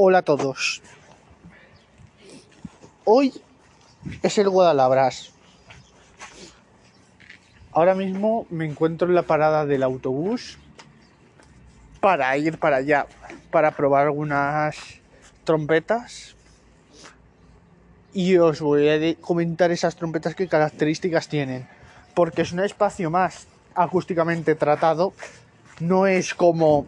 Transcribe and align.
Hola 0.00 0.18
a 0.18 0.22
todos. 0.22 0.80
Hoy 3.04 3.34
es 4.22 4.38
el 4.38 4.48
Guadalabras. 4.48 5.32
Ahora 7.72 7.96
mismo 7.96 8.46
me 8.48 8.64
encuentro 8.64 9.08
en 9.08 9.16
la 9.16 9.24
parada 9.24 9.66
del 9.66 9.82
autobús 9.82 10.56
para 11.98 12.36
ir 12.36 12.58
para 12.58 12.76
allá, 12.76 13.08
para 13.50 13.72
probar 13.72 14.06
algunas 14.06 14.76
trompetas. 15.42 16.36
Y 18.14 18.36
os 18.36 18.60
voy 18.60 18.88
a 18.88 19.14
comentar 19.16 19.72
esas 19.72 19.96
trompetas 19.96 20.36
qué 20.36 20.46
características 20.46 21.26
tienen. 21.26 21.66
Porque 22.14 22.42
es 22.42 22.52
un 22.52 22.60
espacio 22.60 23.10
más 23.10 23.48
acústicamente 23.74 24.54
tratado. 24.54 25.12
No 25.80 26.06
es 26.06 26.34
como 26.34 26.86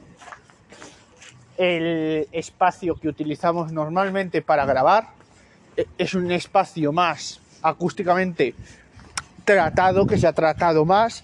el 1.61 2.27
espacio 2.33 2.95
que 2.95 3.07
utilizamos 3.09 3.71
normalmente 3.71 4.41
para 4.41 4.65
grabar. 4.65 5.09
E- 5.77 5.87
Es 5.99 6.15
un 6.15 6.31
espacio 6.33 6.91
más 6.91 7.41
acústicamente 7.63 8.55
tratado, 9.45 10.07
que 10.07 10.17
se 10.17 10.27
ha 10.27 10.33
tratado 10.33 10.87
más. 10.87 11.23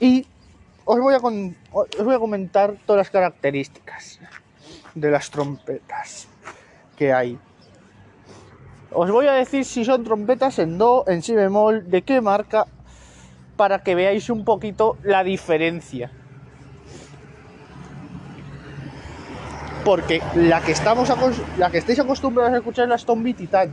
Y 0.00 0.26
os 0.84 0.98
voy 0.98 1.14
a, 1.14 1.18
os 1.18 2.04
voy 2.04 2.14
a 2.14 2.18
comentar 2.18 2.74
todas 2.86 2.98
las 3.06 3.10
características 3.10 4.18
de 4.96 5.10
las 5.10 5.30
trompetas 5.30 6.26
que 6.96 7.12
hay. 7.12 7.38
Os 8.90 9.10
voy 9.10 9.26
a 9.28 9.32
decir 9.32 9.64
si 9.64 9.84
son 9.84 10.02
trompetas 10.02 10.58
en 10.58 10.76
do, 10.76 11.04
en 11.06 11.22
si 11.22 11.34
bemol, 11.36 11.88
de 11.88 12.02
qué 12.02 12.20
marca, 12.20 12.66
para 13.56 13.82
que 13.84 13.94
veáis 13.94 14.28
un 14.28 14.44
poquito 14.44 14.98
la 15.04 15.22
diferencia. 15.22 16.10
Porque 19.84 20.22
la 20.36 20.60
que 20.60 20.72
estamos 20.72 21.10
la 21.58 21.70
que 21.70 21.78
estáis 21.78 21.98
acostumbrados 21.98 22.52
a 22.54 22.58
escuchar 22.58 22.84
es 22.84 22.90
la 22.90 23.14
Beat 23.22 23.36
Titan. 23.36 23.70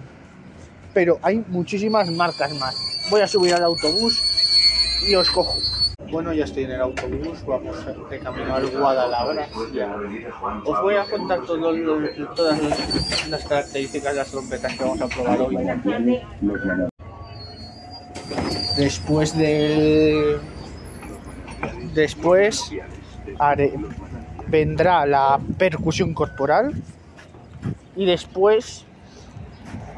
Pero 0.93 1.19
hay 1.21 1.43
muchísimas 1.47 2.09
marcas 2.09 2.51
más. 2.55 2.75
Voy 3.11 3.21
a 3.21 3.27
subir 3.27 3.53
al 3.53 3.63
autobús 3.63 4.19
y 5.07 5.15
os 5.15 5.29
cojo. 5.29 5.55
Bueno, 6.11 6.33
ya 6.33 6.45
estoy 6.45 6.63
en 6.63 6.71
el 6.71 6.81
autobús, 6.81 7.45
vamos 7.45 7.75
de 8.09 8.19
camino 8.19 8.55
al 8.55 8.67
Guadalajara. 8.71 9.47
Os 10.65 10.81
voy 10.81 10.95
a 10.95 11.05
contar 11.05 11.41
todo 11.41 11.71
lo- 11.71 12.25
todas 12.33 12.59
las, 12.63 13.27
las 13.29 13.43
características 13.45 14.13
de 14.13 14.17
las 14.19 14.31
trompetas 14.31 14.73
que 14.75 14.83
vamos 14.83 15.01
a 15.01 15.07
probar 15.07 15.39
hoy. 15.41 15.57
Después 18.77 19.37
del. 19.37 20.39
Después 21.93 22.71
haré- 23.37 23.73
vendrá 24.49 25.05
la 25.05 25.39
percusión 25.57 26.13
corporal 26.13 26.73
y 27.95 28.05
después 28.05 28.85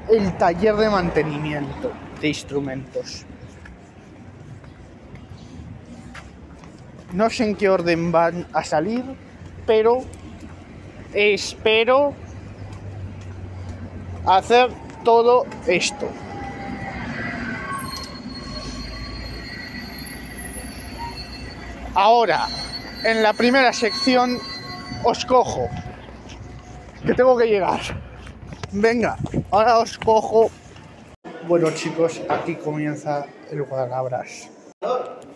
el 0.10 0.38
taller 0.38 0.76
de 0.76 0.90
mantenimiento 0.90 1.92
de 2.20 2.28
instrumentos. 2.28 3.26
No 7.14 7.30
sé 7.30 7.46
en 7.46 7.56
qué 7.56 7.70
orden 7.70 8.12
van 8.12 8.48
a 8.54 8.64
salir, 8.64 9.04
pero 9.66 10.04
espero 11.14 12.14
hacer 14.26 14.70
todo 15.04 15.46
esto. 15.68 16.10
Ahora, 21.94 22.48
en 23.04 23.24
la 23.24 23.34
primera 23.34 23.74
sección, 23.74 24.38
os 25.04 25.26
cojo. 25.26 25.68
Que 27.06 27.14
tengo 27.14 27.38
que 27.38 27.48
llegar. 27.48 27.80
Venga, 28.72 29.18
ahora 29.50 29.80
os 29.80 29.98
cojo. 29.98 30.50
Bueno 31.48 31.72
chicos, 31.72 32.22
aquí 32.30 32.56
comienza 32.56 33.26
el 33.50 33.64
Guadalabras. 33.64 34.50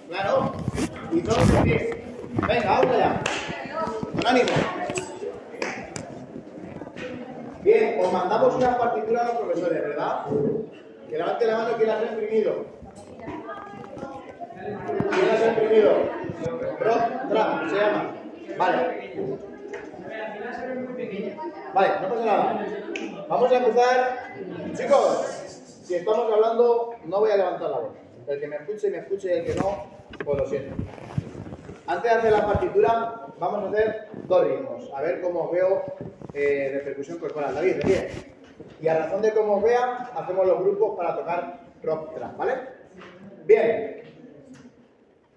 Claro. 0.07 0.53
Y 1.11 1.21
todos 1.21 1.51
de 1.51 1.61
pie. 1.61 2.03
Venga, 2.47 2.79
vamos 2.79 2.95
allá. 2.95 3.21
Con 4.13 4.27
ánimo. 4.27 4.49
Bien, 7.63 7.99
os 7.99 8.13
mandamos 8.13 8.55
una 8.55 8.77
partitura 8.77 9.21
a 9.21 9.25
los 9.25 9.37
profesores, 9.37 9.81
¿verdad? 9.81 10.25
Que 11.09 11.17
levante 11.17 11.45
la 11.47 11.57
mano 11.57 11.77
quien 11.77 11.87
las 11.87 12.01
ha 12.01 12.11
imprimido. 12.13 12.65
¿Quién 15.09 15.27
las 15.27 15.41
ha 15.41 15.47
imprimido? 15.47 16.24
Rock 16.43 17.29
Trap, 17.29 17.69
se 17.69 17.75
llama. 17.75 18.15
Vale. 18.57 19.05
Vale, 21.73 21.89
no 22.01 22.09
pasa 22.09 22.25
nada. 22.25 22.65
Vamos 23.27 23.51
a 23.51 23.57
empezar. 23.57 24.33
Chicos, 24.73 25.25
si 25.83 25.95
estamos 25.95 26.31
hablando, 26.31 26.95
no 27.05 27.19
voy 27.19 27.31
a 27.31 27.37
levantar 27.37 27.69
la 27.69 27.79
voz. 27.79 27.93
El 28.27 28.39
que 28.39 28.47
me 28.47 28.55
escuche, 28.57 28.89
me 28.89 28.97
escuche, 28.99 29.27
y 29.27 29.39
el 29.39 29.45
que 29.45 29.55
no, 29.55 29.85
pues 30.23 30.39
lo 30.39 30.45
siento. 30.47 30.75
Antes 31.87 32.11
de 32.11 32.17
hacer 32.17 32.31
la 32.31 32.45
partitura, 32.45 33.27
vamos 33.39 33.63
a 33.63 33.69
hacer 33.69 34.07
dos 34.27 34.47
ritmos. 34.47 34.91
A 34.95 35.01
ver 35.01 35.21
cómo 35.21 35.41
os 35.41 35.51
veo 35.51 35.83
eh, 36.33 36.71
de 36.73 36.79
percusión 36.79 37.19
corporal. 37.19 37.53
David, 37.53 37.75
de 37.75 37.81
pie. 37.81 38.09
Y 38.81 38.87
a 38.87 38.97
razón 38.97 39.21
de 39.21 39.33
cómo 39.33 39.57
os 39.57 39.63
vea, 39.63 40.09
hacemos 40.15 40.45
los 40.45 40.59
grupos 40.59 40.97
para 40.97 41.15
tocar 41.15 41.59
rock 41.83 42.15
trap, 42.15 42.37
¿vale? 42.37 42.53
Bien. 43.45 43.94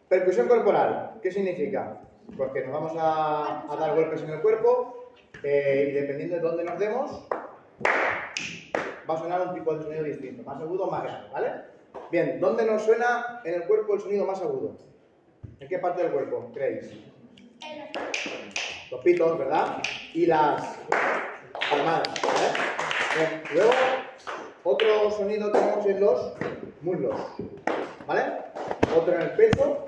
Percusión 0.08 0.48
corporal, 0.48 1.19
¿qué 1.22 1.30
significa? 1.30 2.00
Pues 2.34 2.50
que 2.52 2.62
nos 2.62 2.72
vamos 2.72 2.92
a, 2.98 3.66
dar 3.78 3.94
golpes 3.94 4.22
en 4.22 4.30
el 4.30 4.41
cuerpo 4.41 5.12
eh, 5.42 5.88
y 5.91 5.92
dependiendo 5.92 6.36
de 6.36 6.41
dónde 6.41 6.64
nos 6.64 6.78
demos, 6.78 7.28
va 9.08 9.14
a 9.14 9.18
sonar 9.18 9.48
un 9.48 9.54
tipo 9.54 9.74
de 9.74 9.82
sonido 9.82 10.04
distinto, 10.04 10.42
más 10.44 10.58
agudo 10.62 10.84
o 10.84 10.91
más 10.91 11.02
grave, 11.02 11.28
¿vale? 11.30 11.52
Bien, 12.10 12.41
¿dónde 12.41 12.64
nos 12.64 12.82
suena 12.82 13.42
en 13.44 13.54
el 13.54 13.64
cuerpo 13.64 13.94
el 13.94 14.00
sonido 14.00 14.24
más 14.24 14.41
agudo? 14.41 14.78
¿En 15.60 15.68
qué 15.68 15.78
parte 15.78 16.02
del 16.02 16.12
cuerpo 16.12 16.52
creéis? 16.54 16.91
Los 18.91 19.02
pitos, 19.02 19.38
¿verdad? 19.38 19.82
Y 20.14 20.24
las 20.24 20.74
palmadas, 21.68 22.08
¿vale? 22.22 22.48
Bien, 23.14 23.42
luego, 23.52 23.72
otro 24.64 25.10
sonido 25.10 25.52
tenemos 25.52 25.84
en 25.84 26.00
los 26.00 26.32
muslos, 26.80 27.20
¿vale? 28.06 28.22
Otro 28.97 29.14
en 29.14 29.20
el 29.20 29.30
pecho 29.32 29.88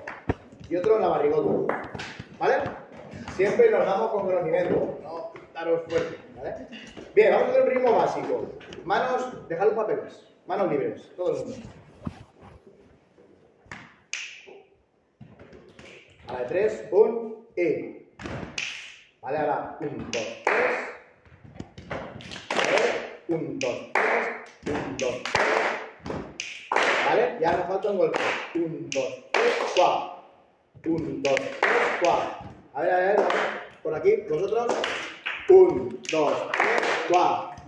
y 0.71 0.77
otro 0.77 0.95
en 0.95 1.01
la 1.01 1.09
barrigota, 1.09 1.81
¿vale? 2.39 2.55
Siempre 3.35 3.69
nos 3.69 3.85
damos 3.85 4.11
con 4.11 4.25
conocimiento, 4.25 4.99
no 5.03 5.33
daros 5.53 5.81
fuerte, 5.89 6.17
¿vale? 6.37 6.67
Bien, 7.13 7.33
vamos 7.33 7.47
a 7.47 7.51
hacer 7.51 7.63
un 7.63 7.69
ritmo 7.69 7.91
básico. 7.91 8.49
Manos, 8.85 9.49
dejad 9.49 9.65
los 9.65 9.73
papeles, 9.73 10.33
manos 10.47 10.71
libres, 10.71 11.11
todos 11.17 11.39
los 11.39 11.47
mundo. 11.49 11.67
A 16.27 16.33
la 16.33 16.39
de 16.39 16.45
tres, 16.45 16.85
un 16.91 17.45
y. 17.57 18.07
Vale, 19.21 19.37
ahora, 19.39 19.77
un, 19.81 20.09
dos, 20.09 20.27
tres. 20.45 20.75
Un, 23.27 23.59
dos, 23.59 23.91
tres. 23.91 24.73
Un, 24.73 24.97
dos, 24.97 25.23
tres. 25.33 27.05
Vale, 27.05 27.37
y 27.41 27.43
ahora 27.43 27.63
falta 27.67 27.91
un 27.91 27.97
golpe. 27.97 28.19
Un, 28.55 28.89
dos, 28.89 29.25
tres, 29.33 29.73
cuatro. 29.75 30.10
Un, 30.85 31.21
dos, 31.21 31.35
tres, 31.35 31.73
cuatro. 32.01 32.49
A 32.73 32.81
ver, 32.81 32.91
a 32.91 32.97
ver, 32.97 33.09
a 33.09 33.13
ver. 33.13 33.25
Por 33.83 33.95
aquí, 33.95 34.15
vosotros. 34.29 34.75
Un, 35.49 36.01
dos, 36.11 36.51
tres, 36.51 36.81
cuatro. 37.09 37.63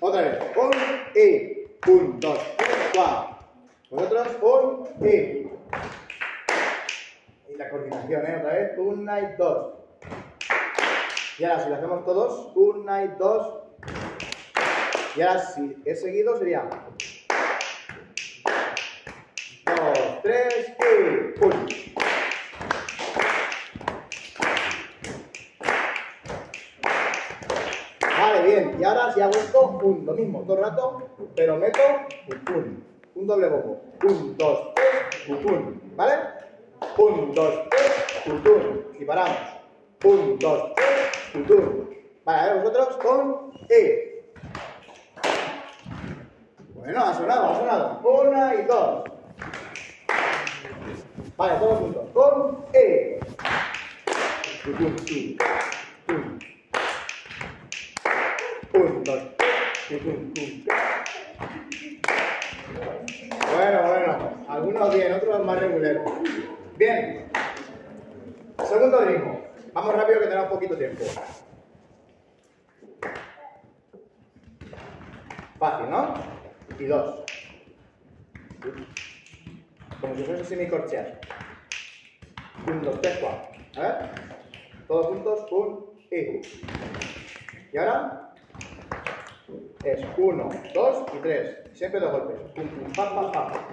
Otra 0.00 0.20
vez. 0.20 0.38
Un 0.56 0.70
y. 1.14 1.90
Un, 1.90 2.20
dos, 2.20 2.38
tres, 2.56 2.90
cuatro. 2.94 3.38
Vosotros, 3.90 4.28
un 4.42 4.88
y. 5.06 5.12
Y 7.48 7.56
la 7.56 7.70
coordinación, 7.70 8.26
¿eh? 8.26 8.36
Otra 8.38 8.52
vez. 8.52 8.78
Una 8.78 9.20
y 9.20 9.36
dos. 9.38 9.74
Y 11.38 11.44
ahora, 11.44 11.64
si 11.64 11.70
lo 11.70 11.76
hacemos 11.76 12.04
todos, 12.04 12.52
una 12.54 13.04
y 13.04 13.08
dos. 13.18 13.58
Y 15.16 15.22
ahora, 15.22 15.40
si 15.40 15.76
es 15.84 16.00
seguido, 16.02 16.36
sería. 16.38 16.68
Dos, 19.64 20.22
tres 20.22 20.72
y. 20.78 21.44
Uno. 21.44 21.66
Vale, 28.18 28.42
bien. 28.46 28.76
Y 28.78 28.84
ahora, 28.84 29.12
si 29.12 29.20
un, 29.82 30.06
lo 30.06 30.12
mismo, 30.14 30.42
todo 30.42 30.56
el 30.56 30.62
rato, 30.62 31.08
pero 31.34 31.56
meto 31.56 31.80
un, 32.54 32.84
un, 33.14 33.26
doble 33.26 33.48
bombo. 33.48 33.80
Un, 34.04 34.36
dos, 34.36 34.74
tres, 34.74 35.28
un. 35.28 35.80
¿Vale? 35.96 36.14
Un, 36.96 37.34
dos, 37.34 37.54
tres, 37.68 38.26
un, 38.26 38.32
un. 38.34 38.86
Y 38.98 39.04
paramos. 39.04 39.38
Un, 40.04 40.38
dos, 40.38 40.72
tres, 40.74 41.50
un. 41.50 41.90
Vale, 42.24 42.38
a 42.40 42.54
ver 42.54 42.62
vosotros 42.62 42.96
con 42.98 43.52
E. 43.68 44.24
Bueno, 46.74 47.04
ha 47.04 47.14
sonado, 47.14 47.50
ha 47.50 47.58
sonado. 47.58 48.00
Una 48.04 48.54
y 48.54 48.62
dos. 48.64 49.04
Vale, 51.36 51.58
todos 51.58 51.78
juntos. 51.78 52.08
Con 52.12 52.64
E. 52.72 53.20
Un, 58.74 59.04
dos, 59.04 59.20
tres. 59.36 59.41
Bueno, 63.54 63.82
bueno. 63.82 64.44
Algunos 64.48 64.94
bien, 64.94 65.12
otros 65.12 65.44
más 65.44 65.58
reguleros. 65.58 66.12
Bien. 66.76 67.30
Segundo 68.64 69.00
ritmo. 69.04 69.40
Vamos 69.72 69.94
rápido 69.96 70.20
que 70.20 70.26
tenemos 70.26 70.50
poquito 70.50 70.76
tiempo. 70.76 71.04
Fácil, 75.58 75.90
¿no? 75.90 76.14
Y 76.78 76.84
dos. 76.84 77.24
Como 80.00 80.14
si 80.14 80.22
fuese 80.24 80.44
semicorchear. 80.44 81.20
Un, 82.66 82.82
dos, 82.82 83.00
tres, 83.00 83.18
cuatro. 83.18 83.50
A 83.76 83.80
ver. 83.80 83.96
Todos 84.86 85.06
juntos. 85.06 85.46
Un 85.50 85.90
y. 86.10 86.40
Y 87.72 87.78
ahora 87.78 88.31
es 89.84 90.00
uno, 90.16 90.48
dos 90.74 91.04
y 91.14 91.18
tres. 91.18 91.58
Siempre 91.72 92.00
dos 92.00 92.12
golpes. 92.12 92.38
Pum, 92.54 92.68
pum, 92.68 92.92
pa, 92.92 93.14
pa, 93.14 93.32
pa. 93.32 93.68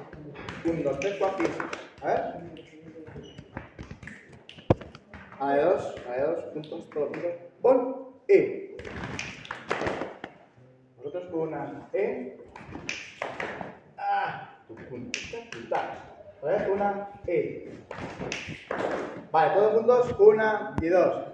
Un, 0.65 0.83
dos, 0.83 0.99
tres, 0.99 1.15
cuatro, 1.19 1.45
cinco. 1.45 1.65
A 2.01 2.07
ver. 2.07 2.21
A 5.39 5.53
de 5.53 5.63
dos, 5.63 5.95
a 6.07 6.11
de 6.13 6.21
dos, 6.21 6.45
juntos, 6.53 6.89
todos 6.89 7.09
juntos. 7.09 7.31
Un 7.61 8.07
y. 8.27 8.77
Vosotros 10.97 11.33
una 11.33 11.89
e. 11.93 12.37
Ah. 13.97 14.55
Pum, 14.67 15.11
ta, 15.11 15.49
tu, 15.51 15.69
ta. 15.69 16.05
A 16.41 16.45
ver, 16.45 16.69
una 16.71 17.09
e. 17.27 17.71
Vale, 19.31 19.53
todos 19.53 19.73
juntos, 19.73 20.15
una 20.19 20.75
y 20.81 20.87
dos. 20.87 21.25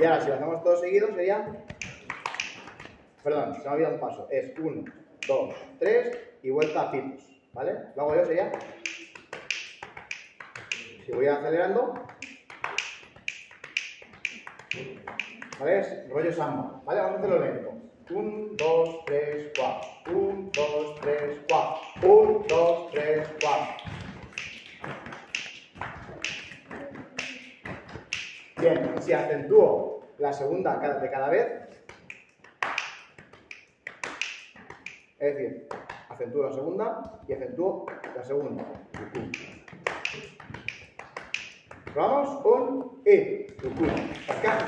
Y 0.00 0.04
ahora, 0.04 0.20
si 0.20 0.28
lo 0.28 0.34
hacemos 0.34 0.62
todos 0.62 0.80
seguidos, 0.80 1.14
sería. 1.14 1.46
Perdón, 3.26 3.56
se 3.56 3.62
me 3.62 3.68
ha 3.68 3.72
olvidado 3.72 3.94
un 3.94 4.00
paso. 4.00 4.28
Es 4.30 4.56
1, 4.56 4.84
2, 5.26 5.54
3 5.80 6.18
y 6.44 6.50
vuelta 6.50 6.82
a 6.82 6.92
pitos. 6.92 7.26
¿Vale? 7.54 7.72
Lo 7.96 8.02
hago 8.02 8.14
yo, 8.14 8.24
sería. 8.24 8.52
Si 11.04 11.10
voy 11.10 11.26
acelerando. 11.26 12.06
¿Vale? 15.58 15.80
Es 15.80 16.08
rollo 16.08 16.32
samba. 16.32 16.80
¿Vale? 16.84 17.00
Vamos 17.00 17.16
a 17.16 17.18
hacerlo 17.18 17.44
lento. 17.44 17.72
1, 18.10 18.48
2, 18.52 19.04
3, 19.06 19.52
4. 19.58 19.90
1, 20.16 20.50
2, 20.54 21.00
3, 21.00 21.40
4. 21.48 22.08
1, 22.08 22.44
2, 22.48 22.90
3, 22.92 23.28
4. 23.42 23.74
Bien, 28.60 28.94
si 29.00 29.12
acentúo 29.12 30.06
la 30.18 30.32
segunda 30.32 30.78
de 30.78 31.10
cada 31.10 31.28
vez, 31.28 31.66
es 35.18 35.34
decir, 35.34 35.68
acentúo 36.08 36.44
la 36.44 36.52
segunda 36.52 37.20
y 37.26 37.32
acentúo 37.32 37.86
la 38.14 38.22
segunda. 38.22 38.64
Vamos, 41.94 42.44
un 42.44 43.02
tucum, 43.62 43.88
acá, 44.28 44.66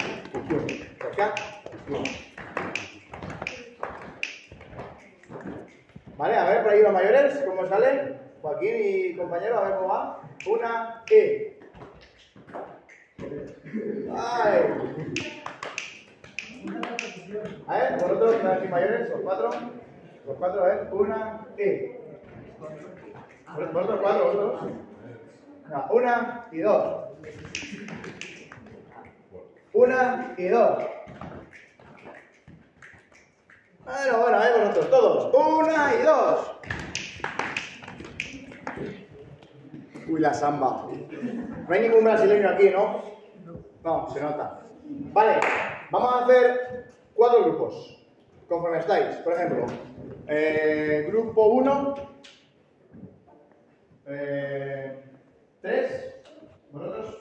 acá. 1.12 1.34
Vale, 6.16 6.34
a 6.34 6.48
ver 6.48 6.62
por 6.62 6.72
ahí 6.72 6.82
los 6.82 6.92
mayores, 6.92 7.42
¿cómo 7.46 7.66
sale? 7.66 8.18
Joaquín 8.40 8.74
y 8.80 9.16
compañero, 9.16 9.58
a 9.58 9.68
ver 9.68 9.76
cómo 9.76 9.88
va. 9.88 10.22
Una 10.46 11.04
y. 11.10 11.58
¡Ay! 14.16 14.62
A 17.66 17.78
ver, 17.78 17.92
vosotros, 18.00 18.42
las 18.42 18.70
mayores, 18.70 19.10
los 19.10 19.20
cuatro. 19.20 19.50
Los 20.26 20.36
cuatro, 20.36 20.62
a 20.62 20.66
ver, 20.66 20.88
una 20.92 21.46
y. 21.56 21.92
Vosotros 23.72 24.00
cuatro, 24.00 24.24
vosotros. 24.24 24.72
No, 25.70 25.86
una 25.90 26.46
y 26.52 26.58
dos. 26.58 27.04
Una 29.72 30.34
y 30.36 30.48
dos. 30.48 30.78
Bueno, 33.84 34.18
bueno, 34.20 34.36
a 34.36 34.40
ver 34.40 34.58
vosotros, 34.60 34.90
todos. 34.90 35.34
Una 35.34 35.94
y 35.94 36.02
dos. 36.02 36.52
Uy, 40.08 40.20
la 40.20 40.32
samba. 40.32 40.86
No 41.68 41.74
hay 41.74 41.80
ningún 41.80 42.04
brasileño 42.04 42.48
aquí, 42.48 42.70
¿no? 42.70 43.02
No, 43.84 44.08
se 44.10 44.20
nota. 44.20 44.60
Vale, 44.84 45.40
vamos 45.90 46.14
a 46.14 46.24
hacer 46.24 46.92
cuatro 47.14 47.44
grupos. 47.44 47.94
Conforme 48.48 48.78
estáis. 48.78 49.16
Por 49.16 49.34
ejemplo, 49.34 49.66
eh, 50.28 51.06
grupo 51.08 51.48
1. 51.48 51.94
Eh, 54.06 55.02
3. 55.62 56.14
¿Vosotros? 56.72 57.18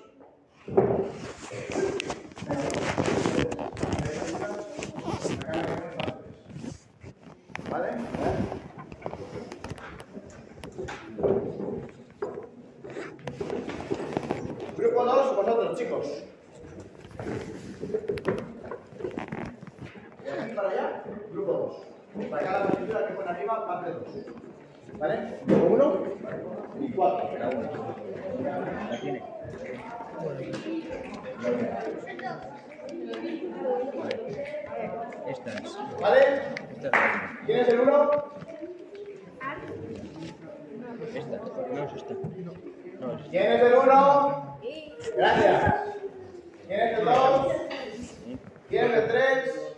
¿Vale? 7.69 7.89
Grupo 14.77 15.06
2, 15.06 15.36
vosotros, 15.36 15.77
chicos. 15.77 16.24
De 20.24 20.31
aquí 20.31 20.53
para 20.53 20.69
allá, 20.69 21.03
grupo 21.31 21.51
2. 21.51 21.96
Para 22.25 22.43
cada 22.43 22.67
partitura 22.67 23.07
que 23.07 23.13
pone 23.13 23.29
arriba, 23.29 23.67
parte 23.67 23.91
2. 23.91 24.03
¿Vale? 24.97 25.39
1 25.47 26.03
y 26.79 26.91
4. 26.91 27.29
Estas. 35.27 35.77
¿Vale? 36.01 36.19
Estas. 36.75 36.91
¿Quién 37.45 37.59
es 37.59 37.69
el 37.69 37.79
1? 37.81 38.11
Esta. 41.13 41.37
No 41.37 41.83
es 41.83 41.93
esta. 41.93 42.13
No 42.99 43.13
es 43.13 43.27
¿Quién 43.29 43.51
es 43.51 43.61
el 43.61 43.73
1? 43.75 44.59
Gracias. 45.15 45.73
¿Quién 46.67 46.79
es 46.79 46.99
el 46.99 47.05
2? 47.05 47.47
¿Quién 48.69 48.85
es 48.85 48.93
el 48.93 49.07
3? 49.07 49.77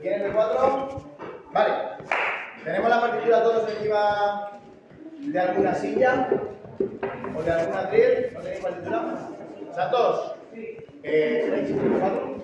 ¿Quién 0.00 0.14
es 0.14 0.22
el 0.22 0.32
4? 0.32 1.09
Vale. 1.52 1.72
¿Tenemos 2.64 2.90
la 2.90 3.00
partitura 3.00 3.42
todos 3.42 3.68
encima 3.70 4.50
de 5.18 5.40
alguna 5.40 5.74
silla? 5.74 6.28
¿O 7.36 7.42
de 7.42 7.50
alguna 7.50 7.80
atril? 7.80 8.32
¿No 8.34 8.40
tenéis 8.40 8.60
partitura? 8.60 9.02
¿Santos? 9.74 10.36
Eh, 11.02 11.46
¿Tenéis 11.50 11.70
el 11.70 11.98
4? 11.98 12.36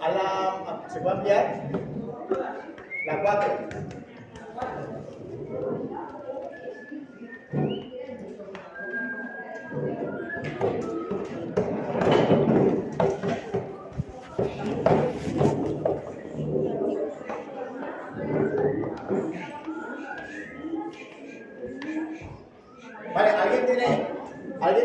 A 0.00 0.08
la, 0.10 0.88
¿Se 0.88 1.00
puede 1.00 1.16
ampliar? 1.16 1.70
La 3.06 3.22
4. 3.22 3.90
Vale, 23.12 23.30
¿alguien 23.30 23.66
tiene, 23.66 24.06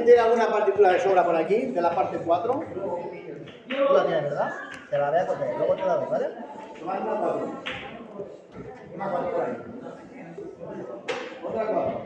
¿alguien 0.06 0.16
tiene 0.16 0.22
alguna 0.22 0.48
partícula 0.48 0.94
de 0.94 1.00
sobra 1.00 1.26
por 1.26 1.36
aquí, 1.36 1.66
de 1.68 1.82
la 1.82 1.96
parte 1.96 2.18
4? 2.18 2.64
Tú 2.74 3.94
la 3.94 4.06
tienes, 4.06 4.24
¿verdad? 4.24 4.54
Te 4.90 4.98
la 4.98 5.10
voy 5.10 5.20
a 5.20 5.28
coger, 5.28 5.58
luego 5.58 5.76
te 5.76 5.82
la 5.82 5.96
doy, 5.96 6.06
¿vale? 6.12 6.28
Una 6.84 7.00
4. 7.00 7.52
Una 8.94 9.10
4 9.10 9.32
por 9.32 9.42
ahí. 9.44 9.58
Otra 11.44 11.66
4. 11.66 12.02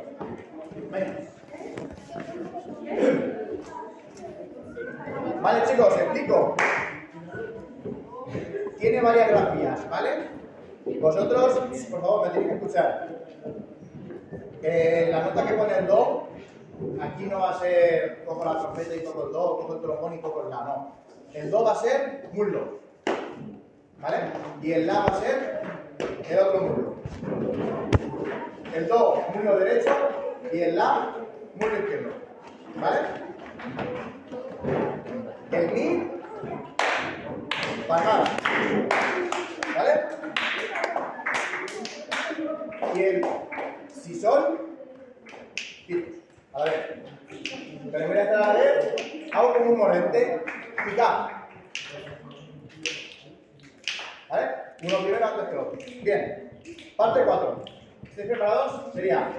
Venga. 0.92 1.14
Vale, 5.42 5.66
chicos, 5.66 5.98
explico. 5.98 6.56
Tiene 8.78 9.02
varias 9.02 9.30
grafías, 9.30 9.90
¿vale? 9.90 10.10
Vosotros, 11.02 11.60
por 11.92 12.02
favor, 12.02 12.28
me 12.28 12.34
tenéis 12.34 12.50
que 12.50 12.56
escuchar. 12.56 13.10
Eh, 14.62 15.10
la 15.12 15.24
nota 15.24 15.46
que 15.46 15.54
pone 15.54 15.78
el 15.78 15.88
do, 15.88 16.29
aquí 17.02 17.26
no 17.26 17.40
va 17.40 17.52
a 17.52 17.60
ser 17.60 18.24
cojo 18.26 18.46
la 18.46 18.60
trompeta 18.60 18.96
y 18.96 19.04
toco 19.04 19.28
el 19.28 19.34
do, 19.34 19.58
cojo 19.58 19.74
el 19.76 19.82
trombón 19.82 20.14
y 20.14 20.22
toco 20.22 20.44
el 20.44 20.50
la, 20.50 20.64
no. 20.64 20.96
El 21.34 21.52
do 21.52 21.64
va 21.64 21.72
a 21.72 21.76
ser 21.76 22.30
muslo, 22.34 22.80
¿vale? 24.00 24.18
Y 24.62 24.72
el 24.72 24.88
la 24.88 25.00
va 25.00 25.06
a 25.06 25.20
ser 25.20 25.62
el 26.30 26.40
otro 26.40 26.62
muslo. 26.62 26.96
El 28.74 28.88
do, 28.88 29.24
muslo 29.34 29.58
derecho, 29.58 29.92
y 30.52 30.62
el 30.62 30.76
la, 30.76 31.16
muslo 31.56 31.80
izquierdo, 31.80 32.12
¿vale? 32.76 33.00
El 35.52 35.72
mi 35.74 36.12
palmada. 37.88 38.24
¿Vale? 39.76 39.94
Y 42.96 43.02
el 43.02 43.26
si 43.92 44.16
sol. 44.16 44.60
A 46.54 46.64
ver. 46.64 47.04
Pero 47.92 48.08
voy 48.08 48.18
a 48.18 48.22
hacer 48.22 48.36
a 48.36 48.54
ver, 48.54 49.30
hago 49.34 49.54
como 49.54 49.72
un 49.72 49.78
morente, 49.78 50.44
pica. 50.86 51.48
¿Vale? 54.30 54.48
Uno 54.84 54.98
primero 55.00 55.26
antes 55.26 55.50
que 55.50 55.58
otro. 55.58 55.80
Bien. 56.04 56.50
Parte 56.98 57.24
4. 57.26 57.66
¿Estáis 58.04 58.28
preparados? 58.30 58.94
Sería. 58.94 59.30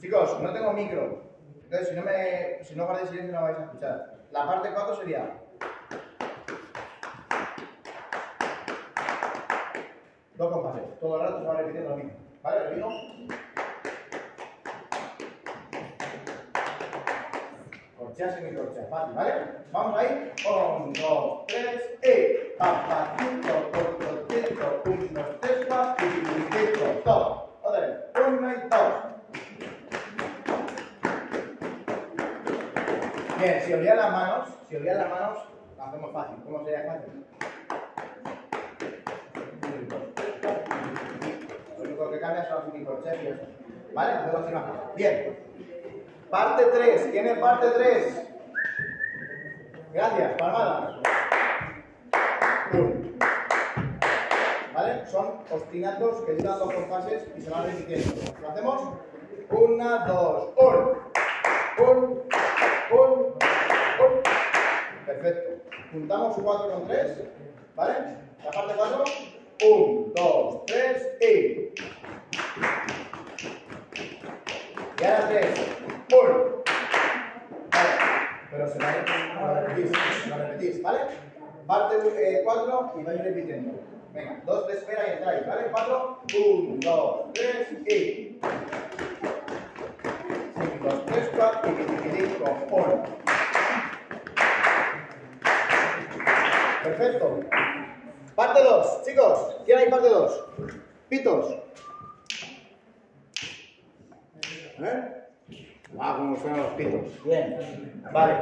Chicos, 0.00 0.40
no 0.42 0.52
tengo 0.52 0.72
micro. 0.72 1.22
Entonces, 1.64 1.88
si 1.88 1.94
no, 1.94 2.02
me, 2.02 2.64
si 2.64 2.76
no 2.76 2.84
guardáis 2.84 3.10
silencio, 3.10 3.34
no 3.34 3.42
vais 3.42 3.58
a 3.58 3.64
escuchar. 3.64 4.14
La 4.30 4.46
parte 4.46 4.68
4 4.72 4.96
sería. 4.96 5.40
Dos 10.36 10.52
compases. 10.52 11.00
Todo 11.00 11.16
el 11.16 11.22
rato 11.22 11.40
se 11.40 11.46
va 11.46 11.54
repitiendo 11.56 11.90
lo 11.90 11.96
mismo. 11.96 12.12
¿Vale? 12.42 12.58
Repito. 12.68 12.88
Corchea, 18.16 18.34
semicorchea. 18.34 18.86
Fácil, 18.88 19.14
¿vale? 19.14 19.32
Vamos 19.72 19.98
ahí. 19.98 20.32
Un, 20.48 20.92
dos, 20.94 21.46
tres, 21.48 21.98
y. 22.02 22.56
Pa, 22.56 22.88
pa, 22.88 23.14
tito, 23.18 23.54
to, 23.72 23.80
tito. 24.26 24.82
Un, 24.86 25.12
dos, 25.12 25.26
tres, 25.42 25.66
to. 27.04 27.58
Otra 27.62 27.80
vez. 27.80 27.96
Uno 28.26 28.50
y 28.50 28.54
dos. 28.70 28.92
Bien, 33.38 33.62
si 33.62 33.72
olvidan 33.74 33.96
las 33.98 34.12
manos, 34.12 34.48
si 34.70 34.76
olvidan 34.76 34.98
las 34.98 35.10
manos, 35.10 35.38
hacemos 35.78 36.12
fácil. 36.14 36.36
¿Cómo 36.44 36.64
sería 36.64 36.84
fácil? 36.86 37.26
Lo 41.76 41.84
único 41.84 42.10
que 42.10 42.20
cambia 42.20 42.48
son 42.48 42.56
las 42.56 42.64
semicorcheas 42.64 43.22
y 43.22 43.26
está. 43.26 43.46
¿Vale? 43.92 44.12
Hacemos 44.12 44.42
así 44.42 44.54
más. 44.54 44.64
Bien. 44.94 45.46
Parte 46.30 46.64
3. 46.64 47.08
¿Quién 47.12 47.26
es 47.28 47.38
parte 47.38 47.66
3? 47.70 48.22
Gracias, 49.92 50.32
palmada. 50.32 51.00
¿Vale? 54.74 55.06
Son 55.06 55.38
ostinatos 55.50 56.22
que 56.26 56.32
duran 56.32 56.58
dos 56.58 56.74
compases 56.74 57.28
y 57.36 57.40
se 57.40 57.50
van 57.50 57.64
repitiendo. 57.66 58.14
¿Lo 58.42 58.50
hacemos? 58.50 58.82
Una, 59.50 60.06
dos, 60.06 60.52
un. 60.56 61.06
Un, 61.78 62.22
un, 62.90 63.10
un. 64.00 64.22
Perfecto. 65.06 65.62
Juntamos 65.92 66.36
4 66.42 66.70
con 66.72 66.88
3. 66.88 67.20
¿Vale? 67.76 67.94
La 68.44 68.50
parte 68.50 68.74
4. 68.76 69.04
1, 69.64 70.12
2, 70.14 70.66
3 70.66 71.06
y. 71.20 71.74
Y 74.98 75.04
ahora 75.04 75.28
3. 75.28 75.75
1. 76.22 76.62
Vale. 77.70 77.90
Pero 78.50 78.68
se 78.68 78.78
va 78.78 78.88
a 78.88 79.60
repetir. 79.60 79.92
A 80.32 80.36
repetir, 80.38 80.82
¿vale? 80.82 81.00
Parte 81.66 82.42
4 82.44 82.94
y 82.98 83.02
vais 83.02 83.24
repitiendo. 83.24 83.80
Venga, 84.12 84.40
2 84.46 84.66
de 84.68 84.72
espera 84.72 85.08
y 85.08 85.10
entráis, 85.12 85.46
¿vale? 85.46 85.66
4. 85.70 86.20
1, 86.38 86.76
2, 86.80 87.32
3 87.34 87.72
y. 87.86 88.40
5, 90.80 91.02
3, 91.06 91.30
4 91.36 91.70
y 91.70 91.74
5, 92.16 92.66
1. 92.70 93.04
Perfecto. 96.82 97.40
Parte 98.36 98.62
2, 98.62 99.02
chicos. 99.04 99.56
¿Quién 99.66 99.78
hay 99.78 99.90
parte 99.90 100.08
2? 100.08 100.44
Pitos. 101.08 101.56
¿Eh? 104.78 105.15
Ah, 105.98 106.16
cómo 106.18 106.36
suenan 106.36 106.62
los 106.62 106.72
pitos. 106.72 107.24
Bien. 107.24 108.02
Vale. 108.12 108.34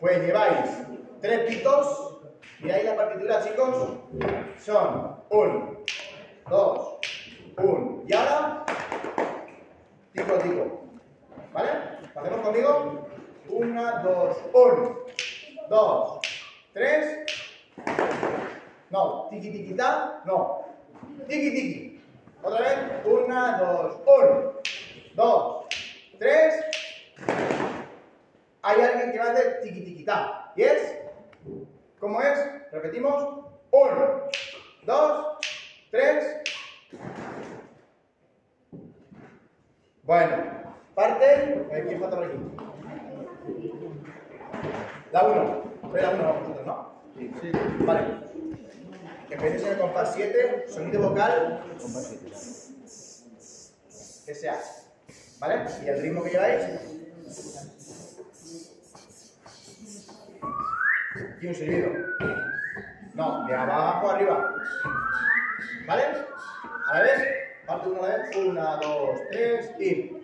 Pues 0.00 0.22
lleváis 0.22 0.82
tres 1.20 1.40
pitos. 1.48 2.18
Miráis 2.60 2.84
la 2.84 2.96
partitura, 2.96 3.44
chicos. 3.44 3.98
Son 4.58 5.16
1, 5.30 5.76
2, 6.50 6.98
1. 7.58 8.02
Y 8.06 8.14
ahora, 8.14 8.64
tico, 10.12 10.34
tico. 10.34 10.80
¿Vale? 11.52 11.70
¿Lo 12.14 12.20
hacemos 12.20 12.40
conmigo? 12.40 13.08
1, 13.48 14.02
2, 14.02 14.36
1, 14.52 14.98
2, 15.70 16.20
3. 16.72 17.24
No, 18.90 19.28
tiki 19.30 19.50
tiki 19.50 19.74
ta, 19.74 20.22
no. 20.24 20.64
Tiki 21.28 21.50
tiki. 21.50 22.02
Otra 22.42 22.60
vez. 22.60 22.78
1, 23.04 23.58
2, 23.58 23.96
1, 24.06 24.52
2, 25.14 25.64
3. 26.24 26.54
Hay 28.62 28.80
alguien 28.80 29.12
que 29.12 29.18
va 29.18 29.26
a 29.26 29.32
hacer 29.32 29.60
ta. 30.06 30.52
¿Y 30.56 30.62
es? 30.62 30.98
¿Cómo 32.00 32.22
es? 32.22 32.38
Repetimos. 32.72 33.44
1, 33.70 34.30
2, 34.86 35.38
3. 35.90 36.24
Bueno, 40.04 40.36
parte. 40.94 41.66
¿Quién 41.86 42.00
falta 42.00 42.16
por 42.16 42.24
aquí? 42.24 42.38
La 45.12 45.24
1. 45.24 45.64
Soy 45.90 46.00
la 46.00 46.10
1 46.10 46.34
vosotros, 46.40 46.66
¿no? 46.66 47.02
Sí. 47.18 47.52
Vale. 47.80 48.00
Empecéis 49.28 49.62
en 49.64 49.72
el 49.72 49.78
compás 49.78 50.14
7, 50.14 50.64
sonido 50.68 51.10
vocal. 51.10 51.64
SA. 54.26 54.83
¿Vale? 55.38 55.64
Y 55.84 55.88
el 55.88 56.02
ritmo 56.02 56.22
que 56.22 56.30
lleváis. 56.30 56.64
Y 61.40 61.46
un 61.46 61.54
silbido. 61.54 61.90
No, 63.14 63.46
de 63.46 63.54
abajo 63.54 64.10
arriba. 64.10 64.54
¿Vale? 65.86 66.04
A 66.86 66.94
la 66.94 67.02
vez. 67.02 67.22
Parte 67.66 67.88
una 67.88 68.00
vez. 68.00 68.36
Una, 68.36 68.76
dos, 68.76 69.20
tres 69.30 69.70
y. 69.78 70.20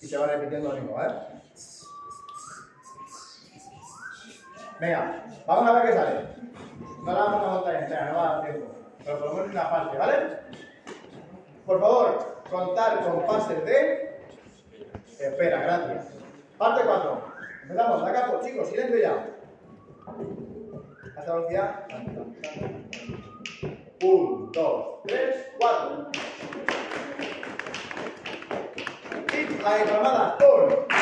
Y 0.00 0.06
se 0.06 0.16
va 0.16 0.26
repitiendo 0.26 0.68
lo 0.68 0.74
mismo, 0.74 0.94
¿vale? 0.94 1.14
Venga, 4.80 5.24
vamos 5.46 5.68
a 5.68 5.72
ver 5.74 5.90
qué 5.90 5.92
sale. 5.92 6.26
No 7.04 7.12
la 7.12 7.20
vamos 7.20 7.42
a 7.42 7.50
montar 7.50 7.74
entera, 7.74 8.10
no 8.10 8.16
va 8.16 8.28
a 8.28 8.32
dar 8.32 8.50
tiempo. 8.50 8.79
Pero 9.04 9.18
por 9.18 9.28
lo 9.28 9.34
menos 9.34 9.50
una 9.50 9.70
parte, 9.70 9.98
¿vale? 9.98 10.14
Por 11.66 11.80
favor, 11.80 12.42
contar 12.50 13.00
compases 13.04 13.64
de. 13.64 14.20
Espera, 15.18 15.62
gracias. 15.62 16.06
Parte 16.58 16.82
4. 16.84 17.22
Empezamos, 17.62 18.02
acá, 18.02 18.26
pues, 18.30 18.46
chicos, 18.46 18.68
silencio 18.68 18.98
ya. 18.98 19.26
Hasta 21.16 21.34
velocidad. 21.34 21.86
1, 24.02 24.50
2, 24.52 25.02
3, 25.06 25.46
4. 25.58 26.10
Y 29.32 29.62
la 29.62 29.78
empalmada. 29.78 30.38
1. 30.40 30.99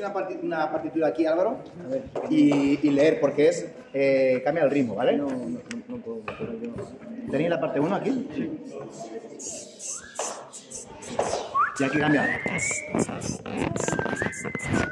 Una, 0.00 0.12
parti- 0.12 0.38
una 0.42 0.70
partitura 0.70 1.08
aquí, 1.08 1.26
Álvaro, 1.26 1.58
y, 2.30 2.78
y 2.86 2.90
leer, 2.90 3.20
porque 3.20 3.48
es. 3.48 3.66
eh, 3.92 4.40
cambia 4.44 4.64
el 4.64 4.70
ritmo, 4.70 4.94
¿vale? 4.94 5.16
No, 5.16 5.26
no, 5.28 5.36
no, 5.36 5.58
no 5.88 5.96
puedo. 5.98 6.20
¿Tenéis 7.30 7.50
la 7.50 7.60
parte 7.60 7.80
1 7.80 7.94
aquí? 7.94 8.28
Y 11.80 11.84
aquí 11.84 11.98
cambia. 11.98 12.40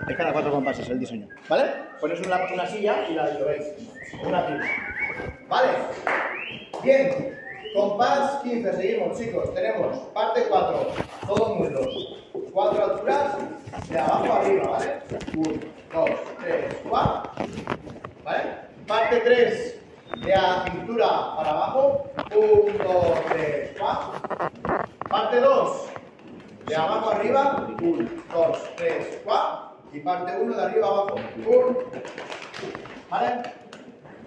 Es 0.09 0.17
cada 0.17 0.33
cuatro 0.33 0.51
compases 0.51 0.89
el 0.89 0.99
diseño. 0.99 1.29
¿Vale? 1.49 1.65
Ponéis 2.01 2.21
una, 2.27 2.39
una 2.53 2.67
silla 2.67 3.09
y 3.09 3.15
la 3.15 3.25
veis. 3.25 3.67
Una 4.27 4.43
fila. 4.43 4.65
¿Vale? 5.49 5.69
Bien. 6.83 7.39
Compás 7.75 8.43
15, 8.43 8.73
seguimos, 8.75 9.19
chicos. 9.19 9.55
Tenemos 9.55 9.99
parte 10.15 10.45
4, 10.49 10.87
todos 11.27 11.59
muslos. 11.59 12.19
Cuatro 12.53 12.85
alturas, 12.85 13.37
de 13.89 13.99
abajo 13.99 14.33
arriba, 14.33 14.69
¿vale? 14.69 15.03
1, 15.35 15.51
2, 15.95 16.11
3, 16.41 16.77
4. 16.89 17.31
¿Vale? 18.25 18.43
Parte 18.87 19.21
3, 19.21 19.81
de 20.23 20.29
la 20.29 20.65
cintura 20.65 21.37
para 21.37 21.51
abajo. 21.51 22.11
1, 22.35 22.85
2, 22.85 23.25
3, 23.31 23.71
4. 23.79 24.13
Parte 25.09 25.41
2, 25.41 25.87
de 26.67 26.77
abajo 26.77 27.11
arriba. 27.11 27.67
1, 27.81 28.09
2, 28.35 28.59
3, 28.77 29.21
4. 29.25 29.73
Y 29.95 30.01
parte 30.01 30.33
1 30.41 30.57
de 30.57 30.63
arriba 30.63 30.87
abajo. 30.89 31.17
1. 31.47 31.79
¿Vale? 33.09 33.43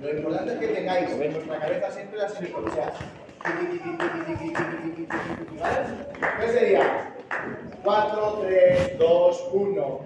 Lo 0.02 0.10
importante 0.10 0.54
es 0.54 0.60
que 0.60 0.68
tengáis 0.68 1.12
en 1.12 1.34
vuestra 1.34 1.60
cabeza 1.60 1.92
siempre 1.92 2.18
las 2.20 2.34
semicorcheas. 2.34 2.94
¿Qué 6.40 6.48
sería? 6.48 7.14
4, 7.84 8.40
3, 8.42 8.98
2, 8.98 9.50
1. 9.52 10.00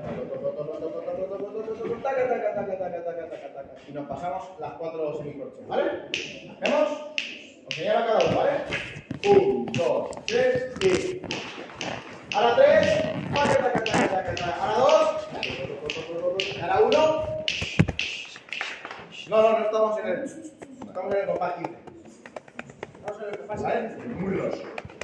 Y 3.87 3.91
nos 3.93 4.07
pasamos 4.07 4.43
las 4.59 4.73
cuatro 4.73 5.17
semicorcheas, 5.17 5.67
¿vale? 5.69 5.83
¿Vemos? 6.59 6.89
Os 7.67 7.75
señalo 7.75 7.99
a 7.99 8.05
cada 8.07 8.25
uno, 8.25 8.37
¿vale? 8.37 8.51
1, 9.25 9.65
2, 9.71 10.09
3 10.25 10.73
y. 10.81 11.21
Ahora 12.35 12.55
3. 12.57 13.03
Ahora 14.59 14.75
2. 14.77 15.29
Ahora 16.61 16.79
1. 16.81 16.89
No, 19.29 19.41
no, 19.41 19.59
no 19.59 19.65
estamos 19.65 19.99
en 19.99 20.07
el. 20.07 20.23
Estamos 20.25 21.13
en 21.13 21.21
el 21.21 21.25
compás 21.27 21.53
15. 21.53 21.88
¿Vale? 23.47 23.89
Muslos. 24.15 24.55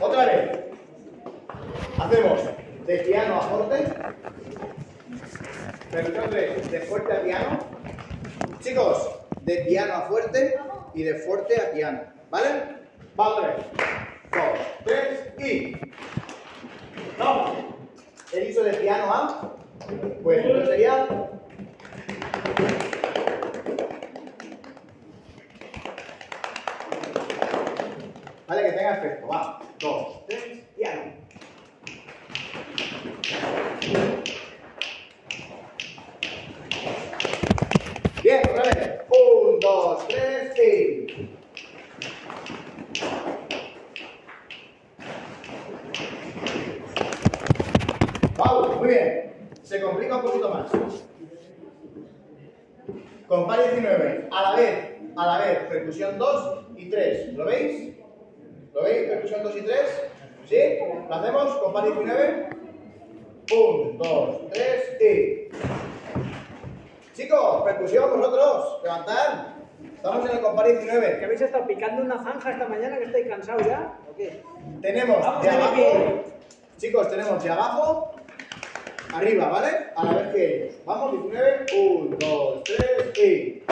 Otra 0.02 0.26
vez. 0.26 0.60
Hacemos 2.00 2.42
de 2.86 2.98
piano 3.00 3.36
a 3.36 3.42
fuerte. 3.42 3.94
Versión 5.92 6.30
3, 6.30 6.72
de 6.72 6.80
fuerte 6.82 7.14
a 7.14 7.22
piano. 7.22 7.60
Chicos, 8.60 9.20
de 9.42 9.58
piano 9.68 9.94
a 9.94 10.02
fuerte 10.02 10.56
y 10.94 11.04
de 11.04 11.16
fuerte 11.16 11.62
a 11.62 11.72
piano. 11.72 12.02
¿Vale? 12.30 12.48
Va 13.20 13.30
otra 13.30 13.48
vez. 13.48 13.66
Dos, 14.32 14.60
tres 14.84 15.34
y. 15.40 15.78
Vamos. 17.18 17.52
He 18.34 18.40
dicho 18.42 18.64
de 18.64 18.74
piano 18.74 19.14
a. 19.14 19.52
Pues 20.24 20.44
sería. 20.68 21.08
Vale, 28.48 28.62
que 28.62 28.72
tenga 28.74 28.98
efecto. 28.98 29.28
Va. 29.28 29.60
Dos, 29.80 30.26
tres, 30.28 30.60
piano. 30.76 31.14
Bien, 38.22 38.42
otra 38.50 38.64
vez. 38.64 39.02
Un, 39.10 39.60
dos, 39.60 40.08
tres 40.08 40.54
y. 40.60 41.30
Vamos, 48.38 48.78
muy 48.78 48.88
bien. 48.90 49.50
Se 49.64 49.82
complica 49.82 50.18
un 50.18 50.22
poquito 50.22 50.50
más. 50.50 50.72
Compás 53.28 53.72
19. 53.72 54.28
A 54.32 54.42
la 54.44 54.56
vez, 54.56 54.98
a 55.16 55.26
la 55.26 55.38
vez, 55.40 55.60
percusión 55.68 56.20
2 56.20 56.66
y 56.78 56.90
3. 56.92 57.34
¿Lo 57.34 57.46
veis? 57.46 57.96
¿Lo 58.76 58.84
veis? 58.84 59.08
Percusión 59.08 59.42
2 59.42 59.56
y 59.56 59.62
3. 59.62 59.80
¿Sí? 60.50 60.58
¿Lo 61.08 61.16
hacemos? 61.16 61.56
Compás 61.56 61.86
19. 61.86 62.50
1, 63.54 63.98
2, 63.98 64.50
3 64.52 64.98
y. 65.02 65.50
Chicos, 67.16 67.64
percusión 67.64 68.20
vosotros. 68.20 68.82
Levantad. 68.84 69.48
Estamos 69.96 70.30
en 70.30 70.36
el 70.36 70.42
compás 70.42 70.68
19. 70.68 71.20
¿Que 71.20 71.26
habéis 71.26 71.42
estado 71.42 71.66
picando 71.66 72.02
una 72.02 72.22
zanja 72.22 72.52
esta 72.52 72.68
mañana 72.68 72.98
que 72.98 73.06
estáis 73.06 73.28
cansados 73.28 73.66
ya? 73.66 73.98
¿O 74.12 74.16
qué? 74.18 74.44
Tenemos 74.82 75.22
Vamos 75.22 75.44
de 75.44 75.50
abajo. 75.50 76.24
Chicos, 76.78 77.10
tenemos 77.10 77.42
de 77.42 77.50
abajo 77.50 78.12
arriba, 79.14 79.48
¿vale? 79.48 79.70
A 79.96 80.04
la 80.04 80.12
vez 80.12 80.34
que 80.34 80.56
ellos. 80.56 80.76
Vamos, 80.86 81.14
19. 81.14 81.66
1, 81.78 82.18
2, 82.20 82.64
3 82.66 83.20
y. 83.20 83.64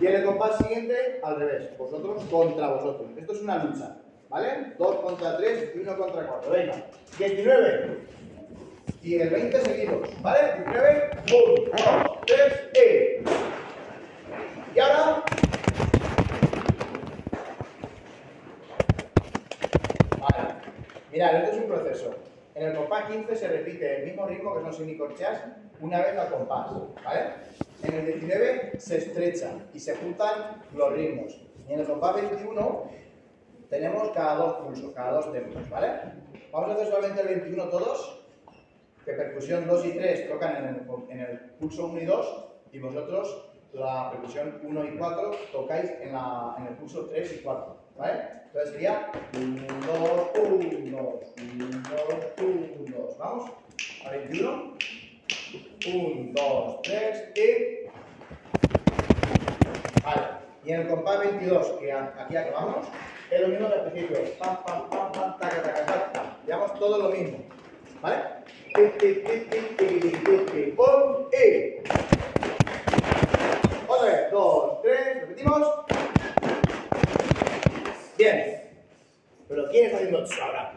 Y 0.00 0.06
en 0.06 0.14
el 0.14 0.24
compás 0.24 0.58
siguiente, 0.58 1.20
al 1.24 1.36
revés. 1.36 1.76
Vosotros 1.76 2.22
contra 2.30 2.68
vosotros. 2.68 3.08
Esto 3.16 3.32
es 3.32 3.42
una 3.42 3.64
lucha, 3.64 3.96
¿vale? 4.28 4.74
2 4.78 4.96
contra 4.96 5.36
3 5.36 5.72
y 5.74 5.78
1 5.80 5.96
contra 5.96 6.24
4. 6.26 6.52
Venga. 6.52 6.84
19. 7.18 7.98
Y 9.02 9.20
el 9.20 9.30
20 9.30 9.60
seguidos, 9.60 10.22
¿vale? 10.22 10.62
19. 10.64 11.10
1, 11.32 11.70
2, 12.06 12.20
3 12.26 12.70
y. 12.74 12.78
Y 14.76 14.80
ahora. 14.80 15.24
Vale. 20.20 20.44
Mirad, 21.10 21.42
esto 21.42 21.56
es 21.56 21.62
un 21.62 21.68
proceso. 21.68 22.14
En 22.54 22.68
el 22.68 22.76
compás 22.76 23.10
15 23.10 23.34
se 23.34 23.48
repite 23.48 24.00
el 24.00 24.06
mismo 24.06 24.26
ritmo 24.26 24.54
que 24.54 24.62
son 24.62 24.72
semicorcheas 24.72 25.42
una 25.80 26.02
vez 26.02 26.16
al 26.16 26.28
compás, 26.28 26.68
¿vale? 27.04 27.32
En 27.82 27.94
el 27.94 28.06
19 28.06 28.72
se 28.78 28.98
estrecha 28.98 29.52
y 29.72 29.78
se 29.78 29.94
juntan 29.96 30.62
los 30.74 30.92
ritmos. 30.92 31.40
Y 31.68 31.72
en 31.72 31.80
el 31.80 31.86
compás 31.86 32.16
21 32.16 32.90
tenemos 33.70 34.10
cada 34.10 34.34
dos 34.34 34.54
pulsos, 34.64 34.92
cada 34.94 35.12
dos 35.12 35.32
tempos, 35.32 35.68
¿vale? 35.70 35.88
Vamos 36.50 36.70
a 36.70 36.74
hacer 36.74 36.88
solamente 36.88 37.20
el 37.20 37.28
21 37.28 37.64
todos, 37.64 38.24
que 39.04 39.12
percusión 39.12 39.66
2 39.66 39.86
y 39.86 39.90
3 39.92 40.28
tocan 40.28 40.56
en 40.56 40.64
el, 40.64 41.10
en 41.10 41.20
el 41.20 41.38
pulso 41.60 41.86
1 41.86 42.00
y 42.00 42.06
2, 42.06 42.44
y 42.72 42.78
vosotros 42.78 43.44
la 43.72 44.10
percusión 44.10 44.60
1 44.62 44.84
y 44.84 44.96
4 44.96 45.30
tocáis 45.52 45.90
en, 46.00 46.12
la, 46.12 46.56
en 46.58 46.66
el 46.66 46.74
pulso 46.74 47.06
3 47.06 47.32
y 47.34 47.38
4, 47.42 47.76
¿vale? 47.96 48.38
Entonces 48.46 48.70
sería 48.72 49.12
1, 49.34 49.66
2, 49.86 50.30
1, 50.34 51.02
2, 51.02 51.34
1, 51.54 51.82
2, 52.38 52.60
1, 52.88 52.96
2. 52.98 53.18
Vamos. 53.18 53.50
A 54.04 54.10
21. 54.10 54.74
1, 55.86 56.32
2, 56.32 56.82
3 56.82 57.32
y. 57.34 57.88
Vale. 60.04 60.22
Y 60.64 60.72
en 60.72 60.80
el 60.82 60.88
compás 60.88 61.20
22, 61.20 61.66
que 61.80 61.92
aquí 61.92 62.36
acabamos, 62.36 62.86
es 63.30 63.40
lo 63.40 63.48
mismo 63.48 63.68
que 63.68 63.74
al 63.74 63.90
principio. 63.90 64.18
Pam, 64.38 64.64
pam, 64.64 64.90
pam, 64.90 65.12
pam, 65.12 65.38
taca, 65.38 65.62
taca, 65.62 65.86
taca. 65.86 66.36
Llevamos 66.46 66.78
todo 66.78 66.98
lo 66.98 67.08
mismo. 67.10 67.38
¿Vale? 68.00 68.16
Otra 73.86 74.04
vez. 74.04 74.30
2, 74.30 74.82
3, 74.82 75.20
repetimos. 75.20 75.68
Bien. 78.16 78.62
Pero 79.48 79.70
¿quién 79.70 79.86
está 79.86 79.96
haciendo 79.96 80.24
esto 80.24 80.42
ahora? 80.42 80.72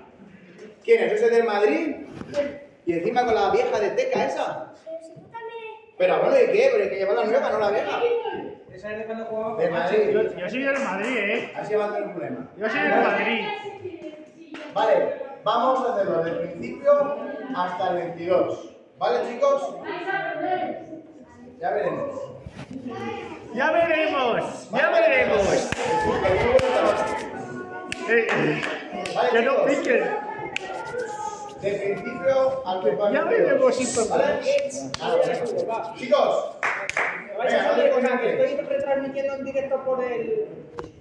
¿Quién 0.84 1.04
es? 1.04 1.14
¿Ese 1.14 1.30
del 1.30 1.44
Madrid? 1.44 1.96
Y 2.92 2.96
encima 2.96 3.24
con 3.24 3.34
la 3.34 3.50
vieja 3.52 3.80
de 3.80 3.92
teca 3.92 4.26
esa. 4.26 4.74
Pero 5.98 6.20
bueno, 6.20 6.36
¿y 6.36 6.52
qué? 6.52 6.70
Pero 6.74 6.84
hay 6.84 6.90
que 6.90 6.96
llevar 6.98 7.16
la 7.16 7.24
nueva, 7.24 7.50
no 7.52 7.60
la 7.60 7.72
vieja. 7.72 8.00
Esa 8.74 8.92
es 8.92 8.98
de 8.98 9.06
cuando 9.06 9.26
jugaba 9.28 9.56
De 9.58 9.70
con 9.70 9.80
Madrid. 9.80 9.98
Manchester. 10.14 10.38
Yo 10.44 10.50
soy 10.50 10.64
del 10.64 10.80
Madrid, 10.80 11.18
¿eh? 11.18 11.54
Así 11.56 11.74
va 11.76 11.86
a 11.86 11.88
tener 11.94 12.04
un 12.04 12.12
problema. 12.14 12.48
Yo 12.58 12.70
soy 12.70 12.80
del 12.82 12.90
Madrid. 13.02 13.46
Vale, 14.74 15.16
vamos 15.46 15.88
a 15.88 15.94
hacerlo 15.94 16.24
del 16.24 16.36
principio 16.40 17.16
hasta 17.56 17.90
el 17.92 17.96
22. 17.96 18.76
¿Vale, 18.98 19.20
chicos? 19.32 19.76
Ya 21.62 21.72
veremos. 21.72 22.22
Ya 23.54 23.72
veremos, 23.72 24.70
ya 24.72 24.90
veremos. 24.90 25.72
Eh, 28.10 28.28
eh, 28.30 28.62
Vale, 29.16 29.30
que 29.32 29.42
no 29.44 29.52
chicos. 29.52 29.72
piquen. 29.78 30.31
De 31.62 31.72
principio 31.74 32.66
al 32.66 32.82
compás 32.82 33.14
Ya 33.14 33.24
22. 33.24 33.30
veremos 33.30 33.76
si. 33.76 33.86
Chicos, 35.96 36.56
Que 36.60 37.38
Venga, 37.38 37.68
no 37.68 37.76
te 37.76 38.20
que 38.20 38.44
estoy 38.44 38.66
retransmitiendo 38.66 39.34
en 39.36 39.46
directo 39.46 39.84
por 39.86 40.04
el. 40.04 40.48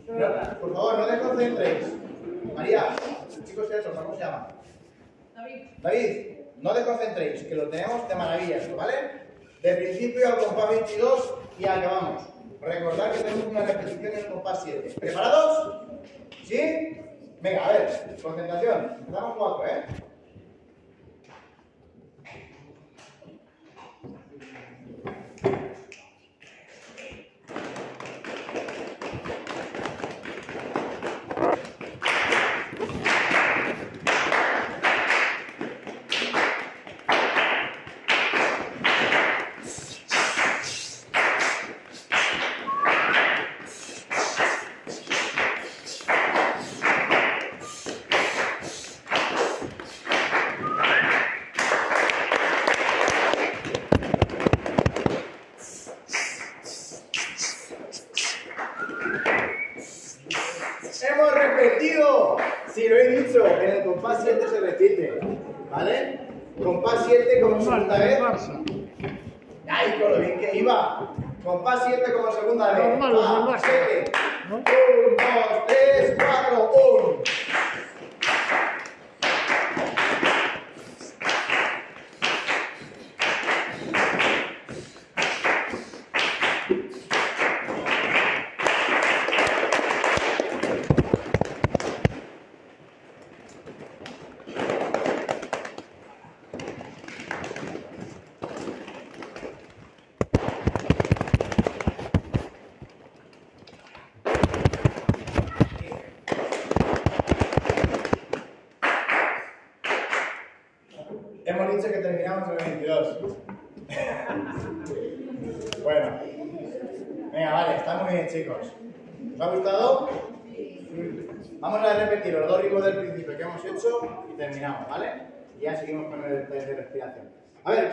no, 0.09 0.61
por 0.61 0.75
favor, 0.75 0.99
no 0.99 1.07
desconcentréis. 1.07 1.87
María, 2.55 2.85
chicos, 3.47 3.67
¿qué 3.71 3.79
eso? 3.79 3.91
¿Cómo 3.95 4.15
se 4.15 4.21
llama? 4.21 4.49
David, 5.79 6.39
no 6.59 6.75
desconcentréis, 6.75 7.43
que 7.45 7.55
lo 7.55 7.69
tenemos 7.71 8.07
de 8.07 8.15
maravillas, 8.15 8.77
¿vale? 8.77 8.95
De 9.63 9.75
principio 9.77 10.27
al 10.29 10.37
compás 10.45 10.71
22 10.71 11.35
y 11.59 11.67
acabamos. 11.67 12.23
Recordad 12.61 13.13
que 13.13 13.19
tenemos 13.21 13.47
una 13.47 13.65
repetición 13.65 14.07
en 14.13 14.19
el 14.19 14.27
compás 14.27 14.61
7. 14.63 14.95
¿Preparados? 15.01 15.87
¿Sí? 16.45 17.01
Venga, 17.41 17.67
a 17.67 17.73
ver, 17.73 18.17
concentración. 18.23 18.97
Empezamos 19.01 19.37
4, 19.39 19.67
¿eh? 19.67 19.85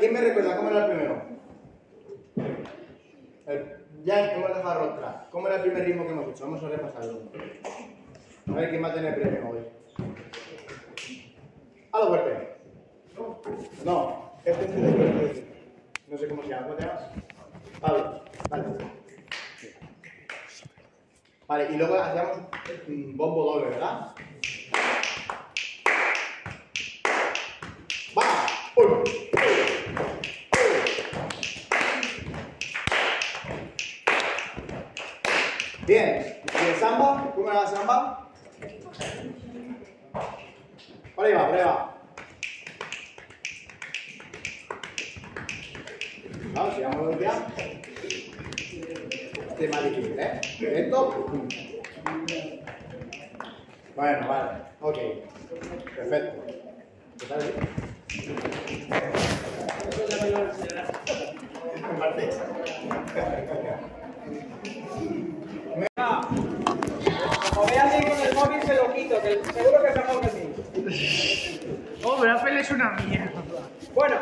¿Quién 0.07 0.21
me 0.21 0.27
recuerda 0.29 0.55
cómo 0.55 0.69
era 0.69 0.85
el 0.85 0.91
primero? 0.91 1.21
Ya 4.05 4.31
hemos 4.31 4.55
dejado 4.55 4.93
otra. 4.93 5.27
¿Cómo 5.31 5.47
era 5.47 5.57
el 5.57 5.63
primer 5.63 5.85
ritmo 5.85 6.05
que 6.05 6.11
hemos 6.11 6.29
hecho? 6.29 6.45
Vamos 6.45 6.63
a 6.63 6.69
repasarlo. 6.69 7.23
A 8.47 8.51
ver 8.53 8.69
quién 8.69 8.83
va 8.83 8.87
a 8.87 8.93
tener 8.93 9.19
premio 9.19 9.49
hoy. 9.49 9.59
A 11.91 11.99
lo 11.99 12.07
fuerte. 12.07 12.57
No, 13.83 14.31
este 14.45 14.63
es 14.63 14.71
el 14.71 15.45
No 16.07 16.17
sé 16.17 16.27
cómo 16.29 16.43
se 16.43 16.49
llama, 16.49 16.67
¿cómo 16.67 16.75
te 16.75 16.85
llamas? 16.85 17.03
Pablo, 17.81 18.21
vale. 18.49 18.63
Vale, 21.47 21.67
y 21.73 21.77
luego 21.77 21.95
hacíamos 21.95 22.37
un 22.87 23.17
bombo 23.17 23.43
doble, 23.43 23.69
¿verdad? 23.71 24.15
¡Va! 28.17 28.47
¡Uno! 28.75 29.03
Bien, 35.87 36.35
¿y 36.53 36.65
el 36.65 36.75
samba? 36.75 37.31
¿Cómo 37.33 37.49
era 37.49 37.63
la 37.63 37.67
samba? 37.69 38.29
Por 41.17 41.25
ahí 41.25 41.33
va, 41.33 41.47
por 41.47 41.57
ahí 41.57 41.63
va. 41.65 41.97
Vamos, 46.53 47.19
ya. 47.19 47.47
Este 49.49 49.65
es 49.65 49.71
más 49.71 49.83
difícil, 49.83 50.19
¿eh? 50.19 50.41
Lento. 50.59 51.25
Bueno, 53.95 54.27
vale. 54.27 54.51
Ok. 54.79 54.97
Perfecto. 55.95 56.43
¿Qué 57.19 57.25
tal? 57.25 57.39
Venga. 65.75 66.21
Como 67.55 67.65
ve 67.65 67.79
alguien 67.79 68.03
con 68.07 68.19
el 68.21 68.35
móvil, 68.35 68.61
se 68.61 68.75
lo 68.75 68.93
quito, 68.93 69.19
que 69.19 69.41
seguro 69.51 69.81
que 69.81 69.87
es 69.87 69.95
mejor 69.95 70.21
que 70.21 70.29
sí. 70.29 70.46
Hombre, 72.03 72.31
Apple 72.31 72.59
es 72.59 72.71
una 72.71 72.91
mierda. 72.91 73.43
Bueno, 73.93 74.15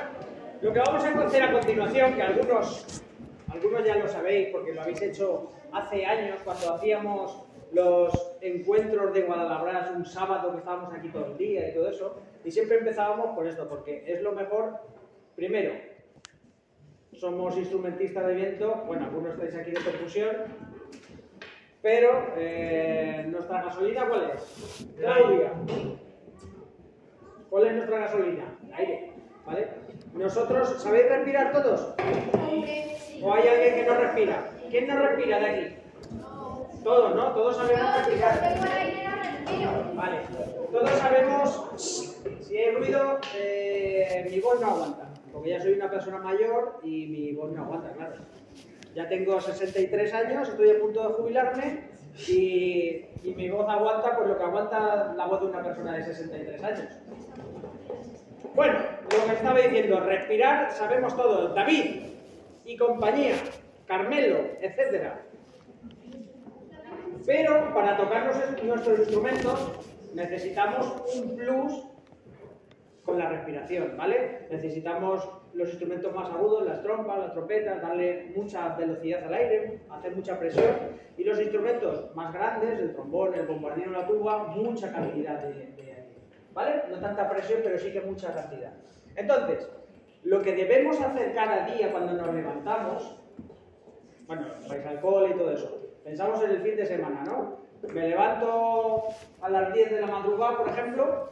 lo 0.62 0.74
que 0.74 0.80
vamos 0.80 1.04
a 1.04 1.26
hacer 1.26 1.44
a 1.44 1.52
continuación, 1.52 2.14
que 2.16 2.22
algunos, 2.24 3.04
algunos 3.52 3.86
ya 3.86 3.96
lo 3.98 4.08
sabéis 4.08 4.50
porque 4.52 4.74
lo 4.74 4.82
habéis 4.82 5.02
hecho 5.02 5.52
hace 5.72 6.06
años 6.06 6.40
cuando 6.44 6.74
hacíamos 6.74 7.44
los 7.72 8.38
encuentros 8.42 9.14
de 9.14 9.22
Guadalajara 9.24 9.94
un 9.96 10.06
sábado 10.06 10.52
que 10.54 10.60
estábamos 10.60 10.94
aquí 10.94 11.10
todo 11.10 11.26
el 11.28 11.38
día 11.38 11.70
y 11.70 11.74
todo 11.74 11.90
eso, 11.90 12.20
y 12.44 12.50
siempre 12.50 12.78
empezábamos 12.78 13.36
por 13.36 13.46
esto, 13.46 13.68
porque 13.68 14.04
es 14.08 14.22
lo 14.22 14.32
mejor, 14.32 14.80
primero, 15.36 15.74
somos 17.14 17.58
instrumentistas 17.58 18.26
de 18.28 18.34
viento, 18.34 18.84
bueno, 18.88 19.06
algunos 19.06 19.34
estáis 19.34 19.56
aquí 19.56 19.72
de 19.72 19.82
percusión, 19.82 20.36
pero 21.82 22.34
eh, 22.38 23.26
nuestra 23.28 23.64
gasolina, 23.64 24.08
¿cuál 24.08 24.32
es? 24.36 24.88
Claudia. 24.98 25.52
¿Cuál 27.56 27.68
es 27.68 27.74
nuestra 27.76 28.00
gasolina? 28.00 28.44
El 28.68 28.74
aire. 28.74 29.14
¿Vale? 29.46 29.68
Nosotros, 30.14 30.76
¿sabéis 30.78 31.08
respirar 31.08 31.54
todos? 31.54 31.96
¿O 33.24 33.34
hay 33.34 33.48
alguien 33.48 33.76
que 33.76 33.86
no 33.86 33.94
respira? 33.96 34.52
¿Quién 34.70 34.88
no 34.90 35.00
respira 35.00 35.40
de 35.40 35.46
aquí? 35.46 35.76
Todos, 36.84 37.16
¿no? 37.16 37.32
Todos 37.32 37.56
sabemos 37.56 37.96
respirar. 37.96 38.60
Vale. 39.96 40.18
Todos 40.70 40.90
sabemos, 40.90 41.72
si 42.42 42.58
hay 42.58 42.76
ruido, 42.76 43.20
eh, 43.38 44.28
mi 44.30 44.42
voz 44.42 44.60
no 44.60 44.68
aguanta. 44.68 45.14
Porque 45.32 45.52
ya 45.52 45.62
soy 45.62 45.76
una 45.76 45.90
persona 45.90 46.18
mayor 46.18 46.82
y 46.84 47.08
mi 47.08 47.32
voz 47.32 47.54
no 47.54 47.62
aguanta, 47.64 47.94
claro. 47.94 48.16
Ya 48.94 49.08
tengo 49.08 49.40
63 49.40 50.14
años, 50.14 50.50
estoy 50.50 50.72
a 50.72 50.80
punto 50.82 51.08
de 51.08 51.14
jubilarme 51.14 51.85
y, 52.28 53.06
mi 53.24 53.50
voz 53.50 53.68
aguanta 53.68 54.16
pues 54.16 54.30
lo 54.30 54.38
que 54.38 54.44
aguanta 54.44 55.14
la 55.16 55.26
voz 55.26 55.42
de 55.42 55.48
una 55.48 55.64
persona 55.64 55.94
de 55.94 56.04
63 56.04 56.64
años. 56.64 56.94
Bueno, 58.54 58.80
lo 59.04 59.26
que 59.26 59.34
estaba 59.34 59.60
diciendo, 59.60 60.00
respirar, 60.00 60.72
sabemos 60.72 61.16
todo. 61.16 61.54
David 61.54 62.04
y 62.64 62.78
compañía, 62.78 63.36
Carmelo, 63.86 64.38
etcétera. 64.62 65.22
Pero 67.26 67.74
para 67.74 67.98
tocar 67.98 68.32
nuestros 68.64 69.00
instrumentos 69.00 69.72
necesitamos 70.14 71.04
un 71.16 71.36
plus 71.36 71.84
con 73.06 73.20
la 73.20 73.30
respiración, 73.30 73.96
¿vale? 73.96 74.48
Necesitamos 74.50 75.30
los 75.54 75.70
instrumentos 75.70 76.14
más 76.14 76.30
agudos, 76.32 76.66
las 76.66 76.82
trompas, 76.82 77.20
las 77.20 77.34
trompetas, 77.34 77.82
darle 77.82 78.34
mucha 78.36 78.76
velocidad 78.76 79.24
al 79.24 79.34
aire, 79.34 79.82
hacer 79.90 80.16
mucha 80.16 80.40
presión. 80.40 80.76
Y 81.16 81.24
los 81.24 81.40
instrumentos 81.40 82.14
más 82.16 82.34
grandes, 82.34 82.80
el 82.80 82.94
trombón, 82.94 83.36
el 83.36 83.46
bombardino, 83.46 83.92
la 83.92 84.08
tuba, 84.08 84.48
mucha 84.48 84.92
cantidad 84.92 85.40
de, 85.42 85.54
de 85.54 85.82
aire, 85.82 86.18
¿vale? 86.54 86.84
No 86.90 86.98
tanta 87.00 87.30
presión, 87.30 87.62
pero 87.64 87.78
sí 87.78 87.92
que 87.94 88.02
mucha 88.02 88.34
cantidad. 88.34 88.74
Entonces, 89.16 89.70
lo 90.24 90.42
que 90.42 90.56
debemos 90.56 91.00
hacer 91.00 91.34
cada 91.34 91.68
día 91.68 91.92
cuando 91.92 92.14
nos 92.14 92.34
levantamos, 92.34 93.16
bueno, 94.26 94.48
vais 94.68 94.86
al 94.86 95.00
cole 95.00 95.30
y 95.30 95.38
todo 95.38 95.52
eso, 95.52 95.80
pensamos 96.04 96.42
en 96.44 96.50
el 96.50 96.62
fin 96.62 96.76
de 96.76 96.86
semana, 96.86 97.24
¿no? 97.24 97.60
Me 97.94 98.10
levanto 98.10 99.04
a 99.42 99.50
las 99.50 99.72
10 99.72 99.92
de 99.92 100.02
la 100.02 100.08
madrugada, 100.08 100.58
por 100.58 100.70
ejemplo, 100.70 101.30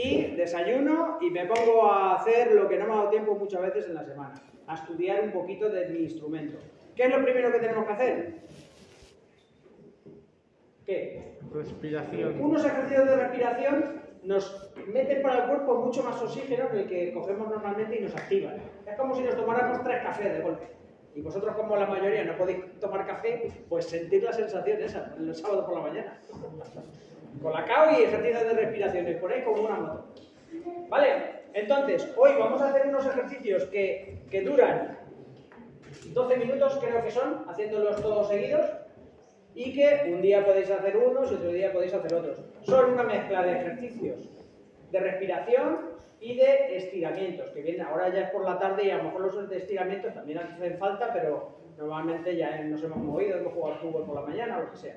y 0.00 0.36
desayuno 0.36 1.18
y 1.20 1.30
me 1.30 1.44
pongo 1.46 1.90
a 1.90 2.14
hacer 2.14 2.52
lo 2.52 2.68
que 2.68 2.78
no 2.78 2.86
me 2.86 2.92
ha 2.92 2.96
dado 2.96 3.10
tiempo 3.10 3.34
muchas 3.34 3.62
veces 3.62 3.88
en 3.88 3.94
la 3.94 4.04
semana, 4.04 4.34
a 4.68 4.74
estudiar 4.76 5.24
un 5.24 5.32
poquito 5.32 5.68
de 5.68 5.88
mi 5.88 6.04
instrumento. 6.04 6.56
¿Qué 6.94 7.04
es 7.04 7.10
lo 7.10 7.22
primero 7.24 7.50
que 7.50 7.58
tenemos 7.58 7.84
que 7.84 7.92
hacer? 7.92 8.34
¿Qué? 10.86 11.38
Respiración. 11.52 12.40
Unos 12.40 12.64
ejercicios 12.64 13.06
de 13.06 13.16
respiración 13.16 14.02
nos 14.22 14.70
meten 14.86 15.20
para 15.20 15.44
el 15.44 15.48
cuerpo 15.48 15.74
mucho 15.84 16.04
más 16.04 16.22
oxígeno 16.22 16.68
que 16.70 16.80
el 16.80 16.88
que 16.88 17.12
cogemos 17.12 17.48
normalmente 17.48 17.98
y 17.98 18.04
nos 18.04 18.14
activan. 18.14 18.56
Es 18.86 18.94
como 18.96 19.16
si 19.16 19.22
nos 19.22 19.36
tomáramos 19.36 19.82
tres 19.82 20.02
cafés 20.02 20.32
de 20.32 20.40
golpe. 20.42 20.66
Y 21.14 21.22
vosotros, 21.22 21.56
como 21.56 21.74
la 21.74 21.86
mayoría 21.86 22.22
no 22.22 22.36
podéis 22.36 22.78
tomar 22.78 23.04
café, 23.04 23.50
pues 23.68 23.86
sentir 23.86 24.22
la 24.22 24.32
sensación 24.32 24.80
esa 24.80 25.16
el 25.18 25.34
sábado 25.34 25.66
por 25.66 25.74
la 25.74 25.82
mañana. 25.82 26.20
Colacao 27.42 27.92
y 27.92 28.04
ejercicios 28.04 28.44
de 28.44 28.52
respiración, 28.52 29.06
os 29.06 29.20
ponéis 29.20 29.44
como 29.44 29.62
una 29.62 29.76
moto. 29.76 30.04
¿Vale? 30.88 31.38
Entonces, 31.54 32.12
hoy 32.16 32.32
vamos 32.38 32.60
a 32.60 32.68
hacer 32.70 32.86
unos 32.88 33.06
ejercicios 33.06 33.64
que, 33.66 34.18
que 34.30 34.42
duran 34.42 34.98
12 36.12 36.36
minutos, 36.36 36.78
creo 36.82 37.02
que 37.02 37.10
son, 37.10 37.44
haciéndolos 37.48 38.00
todos 38.02 38.28
seguidos, 38.28 38.66
y 39.54 39.72
que 39.72 40.12
un 40.12 40.22
día 40.22 40.44
podéis 40.44 40.70
hacer 40.70 40.96
unos 40.96 41.30
y 41.32 41.34
otro 41.34 41.50
día 41.50 41.72
podéis 41.72 41.94
hacer 41.94 42.14
otros. 42.14 42.38
Son 42.62 42.92
una 42.92 43.02
mezcla 43.02 43.42
de 43.42 43.52
ejercicios 43.52 44.28
de 44.90 45.00
respiración 45.00 45.98
y 46.20 46.36
de 46.36 46.76
estiramientos, 46.76 47.50
que 47.50 47.62
vienen 47.62 47.82
ahora 47.82 48.08
ya 48.08 48.22
es 48.22 48.30
por 48.30 48.44
la 48.44 48.58
tarde 48.58 48.86
y 48.86 48.90
a 48.90 48.98
lo 48.98 49.04
mejor 49.04 49.20
los 49.20 49.48
de 49.48 49.58
estiramientos 49.58 50.14
también 50.14 50.38
hacen 50.38 50.78
falta, 50.78 51.12
pero 51.12 51.58
normalmente 51.76 52.36
ya 52.36 52.60
nos 52.64 52.82
hemos 52.82 52.98
movido, 52.98 53.38
hemos 53.38 53.52
jugado 53.52 53.74
al 53.74 53.80
fútbol 53.80 54.04
por 54.06 54.14
la 54.16 54.22
mañana 54.22 54.58
o 54.58 54.62
lo 54.62 54.70
que 54.72 54.76
sea. 54.76 54.96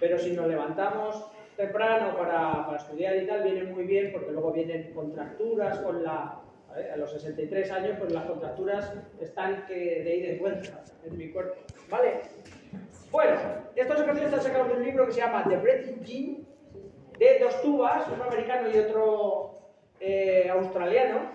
Pero 0.00 0.18
si 0.18 0.32
nos 0.32 0.46
levantamos 0.46 1.24
temprano 1.62 2.16
para, 2.16 2.66
para 2.66 2.76
estudiar 2.76 3.16
y 3.16 3.26
tal, 3.26 3.42
viene 3.44 3.64
muy 3.64 3.84
bien 3.84 4.10
porque 4.12 4.32
luego 4.32 4.52
vienen 4.52 4.92
contracturas 4.92 5.78
con 5.78 6.02
la... 6.02 6.38
A, 6.92 6.96
los 6.96 7.12
63 7.12 7.70
años, 7.70 7.96
pues 7.98 8.10
las 8.12 8.24
contracturas 8.24 8.94
están 9.20 9.66
que 9.66 9.74
de 9.74 10.16
ida 10.16 10.32
y 10.32 10.38
vuelta 10.38 10.82
en 11.04 11.18
mi 11.18 11.30
cuerpo. 11.30 11.54
¿Vale? 11.90 12.22
Bueno, 13.10 13.36
estos 13.76 14.00
ejercicios 14.00 14.32
están 14.32 14.42
sacados 14.42 14.68
de 14.68 14.74
un 14.76 14.84
libro 14.84 15.04
que 15.04 15.12
se 15.12 15.20
llama 15.20 15.44
The 15.46 15.58
Breathing 15.58 16.02
Gym, 16.02 16.44
de 17.18 17.38
dos 17.40 17.60
tubas, 17.60 18.08
uno 18.08 18.24
americano 18.24 18.70
y 18.70 18.78
otro 18.78 19.60
eh, 20.00 20.48
australiano, 20.50 21.32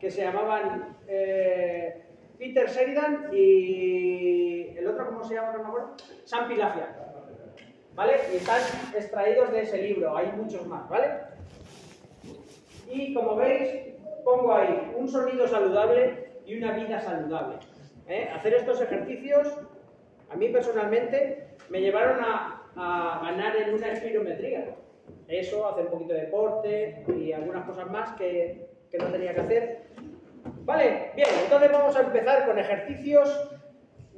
que 0.00 0.10
se 0.10 0.22
llamaban 0.22 0.96
eh, 1.06 2.02
Peter 2.36 2.68
Sheridan 2.68 3.28
y 3.32 4.76
el 4.76 4.88
otro, 4.88 5.06
¿cómo 5.06 5.22
se 5.22 5.34
llama? 5.34 5.52
No. 5.58 5.94
Sam 6.24 6.48
Pilafia. 6.48 7.03
¿Vale? 7.94 8.14
Y 8.32 8.36
están 8.36 8.60
extraídos 8.96 9.52
de 9.52 9.62
ese 9.62 9.82
libro, 9.82 10.16
hay 10.16 10.32
muchos 10.32 10.66
más, 10.66 10.88
¿vale? 10.88 11.06
Y 12.90 13.14
como 13.14 13.36
veis, 13.36 13.94
pongo 14.24 14.54
ahí 14.54 14.92
un 14.96 15.08
sonido 15.08 15.46
saludable 15.46 16.28
y 16.44 16.58
una 16.58 16.72
vida 16.72 17.00
saludable. 17.00 17.56
¿eh? 18.08 18.28
Hacer 18.34 18.54
estos 18.54 18.80
ejercicios, 18.80 19.56
a 20.30 20.36
mí 20.36 20.48
personalmente, 20.48 21.46
me 21.70 21.80
llevaron 21.80 22.18
a, 22.22 22.62
a 22.76 23.20
ganar 23.24 23.56
en 23.56 23.74
una 23.74 23.92
espirometría. 23.92 24.74
Eso, 25.28 25.66
hacer 25.68 25.86
un 25.86 25.90
poquito 25.90 26.14
de 26.14 26.20
deporte 26.22 27.04
y 27.16 27.32
algunas 27.32 27.64
cosas 27.64 27.90
más 27.90 28.14
que, 28.16 28.68
que 28.90 28.98
no 28.98 29.06
tenía 29.06 29.34
que 29.34 29.40
hacer. 29.40 29.82
Vale, 30.64 31.12
bien, 31.14 31.28
entonces 31.42 31.72
vamos 31.72 31.96
a 31.96 32.00
empezar 32.00 32.46
con 32.46 32.58
ejercicios 32.58 33.50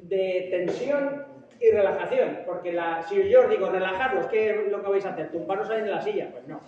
de 0.03 0.49
tensión 0.51 1.25
y 1.61 1.71
relajación. 1.71 2.41
Porque 2.47 2.73
la, 2.73 3.03
si 3.03 3.29
yo 3.29 3.43
os 3.43 3.51
digo 3.51 3.71
relajaros, 3.71 4.27
¿qué 4.27 4.51
es 4.51 4.71
lo 4.71 4.83
que 4.83 4.89
vais 4.89 5.07
a 5.07 5.11
hacer? 5.11 5.31
¿Tumbaros 5.31 5.71
ahí 5.71 5.81
en 5.81 5.91
la 5.91 6.01
silla? 6.01 6.29
Pues 6.31 6.47
no. 6.49 6.61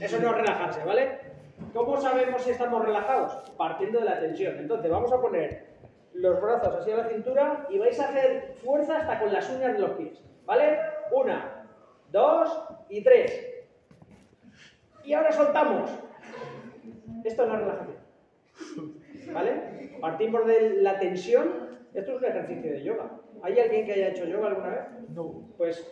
Eso 0.00 0.18
no 0.20 0.30
es 0.30 0.36
relajarse, 0.36 0.84
¿vale? 0.84 1.18
¿Cómo 1.72 1.96
sabemos 2.00 2.42
si 2.42 2.50
estamos 2.50 2.84
relajados? 2.84 3.50
Partiendo 3.56 4.00
de 4.00 4.04
la 4.04 4.20
tensión. 4.20 4.58
Entonces 4.58 4.90
vamos 4.90 5.12
a 5.12 5.20
poner 5.20 5.72
los 6.14 6.40
brazos 6.40 6.74
así 6.74 6.90
a 6.90 6.96
la 6.96 7.08
cintura 7.08 7.66
y 7.70 7.78
vais 7.78 7.98
a 7.98 8.08
hacer 8.08 8.54
fuerza 8.62 8.98
hasta 8.98 9.20
con 9.20 9.32
las 9.32 9.48
uñas 9.50 9.72
de 9.74 9.78
los 9.78 9.90
pies. 9.92 10.20
¿Vale? 10.44 10.78
Una, 11.12 11.66
dos 12.10 12.62
y 12.88 13.02
tres. 13.02 13.48
Y 15.04 15.14
ahora 15.14 15.32
soltamos. 15.32 15.90
Esto 17.24 17.46
no 17.46 17.54
es 17.54 17.60
relajación. 17.60 17.96
¿Vale? 19.32 19.98
Partimos 20.00 20.46
de 20.46 20.82
la 20.82 20.98
tensión. 20.98 21.78
Esto 21.94 22.12
es 22.12 22.18
un 22.18 22.24
ejercicio 22.24 22.72
de 22.72 22.82
yoga. 22.82 23.10
¿Hay 23.42 23.58
alguien 23.58 23.86
que 23.86 23.92
haya 23.92 24.08
hecho 24.08 24.24
yoga 24.24 24.48
alguna 24.48 24.68
vez? 24.68 24.80
No. 25.10 25.48
Pues 25.56 25.86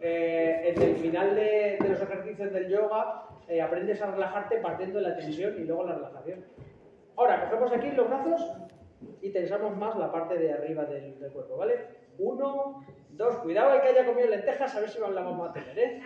eh, 0.00 0.72
en 0.74 0.82
el 0.82 0.96
final 0.96 1.34
de, 1.34 1.78
de 1.80 1.88
los 1.88 2.00
ejercicios 2.00 2.52
del 2.52 2.68
yoga 2.68 3.24
eh, 3.48 3.60
aprendes 3.60 4.00
a 4.02 4.10
relajarte 4.10 4.58
partiendo 4.58 4.98
de 4.98 5.08
la 5.08 5.16
tensión 5.16 5.54
y 5.58 5.64
luego 5.64 5.84
la 5.84 5.94
relajación. 5.94 6.44
Ahora, 7.16 7.48
cogemos 7.48 7.72
aquí 7.72 7.90
los 7.92 8.08
brazos 8.08 8.52
y 9.20 9.30
tensamos 9.30 9.76
más 9.76 9.96
la 9.96 10.10
parte 10.10 10.38
de 10.38 10.52
arriba 10.52 10.84
del, 10.84 11.18
del 11.18 11.30
cuerpo, 11.32 11.56
¿vale? 11.56 11.74
Uno, 12.18 12.84
dos, 13.10 13.36
cuidado 13.38 13.74
el 13.74 13.82
que 13.82 13.88
haya 13.88 14.06
comido 14.06 14.28
lentejas, 14.28 14.74
a 14.74 14.80
ver 14.80 14.88
si 14.88 14.98
la 14.98 15.08
vamos 15.08 15.50
a 15.50 15.52
tener, 15.52 15.78
¿eh? 15.78 16.02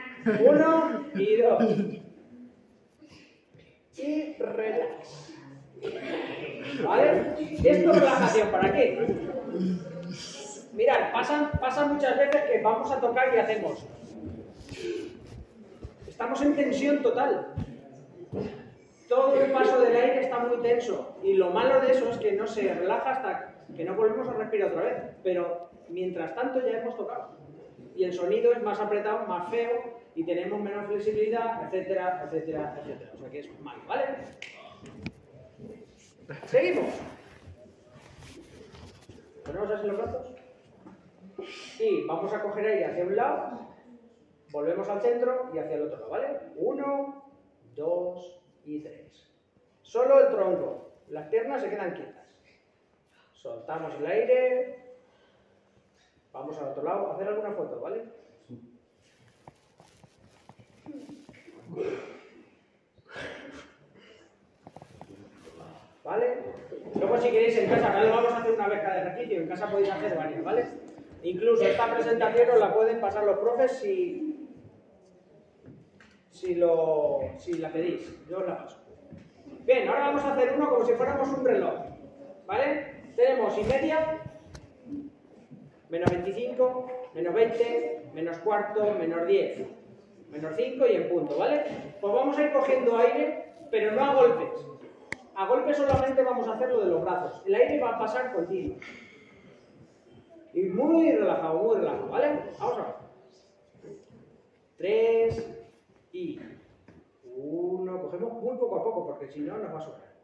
Uno 0.47 1.07
y 1.15 1.37
dos. 1.37 1.65
Y 3.97 4.35
relax. 4.39 5.37
¿Vale? 6.85 7.35
Esto 7.41 7.91
es 7.91 8.01
relajación, 8.01 8.49
¿para 8.51 8.73
qué? 8.73 9.07
Mirad, 10.73 11.13
pasan, 11.13 11.51
pasan 11.61 11.95
muchas 11.95 12.17
veces 12.17 12.43
que 12.45 12.61
vamos 12.63 12.91
a 12.93 13.01
tocar 13.01 13.35
y 13.35 13.39
hacemos. 13.39 13.85
Estamos 16.07 16.43
en 16.43 16.55
tensión 16.55 17.03
total. 17.03 17.55
Todo 19.09 19.41
el 19.43 19.51
paso 19.51 19.81
del 19.81 19.97
aire 19.97 20.21
está 20.23 20.39
muy 20.39 20.59
tenso. 20.59 21.17
Y 21.23 21.35
lo 21.35 21.51
malo 21.51 21.81
de 21.81 21.93
eso 21.93 22.11
es 22.11 22.19
que 22.19 22.33
no 22.33 22.47
se 22.47 22.73
relaja 22.75 23.11
hasta 23.11 23.55
que 23.75 23.85
no 23.85 23.95
volvemos 23.95 24.29
a 24.29 24.35
respirar 24.35 24.71
otra 24.71 24.83
vez. 24.83 25.03
Pero 25.25 25.71
mientras 25.89 26.35
tanto 26.35 26.61
ya 26.61 26.79
hemos 26.79 26.97
tocado. 26.97 27.37
Y 27.97 28.05
el 28.05 28.13
sonido 28.13 28.53
es 28.53 28.63
más 28.63 28.79
apretado, 28.79 29.27
más 29.27 29.51
feo, 29.51 30.01
y 30.15 30.25
tenemos 30.25 30.61
menos 30.61 30.87
flexibilidad, 30.87 31.65
etcétera, 31.65 32.23
etcétera, 32.25 32.77
etcétera. 32.79 33.11
O 33.15 33.19
sea 33.19 33.31
que 33.31 33.39
es 33.41 33.61
malo, 33.61 33.83
¿vale? 33.89 34.05
Seguimos. 36.47 36.95
Ponemos 39.45 39.71
así 39.71 39.87
los 39.87 39.97
brazos. 39.97 40.40
Y 41.79 42.05
vamos 42.07 42.33
a 42.33 42.43
coger 42.43 42.67
aire 42.67 42.85
hacia 42.87 43.05
un 43.05 43.17
lado, 43.17 43.59
volvemos 44.51 44.89
al 44.89 45.01
centro 45.01 45.51
y 45.53 45.59
hacia 45.59 45.77
el 45.77 45.83
otro 45.83 45.99
lado, 45.99 46.11
¿vale? 46.11 46.39
Uno, 46.57 47.25
dos 47.75 48.41
y 48.65 48.81
tres. 48.81 49.31
Solo 49.83 50.21
el 50.21 50.29
tronco, 50.29 50.93
las 51.09 51.29
piernas 51.29 51.63
se 51.63 51.71
quedan 51.71 51.95
quietas. 51.95 52.27
Soltamos 53.33 53.95
el 53.95 54.07
aire, 54.07 54.97
vamos 56.33 56.57
al 56.59 56.69
otro 56.69 56.83
lado, 56.83 57.11
a 57.11 57.15
hacer 57.15 57.29
alguna 57.29 57.53
foto, 57.53 57.81
¿vale? 57.81 58.05
si 67.21 67.31
queréis 67.31 67.57
en 67.59 67.69
casa, 67.69 67.89
ahora 67.89 68.05
lo 68.05 68.15
vamos 68.15 68.33
a 68.33 68.39
hacer 68.39 68.53
una 68.53 68.69
vez 68.69 68.81
cada 68.81 69.03
ejercicio, 69.03 69.41
en 69.41 69.49
casa 69.49 69.71
podéis 69.71 69.91
hacer 69.91 70.17
varias, 70.17 70.43
¿vale? 70.43 70.67
Incluso 71.23 71.65
esta 71.65 71.93
presentación 71.93 72.51
os 72.51 72.61
la 72.61 72.75
pueden 72.75 73.01
pasar 73.01 73.25
los 73.25 73.39
profes 73.39 73.73
si, 73.73 74.49
si, 76.31 76.55
lo, 76.55 77.21
si 77.37 77.55
la 77.59 77.69
pedís, 77.69 78.27
yo 78.29 78.39
os 78.39 78.47
la 78.47 78.57
paso. 78.57 78.79
Bien, 79.67 79.87
ahora 79.89 80.09
vamos 80.09 80.25
a 80.25 80.33
hacer 80.33 80.55
uno 80.57 80.71
como 80.71 80.85
si 80.85 80.93
fuéramos 80.95 81.29
un 81.29 81.45
reloj, 81.45 81.75
¿vale? 82.47 83.13
Tenemos 83.17 83.57
y 83.59 83.65
media, 83.65 84.19
menos 85.91 86.11
25, 86.11 87.11
menos 87.15 87.35
20, 87.35 88.11
menos 88.15 88.39
cuarto, 88.39 88.95
menos 88.99 89.27
10, 89.27 89.67
menos 90.31 90.57
5 90.57 90.87
y 90.87 90.97
en 90.97 91.09
punto, 91.11 91.37
¿vale? 91.37 91.65
Pues 92.01 92.15
vamos 92.15 92.39
a 92.39 92.43
ir 92.43 92.53
cogiendo 92.53 92.97
aire, 92.97 93.53
pero 93.71 93.93
no 93.93 94.05
a 94.05 94.15
golpes. 94.15 94.67
A 95.35 95.47
golpes 95.47 95.77
solamente 95.77 96.23
vamos 96.23 96.49
a 96.49 96.55
hacer 96.55 96.71
lo 96.71 96.81
de 96.81 96.91
los 96.91 97.03
brazos. 97.03 97.43
El 97.47 97.55
aire 97.55 97.79
va 97.79 97.91
a 97.91 97.99
pasar 97.99 98.33
continuo. 98.33 98.77
Y 100.53 100.63
muy 100.63 101.13
relajado, 101.13 101.63
muy 101.63 101.77
relajado, 101.77 102.09
¿vale? 102.09 102.41
Vamos 102.59 102.79
a 102.79 102.83
ver. 102.83 102.95
3 104.79 105.67
y 106.13 106.41
1. 107.25 108.03
Cogemos 108.03 108.33
muy 108.43 108.57
poco 108.57 108.77
a 108.77 108.85
poco 108.85 109.07
porque 109.07 109.29
si 109.29 109.41
no 109.41 109.59
nos 109.59 109.75
va 109.75 109.79
a 109.79 109.85
sobrar. 109.85 110.15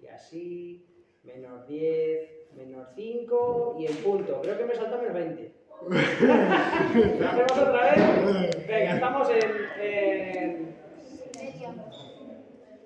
Y 0.00 0.06
así, 0.06 0.86
menos 1.24 1.66
10, 1.66 2.54
menos 2.56 2.88
5 2.94 3.76
y 3.78 3.86
en 3.86 3.96
punto. 3.96 4.40
Creo 4.42 4.58
que 4.58 4.64
me 4.64 4.74
salta 4.74 4.98
menos 4.98 5.14
20. 5.14 5.52
¿Lo 5.82 7.28
hacemos 7.28 7.58
otra 7.58 7.94
vez? 7.94 8.66
Venga, 8.68 8.94
estamos 8.94 9.28
en, 9.30 9.40
en 9.80 10.76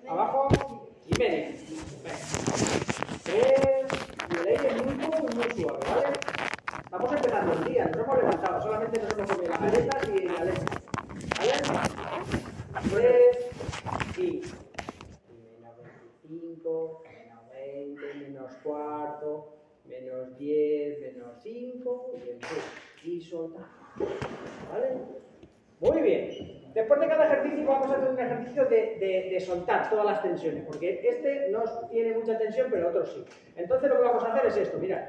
abajo 0.09 0.49
y 1.07 1.19
media. 1.19 1.51
Venga. 2.03 2.19
Tres, 3.23 3.87
y 4.31 4.35
el 4.39 4.47
aire 4.47 4.83
muy 4.83 4.95
poco 5.05 5.27
y 5.31 5.35
muy 5.35 5.51
suave, 5.51 5.81
¿vale? 5.89 6.07
Estamos 6.85 7.13
empezando 7.13 7.53
el 7.53 7.65
día, 7.65 7.76
nos 7.89 7.97
hemos 8.05 8.17
levantado, 8.19 8.63
solamente 8.63 9.01
nos 9.03 9.13
hemos 9.13 9.31
comido 9.31 9.51
las 9.53 9.61
galletas 9.61 10.09
y 10.09 10.29
la 10.29 10.45
leche. 10.45 10.65
¿Vale? 11.39 11.53
Tres 12.93 14.19
y 14.19 14.43
menos 15.59 15.77
25, 16.23 17.03
menos 17.09 17.51
20, 17.51 18.15
menos 18.29 18.53
cuarto, 18.63 19.57
menos 19.85 20.37
10, 20.39 21.01
menos 21.15 21.37
5 21.43 22.11
y 22.15 22.29
el 22.31 22.39
y 23.05 23.21
soltar. 23.21 23.65
¿Vale? 24.73 24.89
Muy 25.81 26.03
bien. 26.03 26.73
Después 26.75 27.01
de 27.01 27.09
cada 27.09 27.27
ejercicio 27.27 27.67
vamos 27.67 27.89
a 27.91 27.95
hacer 27.97 28.09
un 28.11 28.19
ejercicio 28.21 28.65
de, 28.67 28.77
de- 28.99 29.29
de 29.33 29.41
soltar 29.41 29.89
todas 29.89 30.05
las 30.05 30.23
tensiones, 30.23 30.65
porque 30.67 31.01
este 31.09 31.49
no 31.51 31.63
tiene 31.89 32.13
mucha 32.19 32.37
tensión, 32.37 32.69
pero 32.71 32.89
otros 32.89 33.13
sí. 33.15 33.25
Entonces 33.57 33.89
lo 33.89 33.97
que 33.97 34.03
vamos 34.03 34.25
a 34.25 34.35
hacer 34.35 34.47
es 34.47 34.57
esto, 34.59 34.79
mirad. 34.79 35.03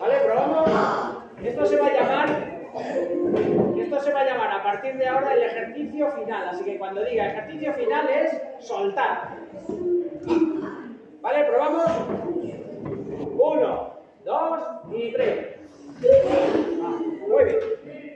¿Vale? 0.00 0.14
Probamos. 0.24 0.70
Esto 1.42 1.66
se 1.66 1.76
va 1.76 1.86
a 1.86 1.92
llamar. 1.92 2.54
Esto 3.78 4.00
se 4.00 4.12
va 4.12 4.20
a 4.20 4.24
llamar 4.24 4.50
a 4.52 4.62
partir 4.62 4.96
de 4.96 5.06
ahora 5.06 5.34
el 5.34 5.42
ejercicio 5.42 6.10
final. 6.12 6.48
Así 6.48 6.64
que 6.64 6.78
cuando 6.78 7.04
diga 7.04 7.28
ejercicio 7.28 7.72
final 7.74 8.08
es 8.08 8.66
soltar. 8.66 9.36
¿Vale? 11.20 11.44
Probamos. 11.44 11.90
Uno, 13.36 13.90
dos 14.24 14.60
y 14.92 15.12
tres. 15.12 15.56
Ah, 16.82 16.98
Muy 17.28 17.44
bien. 17.44 17.58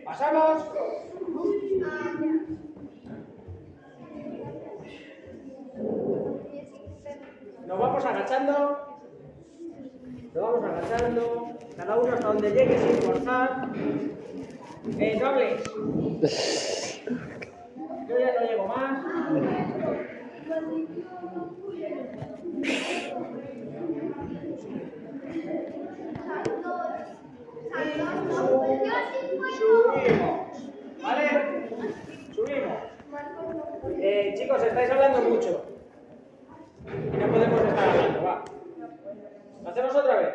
Pasamos. 0.05 0.64
Nos 7.66 7.79
vamos 7.79 8.05
agachando. 8.05 8.88
Nos 10.38 10.53
vamos 10.53 10.70
agachando. 10.70 11.48
Cada 11.77 11.96
uno 11.96 12.12
hasta 12.12 12.29
donde 12.29 12.51
llegue 12.53 12.79
sin 12.79 13.03
forzar. 13.03 13.70
Eh, 14.96 15.18
no 15.20 15.27
hables. 15.27 15.64
Yo 18.09 18.18
ya 18.18 18.35
no 18.35 18.46
llego 18.46 18.66
más. 18.68 19.05
Subimos. 29.59 30.38
¿Vale? 31.03 31.24
Subimos. 32.33 32.79
Eh, 34.01 34.35
chicos, 34.38 34.62
estáis 34.62 34.90
hablando 34.90 35.20
mucho. 35.22 35.64
No 36.87 37.27
podemos 37.33 37.61
estar 37.61 37.88
hablando, 37.88 38.22
va. 38.22 38.44
Hacemos 39.68 39.94
otra 39.94 40.16
vez. 40.16 40.35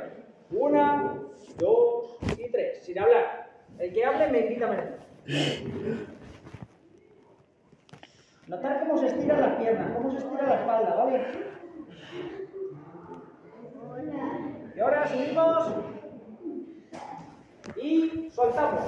Una, 0.52 1.20
dos 1.58 2.18
y 2.38 2.50
tres. 2.52 2.84
Sin 2.84 3.00
hablar. 3.00 3.50
El 3.80 3.92
que 3.94 4.06
hable 4.06 4.30
me 4.30 4.40
invita 4.42 4.68
a. 4.68 5.04
Notar 8.48 8.80
cómo 8.82 8.98
se 8.98 9.08
estiran 9.08 9.42
las 9.42 9.56
piernas, 9.56 9.92
cómo 9.96 10.12
se 10.12 10.18
estira 10.18 10.46
la 10.46 10.56
espalda, 10.56 10.96
¿vale? 10.96 11.26
Y 14.76 14.80
ahora 14.80 15.08
subimos 15.08 15.76
y 17.82 18.30
soltamos. 18.32 18.84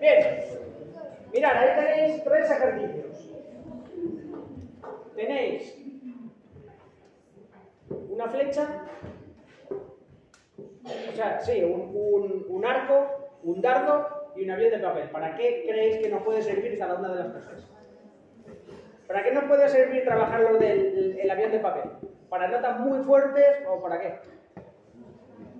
Bien. 0.00 0.44
Mirad, 1.32 1.56
ahí 1.56 1.84
tenéis 1.84 2.24
tres 2.24 2.50
ejercicios. 2.50 3.28
Tenéis 5.14 5.81
una 8.22 8.30
flecha, 8.30 8.66
o 9.70 11.12
sea, 11.14 11.40
sí, 11.40 11.62
un, 11.64 11.90
un- 11.94 12.46
un 12.48 12.66
arco, 12.66 13.06
un 13.42 13.60
dardo 13.60 14.32
y 14.36 14.44
un 14.44 14.50
avión 14.50 14.70
de 14.70 14.78
papel. 14.78 15.10
¿Para 15.10 15.34
qué 15.36 15.64
creéis 15.68 15.98
que 15.98 16.08
nos 16.08 16.22
puede 16.22 16.42
servir 16.42 16.78
cada 16.78 16.94
una 16.94 17.08
de 17.10 17.16
las 17.24 17.28
cosas? 17.32 17.68
¿Para 19.06 19.22
qué 19.24 19.32
nos 19.32 19.44
puede 19.44 19.68
servir 19.68 20.04
trabajar 20.04 20.40
lo 20.40 20.58
del 20.58 21.18
el 21.20 21.30
avión 21.30 21.52
de 21.52 21.58
papel? 21.58 21.90
¿Para 22.28 22.48
notas 22.48 22.80
muy 22.80 23.00
fuertes 23.00 23.64
o 23.68 23.80
para 23.82 24.00
qué? 24.00 24.18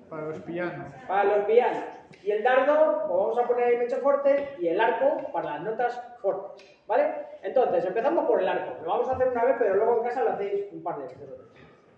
Para 0.09 0.23
los 0.27 0.39
pianos. 0.41 0.87
Para 1.07 1.25
los 1.37 1.45
pianos. 1.47 1.85
Y 2.23 2.31
el 2.31 2.43
dardo, 2.43 3.05
pues 3.09 3.19
vamos 3.19 3.39
a 3.39 3.49
poner 3.49 3.65
ahí 3.67 3.77
mecho 3.79 3.97
fuerte, 3.97 4.51
y 4.59 4.69
el 4.69 4.81
arco 4.81 5.31
para 5.33 5.53
las 5.55 5.63
notas 5.63 6.01
fuertes. 6.21 6.65
¿Vale? 6.87 7.05
Entonces, 7.43 7.85
empezamos 7.85 8.27
por 8.27 8.41
el 8.41 8.49
arco. 8.49 8.83
Lo 8.85 8.91
vamos 8.91 9.09
a 9.09 9.13
hacer 9.15 9.29
una 9.29 9.45
vez, 9.45 9.57
pero 9.59 9.75
luego 9.77 9.99
en 9.99 10.05
casa 10.05 10.23
lo 10.25 10.31
hacéis 10.31 10.67
un 10.73 10.83
par 10.83 10.99
de 10.99 11.05
veces. 11.05 11.31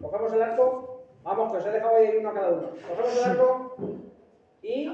Cogemos 0.00 0.32
el 0.32 0.42
arco, 0.42 1.04
vamos, 1.22 1.52
que 1.52 1.58
os 1.58 1.66
he 1.66 1.70
dejado 1.70 1.96
ahí 1.96 2.16
uno 2.18 2.30
a 2.30 2.34
cada 2.34 2.48
uno. 2.50 2.70
Cogemos 2.88 3.16
el 3.16 3.30
arco 3.30 3.76
y 4.62 4.88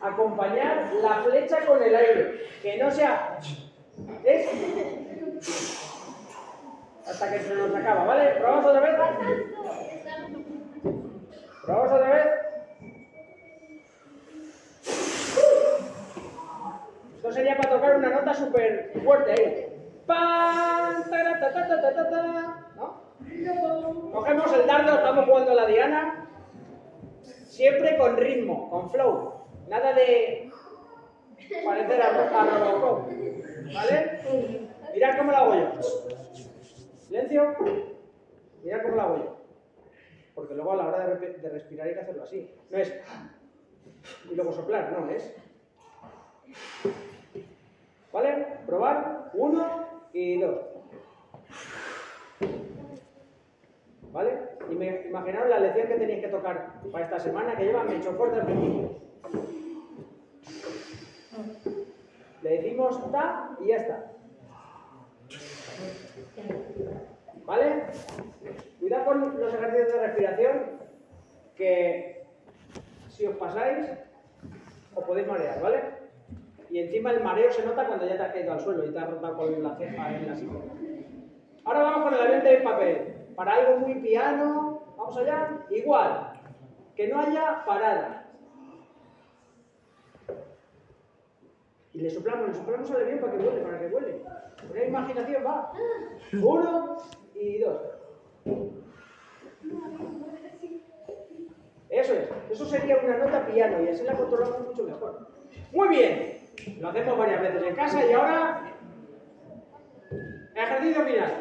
acompañar 0.00 0.92
la 1.02 1.22
flecha 1.22 1.66
con 1.66 1.82
el 1.82 1.94
aire. 1.94 2.40
Que 2.62 2.78
no 2.78 2.90
sea. 2.90 3.38
¿Es? 4.24 4.48
Hasta 7.06 7.30
que 7.30 7.38
se 7.40 7.54
nos 7.54 7.74
acaba, 7.74 8.04
¿vale? 8.04 8.34
Probamos 8.38 8.66
otra 8.66 8.80
vez. 8.80 8.94
Probamos 11.64 11.92
otra 11.92 12.10
vez. 12.10 12.43
Esto 17.24 17.36
sería 17.36 17.56
para 17.56 17.70
tocar 17.70 17.96
una 17.96 18.10
nota 18.10 18.34
súper 18.34 18.92
fuerte 19.02 19.32
ahí. 19.32 19.66
¡Pam! 20.04 21.04
ta, 21.08 22.10
ta. 22.10 22.70
¿No? 22.76 24.12
Cogemos 24.12 24.52
el 24.52 24.66
dardo, 24.66 24.94
estamos 24.94 25.24
jugando 25.24 25.54
la 25.54 25.64
diana. 25.64 26.28
Siempre 27.22 27.96
con 27.96 28.18
ritmo, 28.18 28.68
con 28.68 28.90
flow. 28.90 29.46
Nada 29.68 29.94
de 29.94 30.50
parecer 31.64 32.02
a, 32.02 32.08
a 32.08 32.58
Robocop. 32.58 33.08
¿Vale? 33.72 34.20
Mirad 34.92 35.16
cómo 35.16 35.30
lo 35.32 35.36
hago 35.38 35.54
yo. 35.54 35.82
Silencio. 36.98 37.56
Mirad 38.62 38.82
cómo 38.82 38.96
lo 38.96 39.00
hago 39.02 39.16
yo. 39.16 39.36
Porque 40.34 40.54
luego 40.54 40.72
a 40.72 40.76
la 40.76 40.88
hora 40.88 41.06
de, 41.06 41.38
de 41.38 41.48
respirar 41.48 41.86
hay 41.86 41.94
que 41.94 42.00
hacerlo 42.00 42.24
así. 42.24 42.54
No 42.68 42.76
es. 42.76 42.94
Y 44.30 44.34
luego 44.34 44.52
soplar, 44.52 44.92
no, 44.92 45.08
es. 45.08 45.34
¿Vale? 48.14 48.46
Probar. 48.64 49.30
Uno 49.34 49.88
y 50.12 50.40
dos. 50.40 50.60
¿Vale? 54.12 54.38
Y 54.70 54.74
la 54.76 55.58
lección 55.58 55.88
que 55.88 55.94
tenéis 55.96 56.20
que 56.20 56.28
tocar 56.28 56.80
para 56.92 57.06
esta 57.06 57.18
semana 57.18 57.56
que 57.56 57.64
lleva 57.64 57.82
Mecho 57.82 58.12
fuerte 58.12 58.38
al 58.38 58.46
principio. 58.46 58.90
Le 62.42 62.50
decimos 62.50 63.10
ta 63.10 63.56
y 63.60 63.66
ya 63.66 63.76
está. 63.78 64.12
¿Vale? 67.44 67.82
Cuidado 68.78 69.04
con 69.06 69.40
los 69.40 69.54
ejercicios 69.54 69.92
de 69.92 70.06
respiración 70.06 70.62
que 71.56 72.26
si 73.08 73.26
os 73.26 73.36
pasáis 73.36 73.88
os 74.94 75.04
podéis 75.04 75.26
marear, 75.26 75.60
¿vale? 75.60 76.03
Y 76.70 76.78
encima 76.78 77.12
el 77.12 77.22
mareo 77.22 77.52
se 77.52 77.64
nota 77.64 77.86
cuando 77.86 78.06
ya 78.06 78.16
te 78.16 78.22
has 78.22 78.32
caído 78.32 78.52
al 78.52 78.60
suelo 78.60 78.84
y 78.84 78.90
te 78.90 78.98
has 78.98 79.10
rotado 79.10 79.36
con 79.36 79.62
la 79.62 79.76
ceja 79.76 80.16
en 80.16 80.28
la 80.28 80.36
silla. 80.36 80.52
Ahora 81.64 81.82
vamos 81.82 82.04
con 82.04 82.14
el 82.14 82.20
avión 82.20 82.44
de 82.44 82.56
papel. 82.58 83.14
Para 83.36 83.54
algo 83.54 83.78
muy 83.78 83.94
piano, 83.96 84.82
vamos 84.96 85.16
allá. 85.16 85.64
Igual, 85.70 86.40
que 86.94 87.08
no 87.08 87.20
haya 87.20 87.64
parada. 87.64 88.26
Y 91.92 92.00
le 92.00 92.10
soplamos, 92.10 92.48
le 92.48 92.54
soplamos 92.54 92.90
al 92.90 93.02
avión 93.02 93.20
para 93.20 93.32
que 93.32 93.38
vuele, 93.38 93.60
para 93.62 93.78
que 93.78 93.88
vuele. 93.88 94.22
Con 94.66 94.76
la 94.76 94.84
imaginación 94.84 95.44
va. 95.46 95.72
Uno 96.32 96.96
y 97.34 97.58
dos. 97.58 97.80
Eso 101.88 102.12
es, 102.12 102.28
eso 102.50 102.64
sería 102.64 102.96
una 102.96 103.18
nota 103.18 103.46
piano 103.46 103.82
y 103.82 103.88
así 103.88 104.02
la 104.02 104.16
controlamos 104.16 104.66
mucho 104.66 104.82
mejor. 104.82 105.28
Muy 105.72 105.88
bien, 105.88 106.43
lo 106.80 106.88
hacemos 106.88 107.18
varias 107.18 107.40
veces 107.40 107.62
en 107.62 107.74
casa 107.76 108.06
y 108.06 108.12
ahora 108.12 108.60
ejercicio 110.54 111.04
final. 111.04 111.32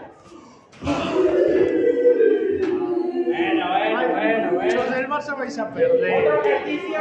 Bueno, 3.26 3.68
bueno, 3.70 4.11
bueno, 4.11 4.51
Los 4.51 4.74
bueno. 4.76 4.95
del 4.95 5.07
Barça 5.09 5.38
vais 5.38 5.57
a 5.59 5.64
Otro 5.64 5.74
perder. 5.76 6.45
ejercicio, 6.45 6.99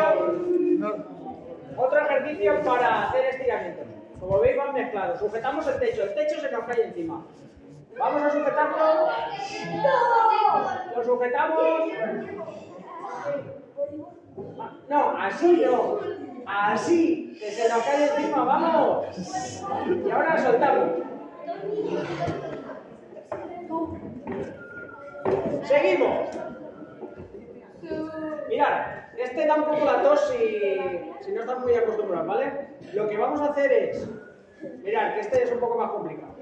No, 0.78 0.88
otro 1.76 1.98
ejercicio 2.00 2.60
para 2.64 3.08
hacer 3.08 3.24
estiramientos. 3.26 3.86
Como 4.20 4.38
veis 4.40 4.56
van 4.56 4.72
mezclados. 4.74 5.18
Sujetamos 5.18 5.66
el 5.66 5.78
techo, 5.80 6.02
el 6.04 6.14
techo 6.14 6.40
se 6.40 6.50
nos 6.50 6.64
cae 6.64 6.84
encima. 6.86 7.24
Vamos 7.98 8.22
a 8.22 8.30
sujetarlo. 8.30 9.08
Lo 10.96 11.04
sujetamos. 11.04 11.62
No, 14.88 15.16
así 15.18 15.62
no. 15.64 15.98
Así, 16.46 17.36
que 17.38 17.50
se 17.50 17.68
nos 17.68 17.82
cae 17.82 18.08
encima, 18.08 18.44
vamos. 18.44 19.06
Y 20.06 20.10
ahora 20.10 20.38
soltamos. 20.42 20.88
Seguimos. 25.64 26.28
Mirad, 28.48 29.02
este 29.16 29.46
da 29.46 29.54
un 29.54 29.64
poco 29.64 29.84
la 29.84 30.02
tos 30.02 30.20
si, 30.30 30.70
si 31.20 31.32
no 31.32 31.40
estás 31.40 31.58
muy 31.60 31.74
acostumbrado, 31.74 32.26
¿vale? 32.26 32.68
Lo 32.92 33.08
que 33.08 33.16
vamos 33.16 33.40
a 33.40 33.46
hacer 33.46 33.72
es, 33.72 34.08
mirad, 34.82 35.14
que 35.14 35.20
este 35.20 35.42
es 35.44 35.52
un 35.52 35.60
poco 35.60 35.78
más 35.78 35.90
complicado. 35.90 36.34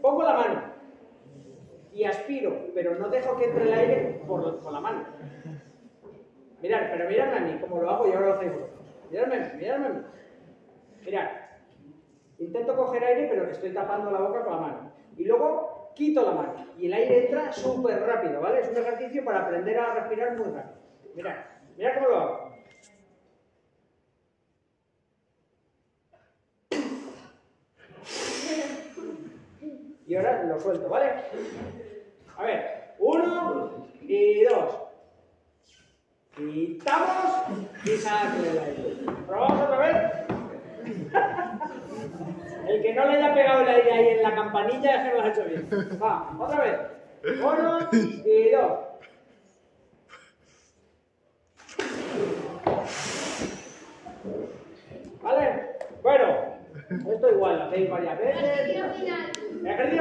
Pongo 0.00 0.22
la 0.22 0.34
mano 0.34 0.62
y 1.92 2.04
aspiro, 2.04 2.70
pero 2.74 2.94
no 2.96 3.08
dejo 3.08 3.36
que 3.36 3.44
entre 3.44 3.64
el 3.64 3.74
aire 3.74 4.22
por, 4.26 4.72
la 4.72 4.80
mano. 4.80 5.04
Mirad, 6.62 6.90
pero 6.90 7.08
miradme 7.08 7.36
a 7.36 7.40
mí, 7.40 7.58
como 7.60 7.80
lo 7.80 7.90
hago 7.90 8.08
y 8.08 8.12
ahora 8.12 8.26
lo 8.28 8.34
hacéis. 8.34 8.52
A 9.18 9.26
mí. 9.26 10.04
Mirad, 11.04 11.30
intento 12.38 12.76
coger 12.76 13.04
aire, 13.04 13.28
pero 13.28 13.46
que 13.46 13.52
estoy 13.52 13.72
tapando 13.72 14.10
la 14.10 14.20
boca 14.20 14.44
con 14.44 14.54
la 14.54 14.60
mano. 14.60 14.92
Y 15.16 15.24
luego 15.24 15.90
quito 15.94 16.22
la 16.22 16.32
mano. 16.32 16.66
Y 16.78 16.86
el 16.86 16.92
aire 16.92 17.26
entra 17.26 17.52
súper 17.52 18.00
rápido, 18.02 18.40
¿vale? 18.40 18.60
Es 18.60 18.68
un 18.68 18.76
ejercicio 18.76 19.24
para 19.24 19.42
aprender 19.42 19.78
a 19.78 19.94
respirar 19.94 20.36
muy 20.36 20.52
rápido. 20.52 20.76
Mirad, 21.14 21.36
mirad 21.76 21.94
cómo 21.94 22.08
lo 22.08 22.16
hago. 22.16 22.50
Y 30.06 30.16
ahora 30.16 30.42
lo 30.42 30.58
suelto, 30.58 30.88
¿vale? 30.88 31.12
A 32.36 32.42
ver, 32.44 32.94
uno 32.98 33.86
y 34.02 34.44
dos. 34.44 34.89
Quitamos 36.48 37.42
y 37.84 37.96
saco 37.98 38.38
el 38.42 38.58
aire. 38.58 38.96
¿Probamos 39.26 39.62
otra 39.62 39.78
vez? 39.78 39.96
El 42.66 42.82
que 42.82 42.94
no 42.94 43.04
le 43.04 43.16
haya 43.16 43.34
pegado 43.34 43.60
el 43.60 43.68
aire 43.68 43.92
ahí 43.92 44.08
en 44.08 44.22
la 44.22 44.34
campanilla 44.34 44.94
es 44.94 45.02
que 45.10 45.18
lo 45.18 45.22
ha 45.22 45.28
hecho 45.28 45.44
bien. 45.44 45.68
Va, 46.02 46.30
otra 46.38 46.64
vez. 46.64 46.78
Uno 47.42 47.88
y 47.92 48.50
dos. 48.50 48.78
¿Vale? 55.22 55.66
Bueno, 56.02 56.26
esto 56.88 57.30
igual, 57.30 57.58
lo 57.58 57.64
hacéis 57.64 57.90
varias 57.90 58.18
veces. 58.18 58.42
Ejercicio 58.42 58.84
final. 58.94 59.32
¿Pero 59.62 59.90
qué 59.90 60.00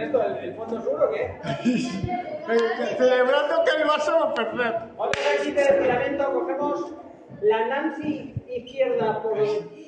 es 0.00 0.06
esto? 0.06 0.22
¿El, 0.22 0.36
el 0.36 0.54
fondo 0.54 0.80
sur 0.80 1.02
o 1.02 1.10
qué? 1.10 1.34
Celebrando 2.96 3.64
que 3.64 3.82
el 3.82 3.88
Barça 3.88 4.12
va 4.12 4.30
a 4.30 4.34
perder. 4.34 4.74
Otro 4.96 5.20
ejercicio 5.20 5.54
de 5.54 5.62
estiramiento, 5.62 6.32
cogemos 6.32 6.92
la 7.42 7.66
Nancy 7.66 8.34
izquierda 8.48 9.22
por, 9.22 9.38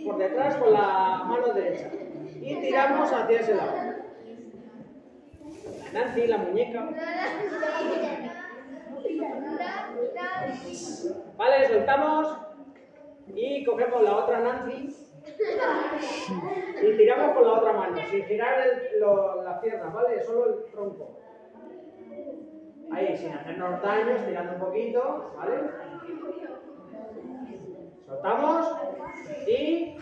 por 0.05 0.19
detrás 0.19 0.57
con 0.57 0.73
la 0.73 1.25
mano 1.27 1.53
derecha 1.53 1.91
y 2.41 2.61
tiramos 2.61 3.13
hacia 3.13 3.41
ese 3.41 3.55
lado. 3.55 3.73
La 5.93 6.05
Nancy, 6.05 6.27
la 6.27 6.39
muñeca. 6.39 6.89
Vale, 11.37 11.69
soltamos 11.69 12.39
y 13.35 13.65
cogemos 13.65 14.03
la 14.03 14.17
otra 14.17 14.41
Nancy 14.41 15.02
y 16.83 16.97
tiramos 16.97 17.33
con 17.37 17.45
la 17.47 17.53
otra 17.55 17.73
mano, 17.73 17.97
sin 18.11 18.25
girar 18.25 18.66
el- 18.66 19.01
lo- 19.01 19.43
las 19.43 19.61
piernas, 19.61 19.93
¿vale? 19.93 20.23
Solo 20.23 20.47
el 20.47 20.73
tronco. 20.73 21.18
Ahí, 22.91 23.16
sin 23.16 23.33
hacernos 23.33 23.81
daño, 23.83 24.11
estirando 24.16 24.53
un 24.55 24.61
poquito, 24.61 25.33
¿vale? 25.37 25.55
Soltamos 28.07 28.77
y... 29.47 29.97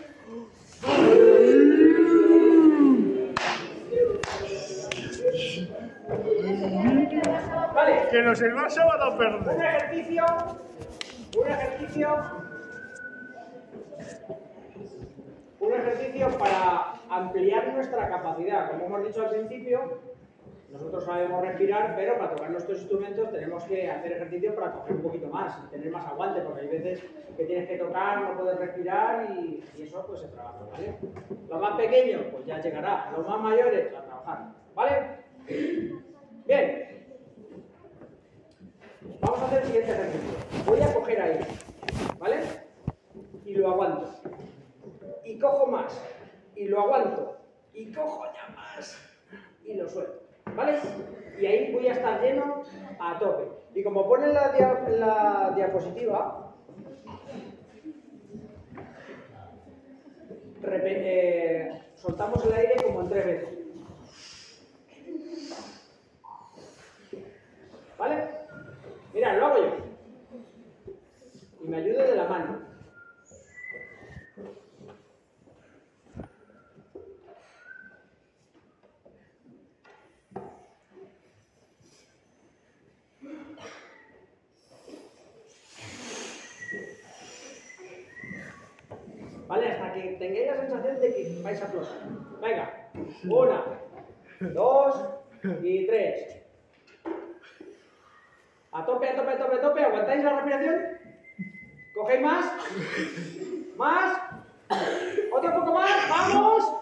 Vale, 7.73 8.07
Que 8.11 8.17
del 8.21 8.55
Barça 8.55 8.85
van 8.85 9.01
a 9.01 9.09
un 9.09 9.17
perder. 9.17 9.65
ejercicio, 9.65 10.25
un 11.37 11.47
ejercicio, 11.47 12.07
un 15.61 15.73
ejercicio 15.73 16.27
para 16.39 16.95
ampliar 17.09 17.73
nuestra 17.73 18.09
capacidad. 18.09 18.71
Como 18.71 18.85
hemos 18.85 19.07
dicho 19.07 19.21
al 19.21 19.29
principio, 19.29 19.99
nosotros 20.71 21.05
sabemos 21.05 21.41
respirar, 21.41 21.95
pero 21.95 22.17
para 22.17 22.31
tocar 22.31 22.49
nuestros 22.49 22.79
instrumentos 22.79 23.31
tenemos 23.31 23.63
que 23.65 23.89
hacer 23.89 24.13
ejercicio 24.13 24.55
para 24.55 24.71
coger 24.71 24.95
un 24.95 25.01
poquito 25.03 25.27
más 25.27 25.59
y 25.63 25.71
tener 25.71 25.91
más 25.91 26.05
aguante, 26.07 26.41
porque 26.41 26.61
hay 26.61 26.67
veces 26.67 27.03
que 27.37 27.45
tienes 27.45 27.69
que 27.69 27.77
tocar, 27.77 28.21
no 28.21 28.37
puedes 28.37 28.57
respirar 28.57 29.29
y, 29.31 29.63
y 29.77 29.83
eso 29.83 30.03
pues 30.07 30.21
se 30.21 30.27
trabaja, 30.29 30.65
¿vale? 30.71 30.97
Los 31.47 31.61
más 31.61 31.75
pequeños, 31.75 32.23
pues 32.31 32.45
ya 32.45 32.59
llegará. 32.59 33.11
Los 33.15 33.27
más 33.27 33.39
mayores, 33.41 33.93
a 33.93 34.01
trabajar, 34.01 34.39
¿vale? 34.73 34.91
Bien. 36.47 37.05
Vamos 39.19 39.39
a 39.41 39.45
hacer 39.45 39.59
el 39.59 39.65
siguiente 39.67 39.91
ejercicio. 39.91 40.37
Voy 40.65 40.81
a 40.81 40.93
coger 40.93 41.21
aire, 41.21 41.45
¿vale? 42.17 42.39
Y 43.45 43.53
lo 43.55 43.69
aguanto. 43.69 44.20
Y 45.31 45.39
cojo 45.39 45.65
más. 45.65 45.97
Y 46.57 46.67
lo 46.67 46.81
aguanto. 46.81 47.37
Y 47.73 47.93
cojo 47.93 48.25
ya 48.25 48.53
más. 48.53 48.97
Y 49.63 49.75
lo 49.75 49.87
suelto, 49.87 50.23
¿vale? 50.55 50.77
Y 51.39 51.45
ahí 51.45 51.71
voy 51.71 51.87
a 51.87 51.93
estar 51.93 52.21
lleno 52.21 52.63
a 52.99 53.17
tope. 53.17 53.45
Y 53.73 53.81
como 53.81 54.09
pone 54.09 54.27
la, 54.27 54.51
la 54.89 55.53
diapositiva, 55.55 56.53
eh, 60.63 61.81
soltamos 61.95 62.45
el 62.45 62.53
aire 62.53 62.83
como 62.83 63.01
en 63.01 63.09
tres 63.09 63.25
veces. 63.25 63.49
¿Vale? 67.97 68.27
Mira, 69.13 69.37
lo 69.37 69.45
hago 69.45 69.57
yo. 69.63 69.77
Y 71.63 71.67
me 71.69 71.77
ayudo 71.77 72.03
de 72.03 72.15
la 72.17 72.27
mano. 72.27 72.71
¿Vale? 89.51 89.67
Hasta 89.67 89.93
que 89.93 90.15
tengáis 90.17 90.47
la 90.47 90.55
sensación 90.61 91.01
de 91.01 91.13
que 91.13 91.30
vais 91.43 91.61
a 91.61 91.65
flotar. 91.67 91.97
Venga. 92.41 92.89
Una, 93.29 93.63
dos 94.39 95.05
y 95.63 95.87
tres. 95.87 96.37
A 98.71 98.85
tope, 98.85 99.09
a 99.09 99.15
tope, 99.15 99.31
a 99.31 99.37
tope, 99.37 99.55
a 99.55 99.61
tope. 99.61 99.83
¿Aguantáis 99.83 100.23
la 100.23 100.35
respiración? 100.35 100.75
¿Cogéis 101.93 102.21
más? 102.21 102.45
¿Más? 103.77 104.21
¿Otro 105.33 105.53
poco 105.53 105.73
más? 105.73 106.09
¡Vamos! 106.09 106.73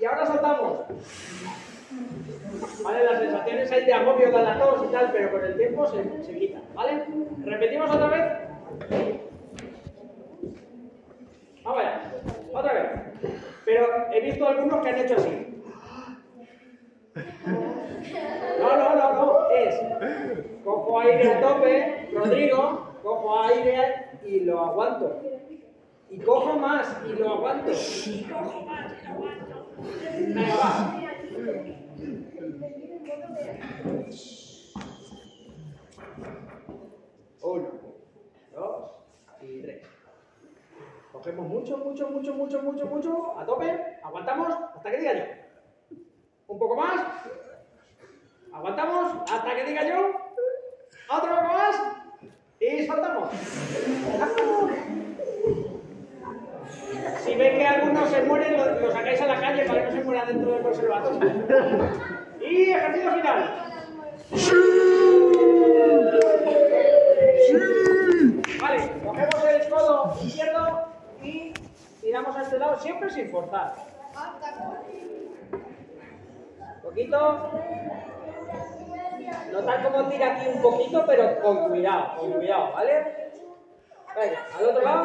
Y 0.00 0.04
ahora 0.04 0.26
soltamos. 0.26 0.80
¿Vale? 2.84 3.04
Las 3.04 3.18
sensaciones 3.18 3.72
hay 3.72 3.84
de 3.86 3.92
agobio, 3.94 4.30
de 4.30 4.42
la 4.42 4.58
tos 4.58 4.84
y 4.88 4.92
tal, 4.92 5.10
pero 5.12 5.30
con 5.30 5.44
el 5.44 5.56
tiempo 5.56 5.86
se, 5.86 6.22
se 6.22 6.38
quita. 6.38 6.60
¿Vale? 6.74 7.06
Repetimos 7.44 7.90
otra 7.90 8.08
vez. 8.08 8.46
Vamos 11.64 11.80
allá. 11.80 12.02
Otra 12.52 12.72
vez. 12.74 12.90
Pero 13.64 13.86
he 14.12 14.20
visto 14.36 14.48
algunos 14.48 14.84
que 14.84 14.90
han 14.90 14.98
hecho 14.98 15.16
así. 15.16 15.62
No, 18.58 18.76
no, 18.76 18.96
no, 18.96 19.12
no. 19.14 19.50
Es. 19.50 19.74
Cojo 20.62 21.00
aire 21.00 21.32
a 21.32 21.40
tope, 21.40 22.10
Rodrigo, 22.12 22.88
cojo 23.02 23.42
aire 23.44 24.08
y 24.24 24.40
lo 24.40 24.60
aguanto. 24.60 25.22
Y 26.10 26.18
cojo 26.18 26.58
más 26.58 26.96
y 27.08 27.18
lo 27.18 27.34
aguanto. 27.34 27.72
Y 27.72 28.24
cojo 28.24 28.60
más 28.66 28.92
y 28.92 29.06
lo 29.06 29.14
aguanto. 29.14 29.66
Venga, 30.34 30.56
va. 30.56 31.02
Uno, 37.42 37.68
dos 38.52 38.90
y 39.40 39.62
tres. 39.62 39.95
Cogemos 41.16 41.48
mucho, 41.48 41.78
mucho, 41.78 42.10
mucho, 42.10 42.34
mucho, 42.34 42.62
mucho, 42.62 42.86
mucho, 42.86 43.38
a 43.38 43.46
tope, 43.46 43.98
aguantamos 44.02 44.48
hasta 44.74 44.90
que 44.90 44.98
diga 44.98 45.14
yo. 45.14 45.24
Un 46.46 46.58
poco 46.58 46.76
más, 46.76 47.06
aguantamos 48.52 49.30
hasta 49.32 49.54
que 49.56 49.64
diga 49.64 49.88
yo. 49.88 50.10
Otro 51.08 51.30
poco 51.30 51.54
más 51.54 51.76
y 52.60 52.86
soltamos. 52.86 53.30
Si 57.24 57.34
ven 57.34 57.58
que 57.58 57.66
alguno 57.66 58.06
se 58.08 58.22
muere, 58.22 58.50
lo, 58.54 58.80
lo 58.80 58.92
sacáis 58.92 59.20
a 59.22 59.26
la 59.26 59.40
calle 59.40 59.64
para 59.64 59.80
que 59.80 59.86
no 59.86 59.92
se 59.96 60.04
muera 60.04 60.26
dentro 60.26 60.52
del 60.52 60.62
conservatorio. 60.62 61.46
Y 62.42 62.72
ejercicio 62.72 63.10
final. 63.12 63.64
Vale, 68.60 68.92
cogemos 69.02 69.44
el 69.44 69.68
codo 69.70 70.18
izquierdo 70.22 70.95
y 71.26 71.52
tiramos 72.00 72.36
a 72.36 72.42
este 72.42 72.58
lado, 72.58 72.78
siempre 72.78 73.10
sin 73.10 73.30
forzar. 73.30 73.74
Poquito. 76.82 77.50
Notad 79.52 79.82
cómo 79.84 80.08
tira 80.08 80.36
aquí 80.36 80.48
un 80.48 80.62
poquito, 80.62 81.04
pero 81.06 81.40
con 81.40 81.68
cuidado, 81.68 82.18
con 82.18 82.32
cuidado, 82.32 82.72
¿vale? 82.72 83.30
Venga, 84.14 84.46
al 84.56 84.64
otro 84.64 84.82
lado. 84.82 85.04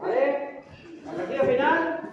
¿Vale? 0.00 0.62
Ejercicio 1.04 1.44
final. 1.44 2.12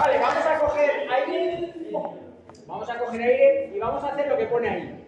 Vale, 0.00 0.18
vamos 0.18 0.46
a 0.46 0.58
coger 0.58 0.90
aire. 1.10 1.74
Vamos 2.66 2.88
a 2.88 2.98
coger 2.98 3.20
aire 3.20 3.70
y 3.74 3.78
vamos 3.78 4.02
a 4.02 4.06
hacer 4.08 4.28
lo 4.28 4.38
que 4.38 4.46
pone 4.46 4.68
ahí. 4.70 5.06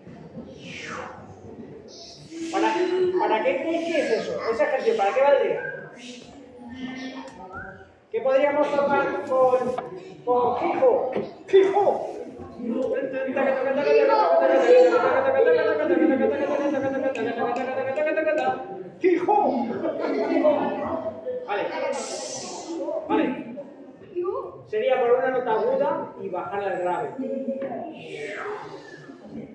¿Para, 2.53 3.43
qué 3.43 3.57
creéis 3.63 3.87
que 3.87 4.01
es 4.01 4.11
eso? 4.11 4.39
Ese 4.51 4.65
ejercicio, 4.65 4.97
¿para 4.99 5.15
qué 5.15 5.23
valdría? 5.23 5.63
¿Qué 8.11 8.21
podríamos 8.21 8.71
tocar 8.71 9.23
con, 9.27 9.75
con 10.27 10.59
Fijo? 10.59 11.13
¡Fijo! 11.47 12.11
¡Fijo! 20.21 20.69
Vale. 21.47 22.32
Sería 24.73 24.99
por 24.99 25.11
una 25.11 25.29
nota 25.29 25.53
aguda 25.53 26.15
y 26.23 26.31
bajar 26.31 26.65
al 26.65 26.79
grave. 26.79 27.11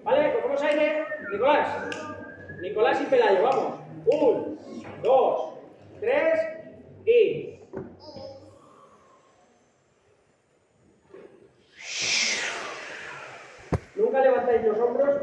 ¿Vale? 0.03 0.33
Cogemos 0.33 0.61
aire. 0.61 1.05
Nicolás. 1.31 1.67
Nicolás 2.61 3.01
y 3.01 3.05
Pelayo, 3.05 3.41
vamos. 3.41 3.79
Un, 4.05 4.59
dos, 5.01 5.55
tres 5.99 6.39
y. 7.07 7.59
Nunca 13.95 14.21
levantáis 14.21 14.65
los 14.65 14.77
hombros 14.77 15.21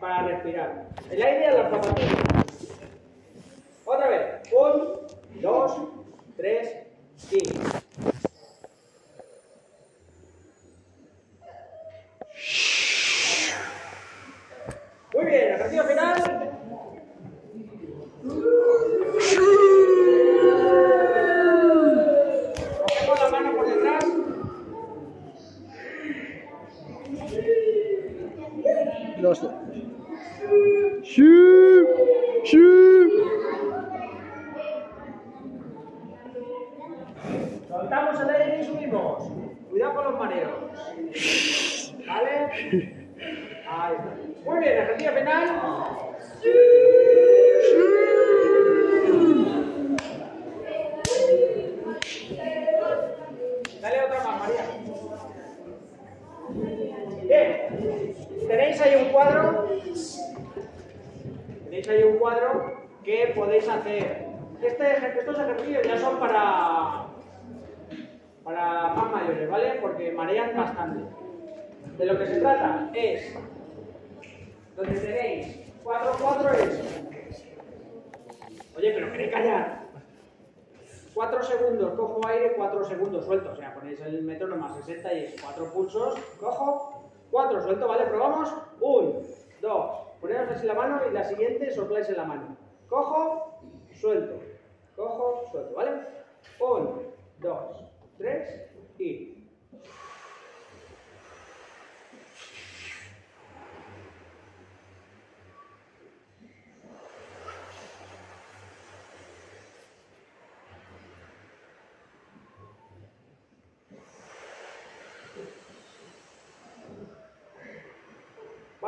para 0.00 0.26
respirar. 0.26 0.88
El 1.08 1.22
aire 1.22 1.46
a 1.46 1.54
las 1.54 1.70
zapatillas. 1.70 2.18
Otra 3.84 4.08
vez. 4.08 4.52
Un, 4.52 5.40
dos, 5.40 5.82
tres 6.36 6.78
y. 7.30 7.77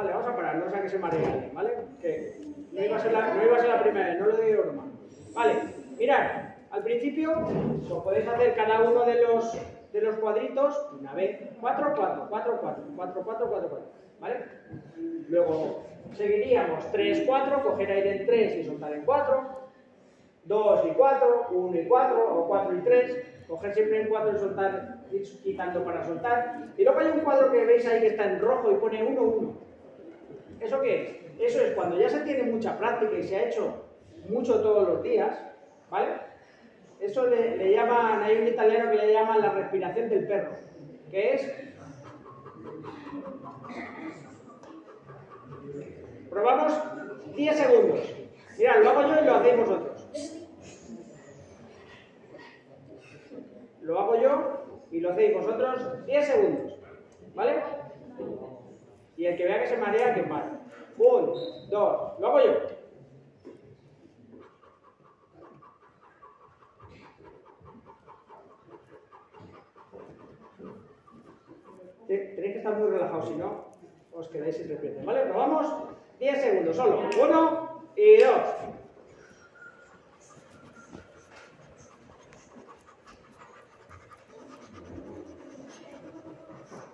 Vale, 0.00 0.12
vamos 0.14 0.28
a 0.28 0.36
parar, 0.36 0.56
no 0.56 0.70
sea 0.70 0.80
que 0.80 0.88
se 0.88 0.98
maree 0.98 1.26
alguien, 1.26 1.54
¿vale? 1.54 1.72
Que 2.00 2.40
no 2.72 2.82
iba 2.82 2.96
a 2.96 3.00
ser 3.00 3.12
la, 3.12 3.34
no 3.34 3.44
iba 3.44 3.54
a 3.54 3.60
ser 3.60 3.68
la 3.68 3.82
primera 3.82 4.06
vez, 4.06 4.18
no 4.18 4.26
lo 4.28 4.36
digo 4.38 4.62
broma. 4.62 4.84
Vale, 5.34 5.52
mirad, 5.98 6.26
al 6.70 6.82
principio 6.82 7.32
os 7.36 8.02
podéis 8.02 8.26
hacer 8.26 8.54
cada 8.54 8.80
uno 8.80 9.04
de 9.04 9.20
los, 9.20 9.54
de 9.92 10.00
los 10.00 10.16
cuadritos 10.16 10.74
una 10.98 11.12
vez, 11.12 11.40
4, 11.60 11.92
4, 11.94 12.26
4, 12.30 12.58
4, 12.62 12.92
4, 12.96 12.96
4, 12.96 13.24
4, 13.26 13.48
4, 13.50 13.80
¿vale? 14.20 14.36
Luego 15.28 15.82
seguiríamos 16.14 16.90
3, 16.92 17.24
4, 17.26 17.62
coger 17.62 17.90
aire 17.90 18.16
en 18.22 18.26
3 18.26 18.56
y 18.56 18.64
soltar 18.64 18.94
en 18.94 19.04
4, 19.04 19.48
2 20.44 20.80
y 20.86 20.94
4, 20.94 21.46
1 21.50 21.78
y 21.78 21.86
4, 21.86 22.38
o 22.38 22.48
4 22.48 22.74
y 22.74 22.80
3, 22.80 23.16
coger 23.46 23.74
siempre 23.74 24.00
en 24.00 24.08
4 24.08 24.34
y 24.34 24.38
soltar 24.38 24.98
ir 25.12 25.22
quitando 25.42 25.84
para 25.84 26.02
soltar. 26.06 26.68
Y 26.78 26.84
luego 26.84 27.00
hay 27.00 27.08
un 27.08 27.20
cuadro 27.20 27.52
que 27.52 27.66
veis 27.66 27.86
ahí 27.86 28.00
que 28.00 28.06
está 28.06 28.24
en 28.24 28.40
rojo 28.40 28.72
y 28.72 28.76
pone 28.76 29.02
1, 29.02 29.20
1. 29.20 29.69
¿Eso 30.60 30.80
qué 30.82 31.02
es? 31.02 31.52
Eso 31.54 31.64
es 31.64 31.72
cuando 31.72 31.98
ya 31.98 32.08
se 32.08 32.20
tiene 32.20 32.42
mucha 32.44 32.78
práctica 32.78 33.18
y 33.18 33.22
se 33.22 33.36
ha 33.36 33.48
hecho 33.48 33.86
mucho 34.28 34.60
todos 34.60 34.86
los 34.86 35.02
días, 35.02 35.38
¿vale? 35.90 36.08
Eso 37.00 37.26
le, 37.26 37.72
llaman, 37.72 38.22
hay 38.22 38.36
un 38.36 38.48
italiano 38.48 38.90
que 38.90 38.98
le 38.98 39.12
llaman 39.12 39.40
la 39.40 39.52
respiración 39.52 40.10
del 40.10 40.26
perro, 40.26 40.52
que 41.10 41.34
es 41.34 41.70
Probamos 46.30 46.72
10 47.34 47.56
segundos. 47.56 48.14
Mirad, 48.56 48.82
lo 48.84 48.90
hago 48.90 49.02
yo 49.02 49.20
y 49.20 49.24
lo 49.24 49.34
hacéis 49.34 49.56
vosotros. 49.56 50.06
Lo 53.82 53.98
hago 53.98 54.22
yo 54.22 54.62
y 54.92 55.00
lo 55.00 55.10
hacéis 55.10 55.34
vosotros 55.34 56.06
10 56.06 56.24
segundos. 56.24 56.78
¿Vale? 57.34 57.62
Y 59.20 59.26
el 59.26 59.36
que 59.36 59.44
vea 59.44 59.60
que 59.60 59.66
se 59.66 59.76
marea, 59.76 60.14
que 60.14 60.22
pare. 60.22 60.48
Un, 60.96 61.34
dos, 61.68 62.18
lo 62.20 62.26
hago 62.26 62.40
yo. 62.40 62.52
Te- 72.06 72.32
Tenéis 72.34 72.52
que 72.54 72.58
estar 72.58 72.76
muy 72.76 72.90
relajados, 72.90 73.28
si 73.28 73.34
no, 73.34 73.50
os 74.12 74.28
quedáis 74.28 74.56
sin 74.56 74.68
respirar. 74.68 75.04
¿Vale? 75.04 75.20
Probamos 75.26 75.66
10 76.18 76.40
segundos 76.42 76.76
solo. 76.76 77.00
Uno 77.22 77.82
y 77.96 78.16
dos. 78.22 78.44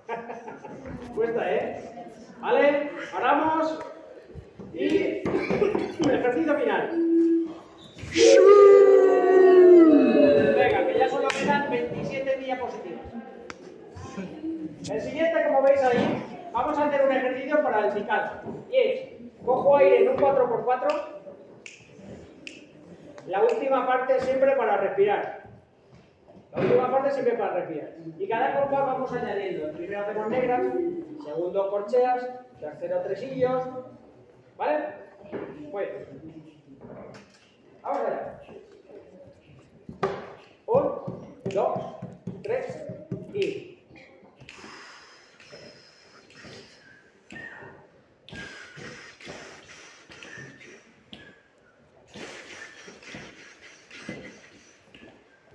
Cuesta, 1.14 1.50
¿eh? 1.54 1.55
Vale, 2.46 2.92
paramos. 3.12 3.76
Y 4.72 5.24
ejercicio 5.98 6.54
final. 6.54 6.90
Venga, 10.54 10.86
que 10.86 10.96
ya 10.96 11.08
solo 11.08 11.26
quedan 11.26 11.70
27 11.72 12.36
diapositivas. 12.36 13.00
El 14.88 15.00
siguiente, 15.00 15.44
como 15.48 15.62
veis 15.62 15.82
ahí, 15.82 16.22
vamos 16.52 16.78
a 16.78 16.86
hacer 16.86 17.04
un 17.04 17.12
ejercicio 17.16 17.60
para 17.64 17.88
el 17.88 17.92
picado. 17.94 18.40
Y 18.70 18.76
es, 18.76 19.00
cojo 19.44 19.76
aire 19.78 20.04
en 20.04 20.10
un 20.10 20.16
4x4. 20.16 20.86
La 23.26 23.42
última 23.42 23.84
parte 23.88 24.20
siempre 24.20 24.54
para 24.54 24.76
respirar. 24.76 25.45
Última 26.56 26.90
parte 26.90 27.10
siempre 27.10 27.34
para 27.34 27.54
respirar. 27.54 27.90
Y 28.18 28.28
cada 28.28 28.60
compás 28.60 28.86
vamos 28.86 29.12
añadiendo. 29.12 29.72
Primero 29.72 30.00
hacemos 30.00 30.28
negras, 30.28 30.62
segundo 31.24 31.70
corcheas, 31.70 32.28
tercero 32.58 33.02
tresillos. 33.02 33.62
¿Vale? 34.56 34.84
Pues, 35.70 35.88
vamos 37.82 38.00
allá. 38.00 38.40
Un, 40.66 41.44
dos, 41.52 41.78
tres 42.42 42.84
y. 43.34 43.72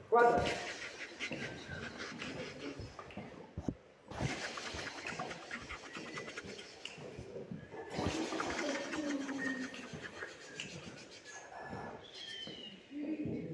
Cuatro. 0.09 0.43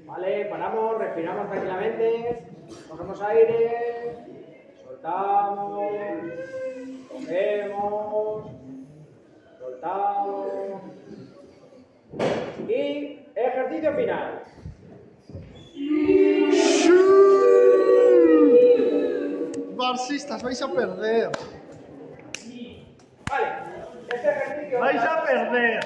Vale, 0.04 0.46
paramos, 0.46 0.98
respiramos 0.98 1.48
tranquilamente, 1.48 2.42
cogemos 2.88 3.22
aire, 3.22 4.16
soltamos, 4.82 5.92
cogemos, 7.08 8.50
soltamos. 9.60 10.46
Y 12.66 13.20
ejercicio 13.36 13.92
final. 13.94 14.42
Barcistas, 19.76 20.42
vais 20.42 20.62
a 20.62 20.72
perder. 20.72 21.30
Vale, 23.30 23.46
este 24.12 24.28
ejercicio. 24.28 24.80
Vais 24.80 25.02
a 25.02 25.24
perder. 25.24 25.80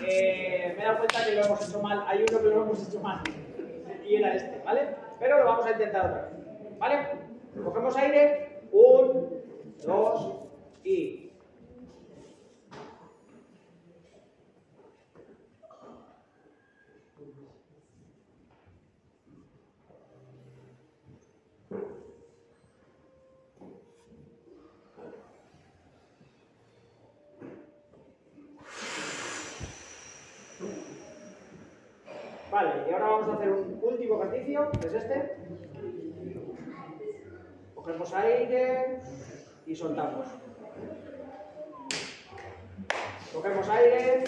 Eh, 0.00 0.74
me 0.76 0.82
he 0.82 0.86
dado 0.86 0.98
cuenta 0.98 1.24
que 1.24 1.34
lo 1.34 1.44
hemos 1.44 1.68
hecho 1.68 1.82
mal. 1.82 2.04
Hay 2.06 2.22
hecho 2.98 3.00
mal. 3.00 3.22
Y 4.06 4.16
era 4.16 4.34
este, 4.34 4.62
¿vale? 4.64 4.96
Pero 5.18 5.38
lo 5.38 5.44
vamos 5.44 5.66
a 5.66 5.72
intentar 5.72 6.06
otra 6.06 6.22
vez. 6.22 6.78
¿Vale? 6.78 7.08
Cogemos 7.64 7.96
aire. 7.96 8.60
Un, 8.70 9.42
dos 9.84 10.34
y. 10.84 11.28
Vale, 32.50 32.70
y 32.88 32.92
ahora 32.92 33.06
vamos 33.06 33.28
a 33.28 33.34
hacer 33.34 33.50
un 33.50 33.78
último 33.82 34.22
ejercicio, 34.22 34.70
que 34.80 34.86
es 34.86 34.94
este. 34.94 35.36
Cogemos 37.74 38.14
aire 38.14 39.00
y 39.66 39.74
soltamos. 39.74 40.26
Cogemos 43.32 43.68
aire 43.68 44.24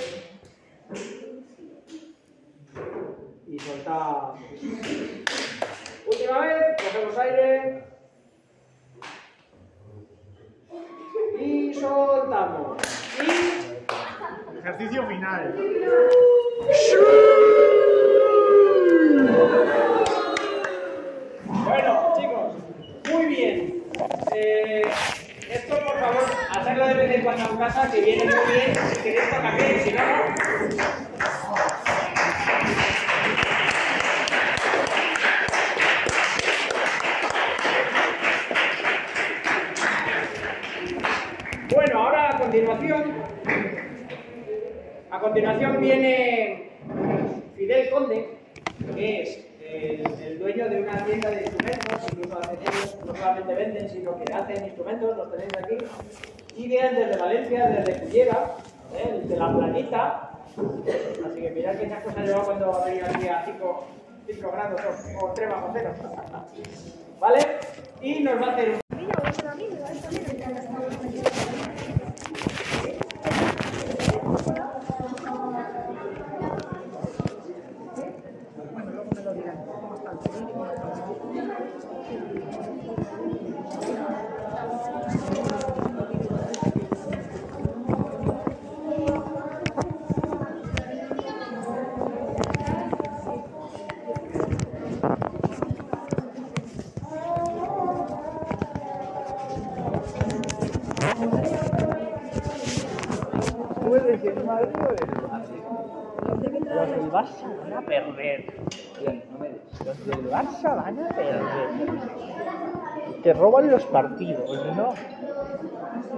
roban 113.50 113.70
los 113.70 113.84
partidos, 113.86 114.48
¿no? 114.76 114.94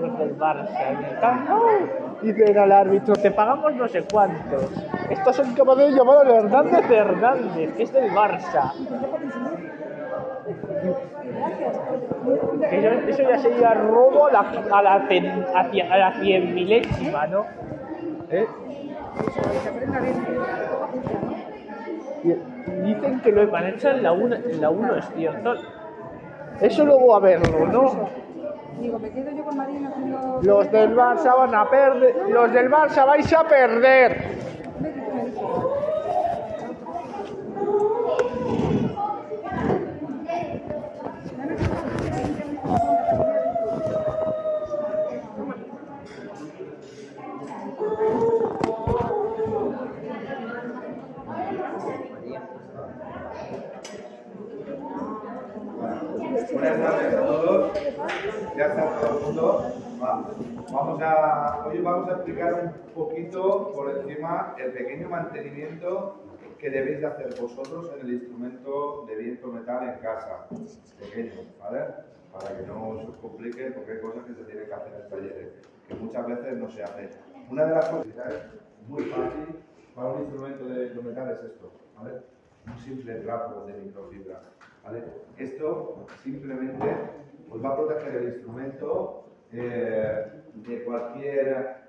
Los 0.00 0.18
del 0.18 0.38
Barça. 0.38 0.90
en 0.90 1.04
el 1.04 1.18
campo, 1.20 1.62
Dicen 2.22 2.58
al 2.58 2.72
árbitro, 2.72 3.14
te 3.14 3.30
pagamos 3.30 3.74
no 3.74 3.88
sé 3.88 4.04
cuántos. 4.12 4.70
Estos 5.10 5.36
son 5.36 5.54
capaces 5.54 5.90
de 5.92 5.98
llamar 5.98 6.26
a 6.26 6.36
Hernández 6.36 6.90
Hernández, 6.90 7.74
que 7.76 7.82
es 7.82 7.92
del 7.92 8.10
Barça. 8.12 8.72
Eso, 13.08 13.22
ya 13.22 13.38
sería 13.38 13.74
robo 13.74 14.26
a 14.26 14.32
la, 14.32 14.40
a 14.40 14.82
la, 14.82 14.94
a 14.94 15.08
cien- 15.08 15.90
a 15.90 15.96
la 15.98 16.12
cien 16.20 16.54
milésima, 16.54 17.26
¿no? 17.26 17.44
¿Eh? 18.30 18.46
Y- 22.24 22.52
Dicen 22.82 23.20
que 23.20 23.32
lo 23.32 23.42
en 23.90 24.02
la 24.02 24.12
1, 24.12 24.36
en 24.36 24.60
la 24.60 24.70
1 24.70 24.96
es 24.96 25.10
cierto. 25.14 25.54
Eso 26.60 26.84
luego 26.84 27.16
a 27.16 27.20
verlo, 27.20 27.66
¿no? 27.66 28.08
Digo, 28.80 28.98
me 28.98 29.10
quedo 29.10 29.30
yo 29.30 29.44
con 29.44 29.56
Marina 29.56 29.88
haciendo... 29.90 30.40
Los 30.42 30.70
del 30.72 30.96
Barça 30.96 31.36
van 31.36 31.54
a 31.54 31.68
perder. 31.68 32.28
Los 32.28 32.52
del 32.52 32.70
Barça 32.70 33.06
vais 33.06 33.32
a 33.32 33.44
perder. 33.44 34.24
Me 34.80 34.90
dice, 34.90 35.00
me 35.14 35.24
dice. 35.24 35.40
Buenas 56.52 56.80
tardes 56.80 57.14
a 57.14 57.26
todos. 57.26 57.72
Ya 58.56 58.66
está 58.66 59.00
todo 59.00 59.18
el 59.18 59.24
mundo. 59.24 59.72
Va. 60.02 60.24
Vamos 60.70 61.02
a, 61.02 61.64
hoy 61.66 61.78
vamos 61.78 62.08
a 62.08 62.11
explicar 62.22 62.54
un 62.54 62.94
poquito 62.94 63.72
por 63.72 63.90
encima 63.90 64.54
el 64.58 64.72
pequeño 64.72 65.08
mantenimiento 65.08 66.20
que 66.58 66.70
debéis 66.70 67.00
de 67.00 67.06
hacer 67.06 67.34
vosotros 67.40 67.92
en 67.94 68.06
el 68.06 68.14
instrumento 68.14 69.04
de 69.06 69.16
viento 69.16 69.48
metal 69.48 69.88
en 69.88 69.98
casa. 69.98 70.46
Pequeño, 71.00 71.32
¿vale? 71.58 71.80
Para 72.32 72.56
que 72.56 72.66
no 72.66 72.90
os 72.90 73.16
complique 73.16 73.72
porque 73.72 73.92
hay 73.92 74.00
cosas 74.00 74.24
que 74.24 74.34
se 74.34 74.44
tienen 74.44 74.66
que 74.66 74.72
hacer 74.72 75.02
en 75.02 75.10
talleres, 75.10 75.52
que 75.88 75.94
muchas 75.94 76.26
veces 76.26 76.58
no 76.58 76.70
se 76.70 76.82
hacen. 76.84 77.10
Una 77.50 77.64
de 77.64 77.74
las 77.74 77.88
cosas 77.88 78.32
muy 78.86 79.02
fácil 79.04 79.56
para 79.94 80.08
un 80.12 80.22
instrumento 80.22 80.64
de 80.66 80.78
viento 80.78 81.02
metal 81.02 81.30
es 81.32 81.42
esto, 81.42 81.72
¿vale? 81.96 82.20
Un 82.66 82.78
simple 82.78 83.14
trapo 83.16 83.66
de 83.66 83.72
microfibra, 83.74 84.42
¿vale? 84.84 85.02
Esto 85.36 86.06
simplemente 86.22 86.86
os 87.50 87.62
va 87.62 87.70
a 87.70 87.76
proteger 87.76 88.14
el 88.14 88.28
instrumento 88.28 89.24
eh, 89.52 90.42
de 90.54 90.84
cualquier 90.84 91.81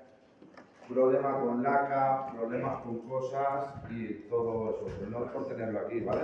problema 0.88 1.40
con 1.40 1.62
laca, 1.62 2.26
problemas 2.36 2.82
con 2.82 2.98
cosas 3.08 3.68
y 3.90 4.28
todo 4.28 4.70
eso. 4.70 4.86
Pero 4.98 5.10
no 5.10 5.24
es 5.24 5.30
por 5.30 5.46
tenerlo 5.46 5.80
aquí, 5.80 6.00
¿vale? 6.00 6.22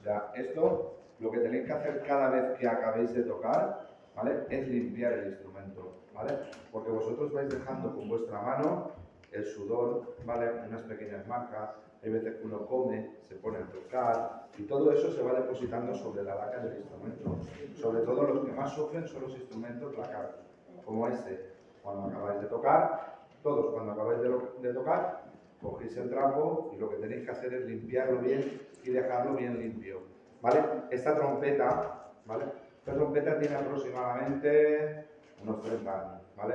O 0.00 0.02
sea, 0.02 0.32
esto 0.34 0.94
lo 1.18 1.30
que 1.30 1.38
tenéis 1.38 1.66
que 1.66 1.72
hacer 1.72 2.02
cada 2.06 2.30
vez 2.30 2.58
que 2.58 2.66
acabéis 2.66 3.12
de 3.14 3.22
tocar, 3.22 3.88
¿vale? 4.16 4.46
Es 4.48 4.68
limpiar 4.68 5.12
el 5.12 5.28
instrumento, 5.28 5.92
¿vale? 6.14 6.38
Porque 6.72 6.90
vosotros 6.90 7.32
vais 7.32 7.48
dejando 7.50 7.94
con 7.94 8.08
vuestra 8.08 8.40
mano 8.40 8.92
el 9.32 9.44
sudor, 9.44 10.16
¿vale? 10.24 10.50
Unas 10.66 10.82
pequeñas 10.82 11.26
marcas, 11.26 11.70
hay 12.02 12.10
veces 12.10 12.36
que 12.36 12.46
uno 12.46 12.66
come, 12.66 13.10
se 13.28 13.34
pone 13.36 13.58
a 13.58 13.66
tocar 13.66 14.46
y 14.58 14.62
todo 14.62 14.92
eso 14.92 15.12
se 15.12 15.22
va 15.22 15.34
depositando 15.34 15.94
sobre 15.94 16.22
la 16.22 16.34
laca 16.34 16.58
del 16.60 16.78
instrumento. 16.78 17.36
Sobre 17.74 18.00
todo 18.00 18.22
los 18.24 18.44
que 18.44 18.52
más 18.52 18.72
sufren 18.72 19.06
son 19.06 19.22
los 19.22 19.32
instrumentos 19.36 19.96
lacados, 19.96 20.36
como 20.84 21.06
este. 21.06 21.50
Cuando 21.82 22.08
acabáis 22.08 22.40
de 22.40 22.46
tocar, 22.46 23.19
todos 23.42 23.72
cuando 23.72 23.92
acabáis 23.92 24.20
de, 24.20 24.28
lo- 24.28 24.52
de 24.60 24.72
tocar, 24.74 25.24
cogéis 25.60 25.96
el 25.96 26.10
trapo 26.10 26.70
y 26.74 26.78
lo 26.78 26.88
que 26.90 26.96
tenéis 26.96 27.24
que 27.24 27.30
hacer 27.30 27.54
es 27.54 27.66
limpiarlo 27.66 28.20
bien 28.20 28.60
y 28.84 28.90
dejarlo 28.90 29.34
bien 29.34 29.58
limpio. 29.58 30.00
¿Vale? 30.40 30.62
Esta 30.90 31.14
trompeta, 31.14 32.12
¿vale? 32.24 32.44
Esta 32.78 32.94
trompeta 32.94 33.38
tiene 33.38 33.56
aproximadamente 33.56 35.04
unos 35.42 35.60
30 35.62 36.00
años, 36.00 36.22
¿vale? 36.36 36.54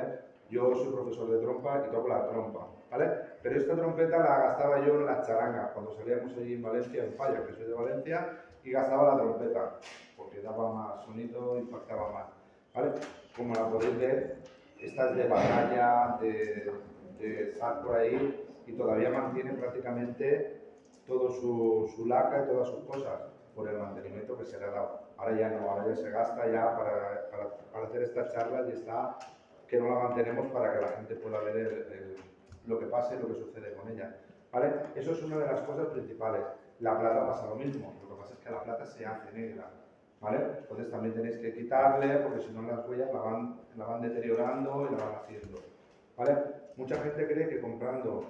Yo 0.49 0.73
soy 0.75 0.93
profesor 0.93 1.29
de 1.31 1.39
trompa 1.39 1.83
y 1.87 1.91
toco 1.91 2.07
la 2.07 2.27
trompa, 2.27 2.67
¿vale? 2.89 3.11
Pero 3.43 3.57
esta 3.59 3.75
trompeta 3.75 4.17
la 4.17 4.37
gastaba 4.39 4.85
yo 4.85 4.95
en 4.95 5.05
las 5.05 5.25
charangas, 5.27 5.71
cuando 5.71 5.91
salíamos 5.95 6.35
allí 6.37 6.53
en 6.55 6.63
Valencia, 6.63 7.03
en 7.03 7.13
Falla, 7.13 7.45
que 7.45 7.53
soy 7.53 7.65
de 7.65 7.73
Valencia, 7.73 8.37
y 8.63 8.71
gastaba 8.71 9.13
la 9.15 9.21
trompeta, 9.21 9.75
porque 10.17 10.41
daba 10.41 10.73
más 10.73 11.03
sonido, 11.05 11.57
impactaba 11.59 12.11
más, 12.11 12.25
¿vale? 12.73 12.91
Como 13.37 13.53
la 13.53 13.69
podéis 13.69 13.97
ver, 13.99 14.37
esta 14.79 15.09
es 15.09 15.15
de 15.15 15.27
batalla, 15.27 16.17
de, 16.21 16.71
de 17.19 17.53
por 17.83 17.95
ahí, 17.95 18.45
y 18.67 18.73
todavía 18.73 19.09
mantiene 19.09 19.53
prácticamente 19.53 20.61
todo 21.07 21.29
su, 21.31 21.91
su 21.95 22.05
laca 22.05 22.43
y 22.43 22.47
todas 22.47 22.69
sus 22.69 22.83
cosas 22.83 23.21
por 23.55 23.69
el 23.69 23.77
mantenimiento 23.77 24.37
que 24.37 24.45
se 24.45 24.59
le 24.59 24.65
ha 24.65 24.71
dado. 24.71 24.99
Ahora 25.17 25.37
ya 25.37 25.49
no, 25.49 25.69
ahora 25.69 25.87
ya 25.87 25.95
se 25.95 26.09
gasta 26.09 26.47
ya 26.47 26.75
para, 26.77 27.29
para, 27.71 27.85
hacer 27.85 28.03
estas 28.03 28.33
charlas 28.33 28.67
y 28.69 28.73
está 28.73 29.17
que 29.67 29.79
no 29.79 29.89
la 29.89 30.07
mantenemos 30.07 30.47
para 30.51 30.73
que 30.73 30.81
la 30.81 30.87
gente 30.89 31.15
pueda 31.15 31.39
ver 31.39 32.17
lo 32.65 32.79
que 32.79 32.85
pasa 32.87 33.15
y 33.15 33.19
lo 33.19 33.27
que 33.27 33.35
sucede 33.35 33.73
con 33.73 33.89
ella. 33.89 34.15
¿Vale? 34.51 34.73
Eso 34.95 35.11
es 35.11 35.23
una 35.23 35.37
de 35.37 35.45
las 35.45 35.61
cosas 35.61 35.87
principales. 35.87 36.41
La 36.79 36.99
plata 36.99 37.27
pasa 37.27 37.47
lo 37.47 37.55
mismo, 37.55 37.93
lo 38.03 38.15
que 38.15 38.21
pasa 38.21 38.33
es 38.33 38.39
que 38.39 38.51
la 38.51 38.63
plata 38.63 38.85
se 38.85 39.05
hace 39.05 39.31
negra. 39.31 39.69
¿Vale? 40.21 40.37
Entonces 40.59 40.89
también 40.89 41.13
tenéis 41.13 41.37
que 41.37 41.53
quitarle 41.53 42.17
porque 42.17 42.41
si 42.41 42.51
no 42.51 42.61
las 42.63 42.87
huellas 42.87 43.13
la 43.13 43.19
van, 43.19 43.59
la 43.77 43.85
van 43.85 44.01
deteriorando 44.01 44.87
y 44.89 44.95
la 44.95 45.05
van 45.05 45.15
haciendo. 45.15 45.59
¿Vale? 46.17 46.37
Mucha 46.77 46.95
gente 46.95 47.27
cree 47.27 47.47
que 47.47 47.61
comprando 47.61 48.25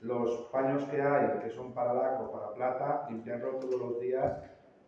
los 0.00 0.48
paños 0.52 0.84
que 0.84 1.00
hay, 1.00 1.40
que 1.40 1.50
son 1.50 1.72
para 1.72 1.94
laca 1.94 2.22
o 2.22 2.32
para 2.32 2.54
plata, 2.54 3.06
limpiarlo 3.10 3.56
todos 3.56 3.80
los 3.80 4.00
días 4.00 4.38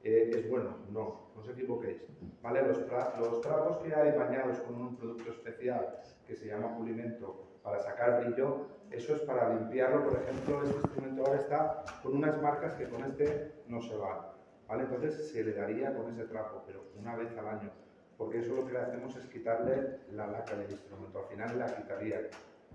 eh, 0.05 0.31
es 0.35 0.49
bueno. 0.49 0.77
No, 0.91 1.31
no 1.35 1.41
os 1.41 1.49
equivoquéis. 1.49 2.03
¿Vale? 2.43 2.63
Los, 2.63 2.79
los 3.19 3.41
trapos 3.41 3.79
que 3.79 3.95
hay 3.95 4.17
bañados 4.17 4.61
con 4.61 4.81
un 4.81 4.97
producto 4.97 5.31
especial 5.31 5.99
que 6.27 6.37
se 6.37 6.47
llama 6.47 6.77
pulimento 6.77 7.49
para 7.63 7.79
sacar 7.81 8.25
brillo, 8.25 8.67
eso 8.91 9.15
es 9.15 9.23
para 9.23 9.55
limpiarlo. 9.55 10.05
Por 10.05 10.23
ejemplo, 10.23 10.63
este 10.63 10.77
instrumento 10.77 11.25
ahora 11.25 11.39
está 11.39 11.85
con 12.03 12.17
unas 12.17 12.41
marcas 12.41 12.75
que 12.75 12.89
con 12.89 13.05
este 13.05 13.63
no 13.67 13.81
se 13.83 13.97
van. 13.97 14.38
Entonces 14.71 15.31
se 15.31 15.43
le 15.43 15.53
daría 15.53 15.95
con 15.95 16.13
ese 16.13 16.25
trapo, 16.25 16.63
pero 16.67 16.85
una 16.99 17.17
vez 17.17 17.37
al 17.39 17.49
año. 17.49 17.71
Porque 18.17 18.41
eso 18.41 18.55
lo 18.55 18.67
que 18.67 18.73
le 18.73 18.81
hacemos 18.81 19.17
es 19.17 19.27
quitarle 19.27 20.01
la 20.13 20.27
laca 20.27 20.57
del 20.57 20.71
instrumento. 20.71 21.21
Al 21.21 21.27
final 21.27 21.59
la 21.59 21.67
quitaría 21.67 22.21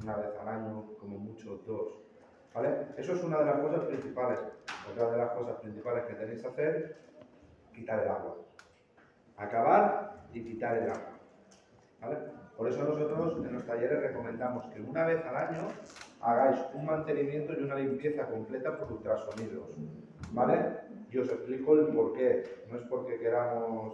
una 0.01 0.15
vez 0.15 0.29
al 0.39 0.47
año, 0.47 0.95
como 0.99 1.19
mucho 1.19 1.61
dos. 1.67 1.99
¿Vale? 2.53 2.87
Eso 2.97 3.13
es 3.13 3.23
una 3.23 3.39
de 3.39 3.45
las 3.45 3.59
cosas 3.59 3.85
principales. 3.85 4.39
Otra 4.91 5.11
de 5.11 5.17
las 5.17 5.31
cosas 5.31 5.57
principales 5.57 6.05
que 6.05 6.13
tenéis 6.13 6.41
que 6.41 6.47
hacer, 6.47 6.97
quitar 7.73 8.03
el 8.03 8.09
agua. 8.09 8.37
Acabar 9.37 10.25
y 10.33 10.43
quitar 10.43 10.77
el 10.77 10.89
agua. 10.89 11.19
¿Vale? 12.01 12.17
Por 12.57 12.69
eso 12.69 12.83
nosotros 12.83 13.45
en 13.45 13.53
los 13.53 13.65
talleres 13.65 14.01
recomendamos 14.01 14.65
que 14.67 14.81
una 14.81 15.05
vez 15.05 15.23
al 15.25 15.35
año 15.35 15.67
hagáis 16.21 16.57
un 16.73 16.85
mantenimiento 16.85 17.53
y 17.53 17.63
una 17.63 17.75
limpieza 17.75 18.25
completa 18.27 18.77
por 18.77 18.91
ultrasonidos. 18.93 19.69
¿Vale? 20.31 20.92
Y 21.13 21.19
os 21.19 21.29
explico 21.29 21.75
el 21.75 21.87
por 21.93 22.13
qué. 22.13 22.43
No 22.71 22.77
es 22.77 22.83
porque 22.87 23.19
queramos 23.19 23.93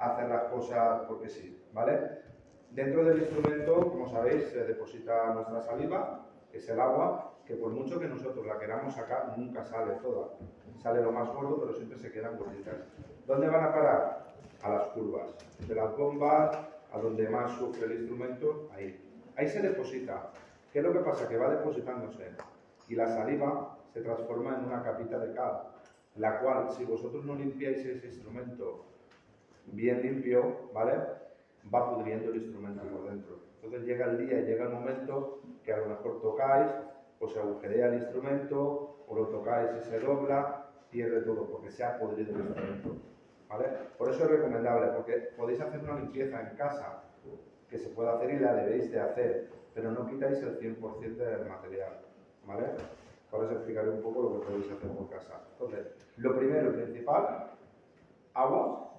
hacer 0.00 0.28
las 0.28 0.44
cosas 0.44 1.02
porque 1.06 1.28
sí. 1.28 1.62
¿Vale? 1.72 2.26
Dentro 2.72 3.04
del 3.04 3.20
instrumento, 3.20 3.88
como 3.88 4.08
sabéis, 4.08 4.48
se 4.48 4.64
deposita 4.64 5.32
nuestra 5.32 5.62
saliva, 5.62 6.26
que 6.50 6.58
es 6.58 6.68
el 6.68 6.80
agua, 6.80 7.34
que 7.46 7.54
por 7.54 7.70
mucho 7.70 8.00
que 8.00 8.08
nosotros 8.08 8.44
la 8.44 8.58
queramos 8.58 8.94
sacar, 8.94 9.38
nunca 9.38 9.62
sale 9.62 9.92
toda. 10.02 10.30
Sale 10.82 11.02
lo 11.02 11.12
más 11.12 11.32
gordo, 11.32 11.60
pero 11.60 11.72
siempre 11.72 11.98
se 11.98 12.10
quedan 12.10 12.36
gorditas. 12.36 12.74
¿Dónde 13.26 13.48
van 13.48 13.64
a 13.64 13.72
parar? 13.72 14.26
A 14.62 14.70
las 14.70 14.82
curvas. 14.88 15.36
De 15.68 15.74
las 15.74 15.96
bombas, 15.96 16.58
a 16.92 16.98
donde 16.98 17.28
más 17.28 17.52
sufre 17.52 17.86
el 17.86 18.00
instrumento, 18.00 18.68
ahí. 18.74 19.00
Ahí 19.36 19.46
se 19.46 19.62
deposita. 19.62 20.32
¿Qué 20.72 20.80
es 20.80 20.84
lo 20.84 20.92
que 20.92 20.98
pasa? 20.98 21.28
Que 21.28 21.36
va 21.36 21.48
depositándose. 21.48 22.32
Y 22.88 22.96
la 22.96 23.06
saliva 23.06 23.78
se 23.92 24.00
transforma 24.00 24.56
en 24.58 24.64
una 24.64 24.82
capita 24.82 25.18
de 25.18 25.32
cal, 25.32 25.75
la 26.18 26.40
cual, 26.40 26.70
si 26.70 26.84
vosotros 26.84 27.24
no 27.24 27.34
limpiáis 27.34 27.78
ese 27.78 28.06
instrumento 28.06 28.84
bien 29.66 30.02
limpio, 30.02 30.70
¿vale? 30.72 30.94
Va 31.72 31.94
pudriendo 31.94 32.30
el 32.30 32.36
instrumento 32.36 32.82
por 32.84 33.10
dentro. 33.10 33.38
Entonces 33.56 33.86
llega 33.86 34.06
el 34.06 34.18
día 34.18 34.40
llega 34.40 34.64
el 34.64 34.72
momento 34.72 35.40
que 35.64 35.72
a 35.72 35.78
lo 35.78 35.86
mejor 35.86 36.20
tocáis, 36.20 36.70
o 37.18 37.28
se 37.28 37.40
agujerea 37.40 37.88
el 37.88 37.94
instrumento, 37.94 39.04
o 39.08 39.14
lo 39.14 39.26
tocáis 39.28 39.70
y 39.80 39.90
se 39.90 39.98
dobla, 39.98 40.66
pierde 40.90 41.22
todo, 41.22 41.46
porque 41.50 41.70
se 41.70 41.84
ha 41.84 41.98
podrido 41.98 42.34
el 42.34 42.46
instrumento. 42.46 42.96
¿Vale? 43.48 43.66
Por 43.96 44.10
eso 44.10 44.24
es 44.24 44.30
recomendable, 44.30 44.88
porque 44.88 45.30
podéis 45.36 45.60
hacer 45.60 45.80
una 45.80 46.00
limpieza 46.00 46.40
en 46.40 46.56
casa, 46.56 47.02
que 47.68 47.78
se 47.78 47.88
puede 47.90 48.10
hacer 48.10 48.30
y 48.34 48.38
la 48.38 48.54
debéis 48.54 48.90
de 48.90 49.00
hacer, 49.00 49.48
pero 49.74 49.90
no 49.90 50.06
quitáis 50.06 50.38
el 50.38 50.58
100% 50.58 51.16
del 51.16 51.46
material, 51.46 52.00
¿vale? 52.46 52.66
Ahora 53.36 53.48
os 53.48 53.56
explicaré 53.56 53.90
un 53.90 54.00
poco 54.00 54.22
lo 54.22 54.40
que 54.40 54.46
podéis 54.46 54.72
hacer 54.72 54.88
por 54.88 55.10
casa. 55.10 55.42
Entonces, 55.52 55.86
lo 56.16 56.38
primero 56.38 56.70
y 56.70 56.72
principal, 56.72 57.50
agua, 58.32 58.94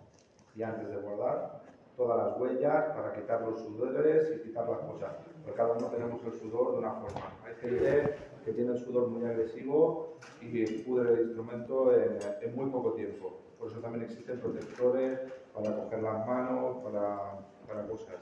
y 0.55 0.61
antes 0.61 0.89
de 0.89 0.97
guardar, 0.97 1.63
todas 1.95 2.17
las 2.17 2.39
huellas 2.39 2.85
para 2.95 3.13
quitar 3.13 3.41
los 3.41 3.59
sudores 3.59 4.31
y 4.35 4.47
quitar 4.47 4.69
las 4.69 4.77
cosas. 4.81 5.15
Porque 5.41 5.57
cada 5.57 5.73
uno 5.73 5.87
tenemos 5.87 6.23
el 6.23 6.33
sudor 6.33 6.73
de 6.73 6.77
una 6.77 6.91
forma. 6.91 7.33
Hay 7.47 7.55
gente 7.55 8.15
que 8.45 8.53
tiene 8.53 8.73
el 8.73 8.77
sudor 8.77 9.07
muy 9.07 9.25
agresivo 9.25 10.17
y 10.39 10.83
pudre 10.83 11.13
el 11.13 11.21
instrumento 11.21 11.91
en, 11.91 12.19
en 12.41 12.55
muy 12.55 12.69
poco 12.69 12.93
tiempo. 12.93 13.39
Por 13.57 13.71
eso 13.71 13.79
también 13.79 14.03
existen 14.03 14.39
protectores 14.39 15.19
para 15.51 15.75
coger 15.75 16.03
las 16.03 16.27
manos, 16.27 16.77
para, 16.83 17.39
para 17.67 17.87
cosas. 17.87 18.17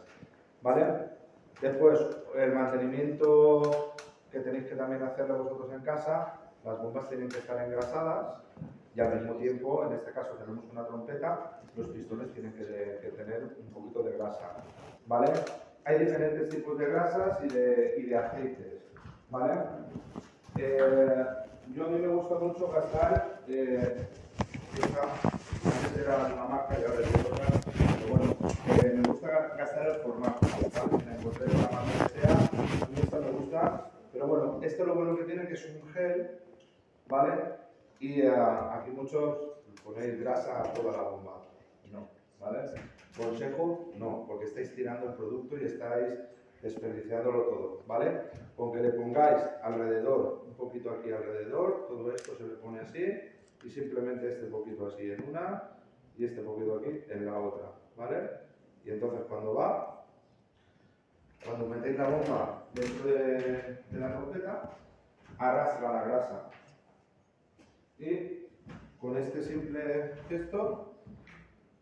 ¿Vale? 0.61 1.09
Después, 1.61 1.99
el 2.37 2.53
mantenimiento 2.53 3.94
que 4.35 4.41
tenéis 4.41 4.65
que 4.67 4.75
también 4.75 5.01
hacerlo 5.01 5.45
vosotros 5.45 5.71
en 5.71 5.79
casa, 5.79 6.33
las 6.65 6.77
bombas 6.81 7.07
tienen 7.07 7.29
que 7.29 7.37
estar 7.37 7.57
engrasadas 7.65 8.35
y 8.93 8.99
al 8.99 9.15
mismo 9.15 9.35
tiempo, 9.35 9.85
en 9.85 9.93
este 9.93 10.11
caso 10.11 10.31
tenemos 10.33 10.65
una 10.73 10.85
trompeta, 10.85 11.61
los 11.77 11.87
pistones 11.87 12.33
tienen 12.33 12.51
que, 12.51 12.99
que 13.01 13.13
tener 13.15 13.43
un 13.43 13.73
poquito 13.73 14.03
de 14.03 14.17
grasa, 14.17 14.51
¿vale? 15.07 15.31
Hay 15.85 15.99
diferentes 15.99 16.49
tipos 16.49 16.77
de 16.77 16.85
grasas 16.85 17.39
y 17.45 17.47
de, 17.47 17.95
y 17.97 18.03
de 18.07 18.17
aceites, 18.17 18.83
¿vale? 19.29 19.53
Eh, 20.57 21.25
yo 21.73 21.85
a 21.85 21.89
mí 21.89 21.99
me 21.99 22.07
gusta 22.09 22.35
mucho 22.35 22.69
gastar, 22.73 23.39
eh, 23.47 24.07
esta, 24.73 25.01
antes 25.63 25.97
era 25.97 26.17
una 26.33 26.43
marca 26.43 26.77
y 26.77 26.83
ahora 26.83 26.99
es 26.99 27.25
otra, 27.25 27.45
pero 27.99 28.17
bueno, 28.17 28.35
eh, 28.83 28.93
me 28.95 29.07
gusta 29.07 29.55
gastar 29.57 29.87
el 29.87 29.95
formato, 30.01 30.39
¿vale? 30.41 31.05
La 31.05 31.15
encontré 31.15 31.45
de 31.45 31.53
la 31.53 31.69
marca 31.69 32.07
que 32.13 32.19
sea, 32.19 32.31
a 32.33 32.89
mí 32.89 32.95
esta 33.01 33.19
me 33.19 33.31
gusta, 33.31 33.91
pero 34.15 34.27
bueno, 34.27 34.59
esto 34.63 34.85
lo 34.85 34.95
bueno 34.95 35.17
que 35.17 35.25
tiene 35.25 35.45
que 35.45 35.55
es 35.55 35.65
un 35.75 35.89
gel, 35.89 36.39
¿vale? 37.09 37.33
Y 37.99 38.21
eh, 38.21 38.31
aquí 38.31 38.89
muchos 38.91 39.37
ponéis 39.83 40.17
grasa 40.21 40.61
a 40.61 40.73
toda 40.73 40.93
la 40.93 41.03
bomba. 41.03 41.43
No, 41.91 42.07
¿vale? 42.39 42.59
Consejo, 43.17 43.91
no, 43.97 44.23
porque 44.25 44.45
estáis 44.45 44.73
tirando 44.73 45.07
el 45.09 45.15
producto 45.15 45.57
y 45.57 45.65
estáis 45.65 46.17
desperdiciándolo 46.61 47.43
todo, 47.43 47.83
¿vale? 47.87 48.21
Con 48.55 48.71
que 48.71 48.79
le 48.79 48.91
pongáis 48.91 49.41
alrededor, 49.61 50.45
un 50.47 50.53
poquito 50.53 50.91
aquí 50.91 51.11
alrededor, 51.11 51.85
todo 51.89 52.09
esto 52.13 52.37
se 52.37 52.47
le 52.47 52.53
pone 52.55 52.79
así 52.79 53.03
y 53.65 53.69
simplemente 53.69 54.29
este 54.29 54.45
poquito 54.45 54.87
así 54.87 55.11
en 55.11 55.27
una 55.27 55.71
y 56.17 56.23
este 56.23 56.41
poquito 56.41 56.77
aquí 56.77 57.03
en 57.09 57.25
la 57.25 57.37
otra, 57.37 57.73
¿vale? 57.97 58.29
Y 58.85 58.91
entonces 58.91 59.25
cuando 59.27 59.53
va, 59.53 59.94
cuando 61.45 61.67
metéis 61.67 61.97
la 61.97 62.09
bomba 62.09 62.63
dentro 62.73 63.07
de, 63.07 63.83
la 63.91 64.13
trompeta, 64.13 64.69
arrastra 65.37 65.93
la 65.93 66.03
grasa. 66.03 66.49
Y 67.99 68.47
con 68.99 69.17
este 69.17 69.43
simple 69.43 70.15
gesto 70.27 70.95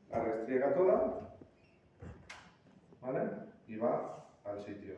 la 0.10 0.24
restriega 0.24 0.74
toda 0.74 1.38
¿vale? 3.02 3.30
y 3.68 3.78
va 3.78 4.28
al 4.44 4.60
sitio. 4.60 4.96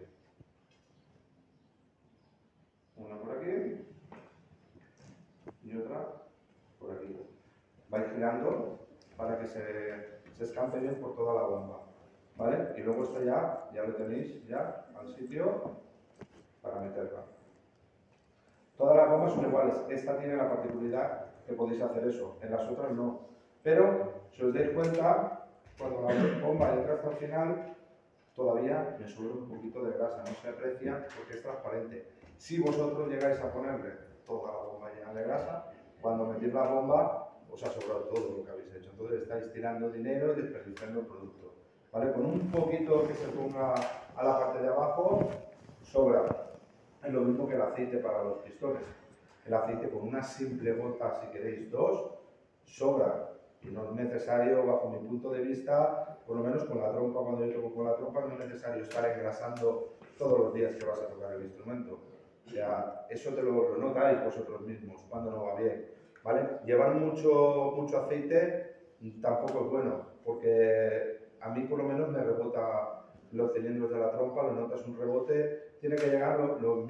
Una 2.97 3.19
por 3.19 3.37
aquí 3.37 3.85
y 5.63 5.77
otra 5.77 6.23
por 6.79 6.91
aquí. 6.91 7.17
Vais 7.89 8.11
girando 8.11 8.87
para 9.15 9.39
que 9.39 9.47
se, 9.47 10.21
se 10.33 10.43
escampe 10.43 10.79
bien 10.79 10.99
por 10.99 11.15
toda 11.15 11.35
la 11.35 11.47
bomba 11.47 11.94
¿vale? 12.35 12.73
y 12.77 12.81
luego 12.81 13.03
esto 13.03 13.21
ya, 13.23 13.69
ya 13.73 13.83
lo 13.83 13.95
tenéis 13.95 14.45
ya 14.47 14.85
al 14.97 15.07
sitio 15.15 15.71
para 16.61 16.79
meterla 16.81 17.23
Todas 18.77 18.97
las 18.97 19.09
bombas 19.09 19.33
son 19.33 19.45
iguales. 19.45 19.75
Esta 19.89 20.17
tiene 20.17 20.35
la 20.35 20.49
particularidad 20.49 21.25
que 21.45 21.53
podéis 21.53 21.81
hacer 21.81 22.07
eso. 22.07 22.37
En 22.41 22.51
las 22.51 22.69
otras 22.69 22.91
no. 22.91 23.21
Pero, 23.63 24.25
si 24.31 24.43
os 24.43 24.53
dais 24.53 24.69
cuenta, 24.71 25.47
cuando 25.77 26.01
la 26.01 26.45
bomba 26.45 26.73
entra 26.73 26.95
hasta 26.95 27.09
el 27.11 27.15
final, 27.15 27.75
todavía 28.35 28.97
me 28.99 29.07
sobra 29.07 29.33
un 29.33 29.47
poquito 29.47 29.81
de 29.83 29.97
grasa. 29.97 30.23
No 30.27 30.35
se 30.41 30.49
aprecia 30.49 31.07
porque 31.15 31.35
es 31.35 31.41
transparente. 31.41 32.05
Si 32.37 32.59
vosotros 32.59 33.07
llegáis 33.07 33.39
a 33.39 33.51
ponerle 33.51 33.91
toda 34.27 34.51
la 34.51 34.59
bomba 34.59 34.91
llena 34.93 35.13
de 35.13 35.23
grasa, 35.23 35.71
cuando 36.01 36.25
metéis 36.25 36.53
la 36.53 36.67
bomba, 36.67 37.31
os 37.49 37.63
ha 37.63 37.71
sobrado 37.71 38.01
todo 38.13 38.37
lo 38.37 38.43
que 38.43 38.51
habéis 38.51 38.75
hecho. 38.75 38.89
Entonces 38.91 39.21
estáis 39.21 39.53
tirando 39.53 39.89
dinero 39.89 40.33
y 40.33 40.41
desperdiciando 40.41 40.99
el 40.99 41.05
producto. 41.05 41.54
Con 41.95 42.25
un 42.25 42.51
poquito 42.51 43.07
que 43.07 43.13
se 43.13 43.29
ponga 43.29 43.73
a 43.73 44.23
la 44.23 44.37
parte 44.37 44.61
de 44.61 44.67
abajo, 44.67 45.29
sobra. 45.81 46.25
Es 47.01 47.13
lo 47.13 47.21
mismo 47.21 47.47
que 47.47 47.55
el 47.55 47.61
aceite 47.61 47.99
para 47.99 48.21
los 48.21 48.39
pistones. 48.39 48.83
El 49.45 49.53
aceite 49.53 49.89
con 49.89 50.09
una 50.09 50.21
simple 50.21 50.73
gota, 50.73 51.13
si 51.21 51.27
queréis 51.27 51.71
dos, 51.71 52.11
sobra. 52.65 53.31
Y 53.63 53.67
no 53.67 53.85
es 53.85 53.91
necesario, 53.91 54.65
bajo 54.65 54.89
mi 54.89 55.07
punto 55.07 55.31
de 55.31 55.43
vista, 55.43 56.19
por 56.27 56.35
lo 56.35 56.43
menos 56.43 56.65
con 56.65 56.81
la 56.81 56.91
trompa, 56.91 57.21
cuando 57.21 57.45
yo 57.45 57.53
toco 57.53 57.75
con 57.75 57.85
la 57.85 57.95
trompa, 57.95 58.25
no 58.25 58.33
es 58.33 58.39
necesario 58.39 58.83
estar 58.83 59.09
engrasando 59.09 59.93
todos 60.17 60.37
los 60.37 60.53
días 60.53 60.75
que 60.75 60.85
vas 60.85 60.99
a 60.99 61.07
tocar 61.07 61.31
el 61.31 61.43
instrumento. 61.43 61.93
O 62.45 63.09
eso 63.09 63.33
te 63.33 63.41
lo, 63.41 63.69
lo 63.69 63.77
notáis 63.77 64.21
vosotros 64.21 64.59
mismos 64.63 65.01
cuando 65.09 65.31
no 65.31 65.45
va 65.45 65.55
bien. 65.55 65.85
¿vale? 66.25 66.59
Llevar 66.65 66.95
mucho, 66.95 67.71
mucho 67.77 67.99
aceite 67.99 68.75
tampoco 69.21 69.63
es 69.63 69.71
bueno, 69.71 70.01
porque 70.25 71.24
a 71.45 71.49
mí 71.49 71.63
por 71.65 71.77
lo 71.77 71.83
menos 71.83 72.09
me 72.09 72.23
rebota 72.23 73.03
los 73.31 73.53
cilindros 73.53 73.91
de 73.91 73.99
la 73.99 74.11
trompa, 74.11 74.43
lo 74.43 74.53
notas 74.53 74.83
un 74.87 74.97
rebote, 74.97 75.75
tiene 75.79 75.95
que 75.95 76.07
llegar 76.07 76.39
lo, 76.39 76.57
lo. 76.57 76.87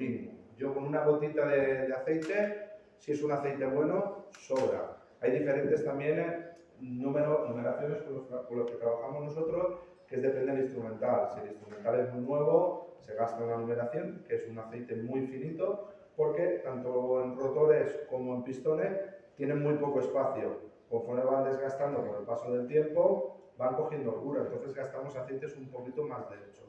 Yo 0.56 0.72
con 0.72 0.84
una 0.84 1.04
gotita 1.04 1.46
de, 1.46 1.92
aceite, 1.92 2.70
si 2.96 3.12
es 3.12 3.22
un 3.22 3.32
aceite 3.32 3.66
bueno, 3.66 4.24
sobra. 4.38 4.96
Hay 5.20 5.32
diferentes 5.32 5.84
también 5.84 6.18
eh, 6.18 6.46
número, 6.80 7.46
numeraciones 7.48 8.00
con 8.02 8.14
los, 8.14 8.30
los, 8.30 8.70
que 8.70 8.76
trabajamos 8.78 9.24
nosotros, 9.24 9.78
que 10.08 10.16
es 10.16 10.22
depende 10.22 10.52
del 10.52 10.62
instrumental. 10.62 11.28
Si 11.34 11.40
el 11.40 11.48
instrumental 11.48 12.00
es 12.00 12.14
muy 12.14 12.22
nuevo, 12.22 12.96
se 13.00 13.14
gasta 13.14 13.44
una 13.44 13.58
numeración, 13.58 14.24
que 14.26 14.36
es 14.36 14.48
un 14.48 14.58
aceite 14.58 14.96
muy 14.96 15.26
finito, 15.26 15.88
porque 16.16 16.62
tanto 16.64 17.22
en 17.22 17.36
rotores 17.36 18.06
como 18.08 18.34
en 18.36 18.42
pistones 18.42 18.98
tienen 19.34 19.62
muy 19.62 19.74
poco 19.74 20.00
espacio. 20.00 20.60
Conforme 20.88 21.24
van 21.24 21.44
desgastando 21.44 22.06
con 22.06 22.20
el 22.20 22.24
paso 22.24 22.50
del 22.52 22.66
tiempo, 22.66 23.36
van 23.58 23.74
cogiendo 23.74 24.12
holgura, 24.12 24.42
entonces 24.42 24.74
gastamos 24.74 25.16
aceites 25.16 25.56
un 25.56 25.68
poquito 25.68 26.04
más 26.04 26.28
derechos. 26.30 26.66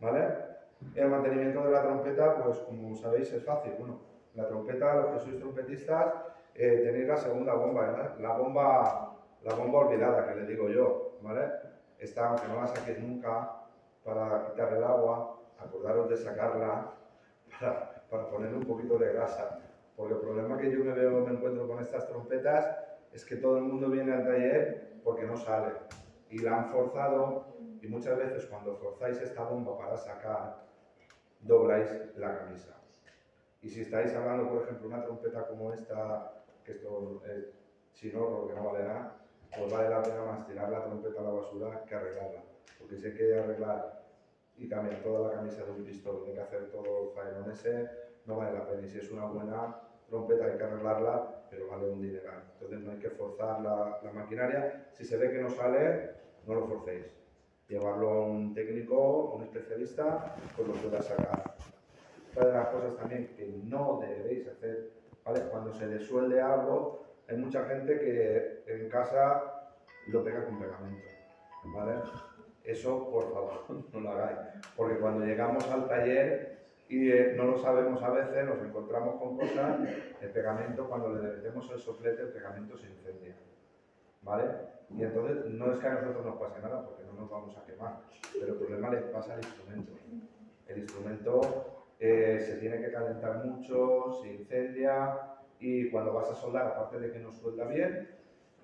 ¿Vale? 0.00 0.28
El 0.94 1.08
mantenimiento 1.08 1.62
de 1.64 1.70
la 1.70 1.82
trompeta, 1.82 2.42
pues 2.42 2.58
como 2.58 2.94
sabéis, 2.96 3.32
es 3.32 3.44
fácil. 3.44 3.74
Bueno, 3.78 4.00
la 4.34 4.48
trompeta, 4.48 4.94
los 4.94 5.06
que 5.12 5.18
sois 5.20 5.38
trompetistas, 5.38 6.14
eh, 6.54 6.82
tenéis 6.84 7.06
la 7.06 7.16
segunda 7.16 7.54
bomba, 7.54 7.82
¿verdad? 7.82 8.18
la 8.18 8.36
bomba, 8.36 9.16
la 9.42 9.54
bomba 9.54 9.78
olvidada, 9.80 10.26
que 10.26 10.40
le 10.40 10.46
digo 10.46 10.68
yo, 10.68 11.18
¿vale? 11.22 11.50
Esta, 11.98 12.28
aunque 12.28 12.48
no 12.48 12.56
la 12.56 12.66
saquéis 12.66 12.98
nunca, 12.98 13.56
para 14.02 14.46
quitar 14.46 14.72
el 14.72 14.82
agua, 14.82 15.38
acordaros 15.58 16.08
de 16.08 16.16
sacarla 16.16 16.92
para, 17.60 18.04
para 18.10 18.30
ponerle 18.30 18.56
un 18.56 18.64
poquito 18.64 18.98
de 18.98 19.12
grasa. 19.12 19.60
Porque 19.96 20.14
el 20.14 20.20
problema 20.20 20.56
que 20.56 20.70
yo 20.70 20.82
me 20.82 20.92
veo, 20.92 21.20
me 21.20 21.32
encuentro 21.32 21.68
con 21.68 21.78
estas 21.78 22.08
trompetas, 22.08 22.74
es 23.12 23.24
que 23.24 23.36
todo 23.36 23.58
el 23.58 23.64
mundo 23.64 23.90
viene 23.90 24.14
al 24.14 24.24
taller 24.24 25.00
porque 25.04 25.26
no 25.26 25.36
sale. 25.36 25.72
Y 26.30 26.38
la 26.38 26.58
han 26.58 26.70
forzado, 26.70 27.56
y 27.82 27.88
muchas 27.88 28.16
veces 28.16 28.46
cuando 28.46 28.76
forzáis 28.76 29.20
esta 29.20 29.44
bomba 29.44 29.76
para 29.76 29.96
sacar, 29.96 30.64
dobláis 31.40 31.90
la 32.16 32.38
camisa. 32.38 32.76
Y 33.62 33.68
si 33.68 33.82
estáis 33.82 34.14
hablando, 34.14 34.48
por 34.48 34.62
ejemplo, 34.62 34.88
una 34.88 35.02
trompeta 35.02 35.46
como 35.46 35.72
esta, 35.72 36.44
que 36.64 36.72
esto 36.72 37.22
es 37.26 37.52
chino, 37.92 38.46
que 38.46 38.54
no 38.54 38.72
vale 38.72 38.84
nada, 38.84 39.16
pues 39.56 39.72
vale 39.72 39.90
la 39.90 40.02
pena 40.02 40.24
más 40.24 40.46
tirar 40.46 40.70
la 40.70 40.84
trompeta 40.84 41.20
a 41.20 41.24
la 41.24 41.30
basura 41.30 41.84
que 41.84 41.94
arreglarla. 41.94 42.42
Porque 42.78 42.96
si 42.96 43.06
hay 43.06 43.14
que 43.14 43.38
arreglar 43.38 44.04
y 44.56 44.68
cambiar 44.68 45.02
toda 45.02 45.28
la 45.28 45.34
camisa 45.36 45.64
de 45.64 45.72
un 45.72 45.84
pistón, 45.84 46.22
hay 46.26 46.34
que 46.34 46.40
hacer 46.40 46.70
todo 46.70 47.02
el 47.02 47.10
faenón 47.10 47.50
ese, 47.50 47.90
no 48.24 48.36
vale 48.36 48.56
la 48.56 48.66
pena. 48.66 48.86
Y 48.86 48.88
si 48.88 48.98
es 48.98 49.10
una 49.10 49.26
buena 49.26 49.76
trompeta 50.08 50.46
hay 50.46 50.56
que 50.56 50.64
arreglarla, 50.64 51.46
pero 51.50 51.68
vale 51.68 51.90
un 51.90 52.00
dineral. 52.00 52.44
Entonces 52.54 52.80
no 52.80 52.92
hay 52.92 52.98
que 52.98 53.10
forzar 53.10 53.60
la, 53.60 54.00
la 54.02 54.12
maquinaria. 54.12 54.88
Si 54.92 55.04
se 55.04 55.16
ve 55.16 55.30
que 55.30 55.42
no 55.42 55.50
sale, 55.50 56.19
no 56.50 56.60
lo 56.60 56.66
forcéis. 56.66 57.06
Llevarlo 57.68 58.10
a 58.10 58.26
un 58.26 58.52
técnico, 58.52 59.30
a 59.32 59.36
un 59.36 59.44
especialista, 59.44 60.34
pues 60.56 60.68
lo 60.68 60.74
pueda 60.74 61.00
sacar. 61.00 61.54
Otra 62.32 62.46
de 62.46 62.52
las 62.52 62.68
cosas 62.68 62.96
también 62.96 63.28
que 63.36 63.46
no 63.64 64.00
debéis 64.00 64.48
hacer, 64.48 64.90
¿vale? 65.24 65.42
Cuando 65.50 65.72
se 65.72 65.86
desuelde 65.86 66.40
algo, 66.40 67.04
hay 67.28 67.36
mucha 67.36 67.64
gente 67.66 67.98
que 67.98 68.64
en 68.66 68.88
casa 68.88 69.70
lo 70.08 70.24
pega 70.24 70.44
con 70.44 70.58
pegamento, 70.58 71.06
¿vale? 71.66 71.94
Eso, 72.64 73.08
por 73.08 73.32
favor, 73.32 73.64
no 73.92 74.00
lo 74.00 74.10
hagáis. 74.10 74.38
Porque 74.76 74.98
cuando 74.98 75.24
llegamos 75.24 75.68
al 75.70 75.88
taller 75.88 76.58
y 76.88 77.12
eh, 77.12 77.34
no 77.36 77.44
lo 77.44 77.56
sabemos 77.56 78.02
a 78.02 78.10
veces, 78.10 78.44
nos 78.44 78.60
encontramos 78.60 79.20
con 79.20 79.36
cosas, 79.36 79.78
el 80.20 80.30
pegamento, 80.30 80.88
cuando 80.88 81.10
le 81.10 81.36
metemos 81.36 81.70
el 81.70 81.78
soplete, 81.78 82.22
el 82.22 82.32
pegamento 82.32 82.76
se 82.76 82.88
incendia. 82.88 83.36
¿Vale? 84.22 84.44
Y 84.90 85.02
entonces 85.02 85.46
no 85.46 85.72
es 85.72 85.78
que 85.78 85.86
a 85.86 85.94
nosotros 85.94 86.26
nos 86.26 86.36
pase 86.38 86.60
nada 86.60 86.84
porque 86.84 87.04
no 87.04 87.12
nos 87.12 87.30
vamos 87.30 87.56
a 87.56 87.64
quemar, 87.64 88.00
pero 88.32 88.54
el 88.54 88.58
problema 88.58 88.90
le 88.90 89.02
pasa 89.02 89.34
al 89.34 89.44
instrumento. 89.44 89.92
El 90.66 90.78
instrumento 90.78 91.86
eh, 91.98 92.40
se 92.40 92.56
tiene 92.58 92.80
que 92.80 92.90
calentar 92.90 93.44
mucho, 93.44 94.12
se 94.20 94.32
incendia 94.32 95.16
y 95.58 95.90
cuando 95.90 96.12
vas 96.14 96.30
a 96.30 96.34
soldar, 96.34 96.66
aparte 96.66 96.98
de 96.98 97.12
que 97.12 97.18
no 97.18 97.30
suelda 97.30 97.66
bien, 97.66 98.08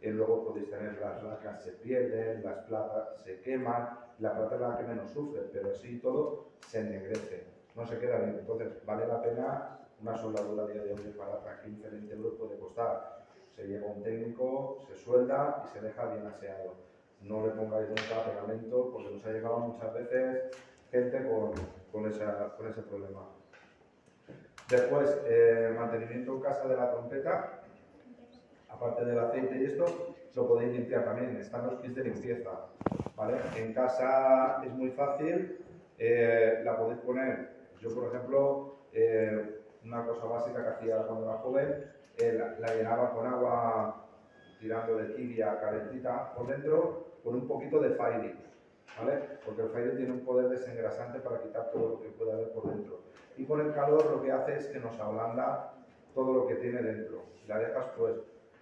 eh, 0.01 0.11
luego 0.11 0.47
podéis 0.47 0.71
tener 0.71 0.99
las 0.99 1.23
lacas 1.23 1.63
se 1.63 1.73
pierden, 1.73 2.43
las 2.43 2.59
platas 2.65 3.23
se 3.25 3.41
queman, 3.41 3.99
la 4.19 4.37
plata 4.37 4.55
es 4.55 4.61
la 4.61 4.77
que 4.79 4.85
menos 4.85 5.11
sufre, 5.11 5.43
pero 5.53 5.73
sí 5.75 5.99
todo 6.01 6.53
se 6.65 6.81
ennegrece, 6.81 7.45
no 7.75 7.87
se 7.87 7.99
queda 7.99 8.19
bien. 8.19 8.39
Entonces, 8.41 8.85
vale 8.85 9.07
la 9.07 9.23
pena 9.23 9.79
una 10.01 10.17
soldadura 10.17 10.67
día 10.67 10.83
de 10.83 10.93
hoy 10.93 11.15
barata, 11.17 11.61
15, 11.63 11.89
20 11.89 12.15
euros 12.15 12.35
puede 12.39 12.59
costar. 12.59 13.16
Se 13.57 13.67
lleva 13.67 13.87
un 13.87 14.03
técnico, 14.03 14.77
se 14.87 14.95
suelda 14.97 15.63
y 15.65 15.69
se 15.69 15.81
deja 15.81 16.05
bien 16.13 16.27
aseado. 16.27 16.75
No 17.23 17.47
le 17.47 17.53
pongáis 17.53 17.89
nunca 17.89 18.23
pegamento 18.27 18.91
porque 18.93 19.11
nos 19.15 19.25
ha 19.25 19.31
llegado 19.33 19.59
muchas 19.61 19.95
veces 19.95 20.53
gente 20.91 21.27
con, 21.27 21.67
con, 21.91 22.07
esa- 22.07 22.55
con 22.55 22.69
ese 22.69 22.83
problema. 22.83 23.23
Después, 24.69 25.19
eh, 25.27 25.73
mantenimiento 25.75 26.35
en 26.35 26.41
casa 26.41 26.69
de 26.69 26.77
la 26.77 26.91
trompeta, 26.91 27.63
aparte 28.69 29.05
del 29.07 29.19
aceite 29.19 29.57
y 29.57 29.65
esto, 29.65 30.15
lo 30.35 30.47
podéis 30.49 30.73
limpiar 30.73 31.05
también. 31.05 31.37
Están 31.37 31.67
los 31.67 31.81
kits 31.81 31.95
de 31.95 32.05
limpieza. 32.05 32.51
¿vale? 33.17 33.37
En 33.57 33.73
casa 33.73 34.61
es 34.65 34.71
muy 34.73 34.91
fácil, 34.91 35.65
eh, 35.97 36.61
la 36.63 36.77
podéis 36.77 37.01
poner. 37.01 37.57
Yo, 37.81 37.95
por 37.95 38.09
ejemplo, 38.09 38.77
eh, 38.93 39.63
una 39.83 40.05
cosa 40.05 40.27
básica 40.27 40.63
que 40.63 40.69
hacía 40.69 40.99
cuando 41.07 41.25
era 41.25 41.39
joven, 41.39 41.96
eh, 42.19 42.57
la, 42.59 42.75
llenaba 42.75 43.13
con 43.13 43.27
agua 43.27 44.07
tirando 44.59 44.97
de 44.97 45.15
tibia 45.15 45.61
calentita 45.61 46.33
por 46.35 46.47
dentro, 46.47 47.05
con 47.23 47.35
un 47.35 47.47
poquito 47.49 47.81
de 47.81 47.91
Fairy, 47.91 48.39
¿vale? 48.99 49.39
Porque 49.45 49.63
el 49.63 49.69
Fairy 49.71 49.97
tiene 49.97 50.13
un 50.13 50.25
poder 50.25 50.49
desengrasante 50.49 51.21
para 51.21 51.43
quitar 51.43 51.71
todo 51.71 51.89
lo 51.91 52.01
que 52.01 52.09
pueda 52.11 52.35
haber 52.35 52.53
por 52.53 52.69
dentro. 52.69 53.01
Y 53.37 53.45
con 53.45 53.61
el 53.61 53.73
calor 53.75 54.11
lo 54.11 54.23
que 54.23 54.33
hace 54.33 54.57
es 54.57 54.67
que 54.69 54.79
nos 54.79 54.99
ablanda 54.99 55.75
todo 56.15 56.33
lo 56.33 56.47
que 56.47 56.55
tiene 56.57 56.81
dentro. 56.83 57.23
La 57.47 57.59
dejas, 57.59 57.87
pues, 57.97 58.15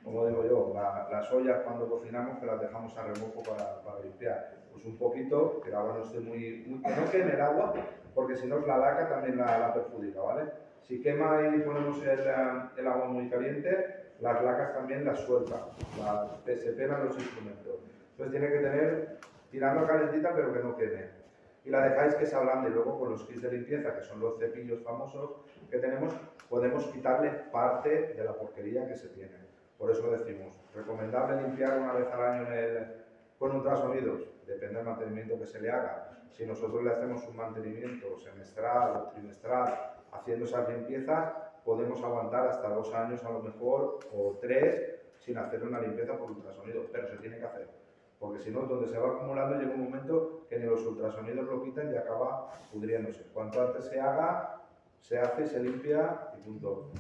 como 0.03 0.27
digo 0.27 0.45
yo, 0.45 0.73
la- 0.75 1.07
las 1.11 1.31
ollas 1.33 1.61
cuando 1.63 1.89
cocinamos 1.89 2.39
que 2.39 2.47
las 2.47 2.61
dejamos 2.61 2.97
a 2.99 3.05
remojo 3.05 3.43
para, 3.45 3.81
para 3.83 4.01
limpiar. 4.01 4.51
Pues 4.73 4.85
un 4.85 4.99
poquito, 4.99 5.61
que 5.63 5.69
el 5.69 5.75
agua 5.77 5.95
no 5.99 6.05
esté 6.05 6.19
muy, 6.19 6.65
muy- 6.67 6.83
que 6.83 6.97
no 6.97 7.09
queme 7.11 7.33
el 7.35 7.41
agua, 7.41 7.73
porque 8.15 8.35
si 8.35 8.49
no 8.49 8.59
la 8.67 8.77
laca 8.79 9.09
también 9.09 9.39
la, 9.39 9.59
la 9.61 9.73
perjudica, 9.73 10.21
¿vale? 10.21 10.51
Si 10.87 11.01
quema 11.03 11.41
y 11.55 11.61
ponemos 11.61 12.03
el, 12.03 12.21
eh, 12.21 12.63
el 12.77 12.87
agua 12.87 13.07
muy 13.07 13.29
caliente, 13.31 14.13
las 14.21 14.43
lacas 14.43 14.75
también 14.75 15.05
las 15.05 15.19
suelta, 15.21 15.67
las, 15.99 16.45
se 16.45 16.87
los 16.87 17.19
instrumentos. 17.19 17.81
Entonces 18.11 18.31
tiene 18.31 18.49
que 18.49 18.59
tener, 18.59 19.19
tirando 19.51 19.87
calentita 19.87 20.35
pero 20.35 20.53
que 20.53 20.61
no 20.61 20.77
queme. 20.77 21.09
Y 21.65 21.71
la 21.71 21.89
dejáis 21.89 22.15
que 22.17 22.27
se 22.27 22.37
ablande. 22.37 22.69
Luego 22.69 22.99
con 22.99 23.11
los 23.11 23.25
kits 23.25 23.43
de 23.43 23.53
limpieza, 23.53 23.95
que 23.95 24.03
son 24.03 24.21
los 24.21 24.39
cepillos 24.39 24.83
famosos 24.83 25.31
que 25.71 25.79
tenemos, 25.79 26.15
podemos 26.51 26.85
quitarle 26.89 27.31
parte 27.51 28.13
de 28.15 28.23
la 28.25 28.35
porquería 28.35 28.87
que 28.87 28.95
se 28.95 29.09
tiene. 29.09 29.39
Por 29.79 29.91
eso 29.91 30.11
decimos, 30.11 30.61
recomendable 30.75 31.41
limpiar 31.43 31.79
una 31.79 31.95
vez 31.95 32.07
al 32.13 32.23
año 32.23 32.47
en 32.49 32.53
el- 32.53 32.87
con 33.39 33.57
ultrasonidos, 33.57 34.29
depende 34.47 34.77
del 34.77 34.85
mantenimiento 34.87 35.39
que 35.39 35.47
se 35.47 35.61
le 35.61 35.71
haga. 35.71 36.11
Si 36.31 36.45
nosotros 36.47 36.85
le 36.85 36.91
hacemos 36.91 37.27
un 37.27 37.37
mantenimiento 37.37 38.19
semestral 38.19 38.97
o 38.97 39.09
trimestral 39.11 39.94
haciendo 40.15 40.47
esas 40.47 40.69
limpiezas, 40.69 41.33
podemos 41.65 42.03
aguantar 42.03 42.49
hasta 42.49 42.69
dos 42.69 42.93
años 42.95 43.23
a 43.25 43.31
lo 43.31 43.41
mejor 43.41 43.99
o 44.13 44.39
tres 44.41 44.95
sin 45.19 45.39
hacer 45.39 45.63
una 45.63 45.81
limpieza 45.81 46.17
por 46.17 46.31
ultrasonido, 46.31 46.85
pero 46.93 47.07
se 47.09 47.17
tiene 47.17 47.39
que 47.39 47.45
hacer. 47.45 47.69
Porque 48.19 48.41
si 48.41 48.51
no, 48.51 48.63
donde 48.63 48.89
se 48.89 48.99
va 48.99 49.09
acumulando 49.09 49.57
llega 49.57 49.75
un 49.75 49.85
momento 49.85 50.47
que 50.49 50.59
ni 50.59 50.67
los 50.67 50.85
ultrasonidos 50.87 51.47
lo 51.47 51.63
quitan 51.63 51.93
y 51.93 51.97
acaba 51.97 52.53
pudriéndose. 52.73 53.25
Cuanto 53.33 53.61
antes 53.61 53.85
se 53.85 54.01
haga, 54.01 54.63
se 55.01 55.19
hace, 55.19 55.47
se 55.47 55.61
limpia 55.61 56.31
y 56.39 56.43
punto. 56.43 56.91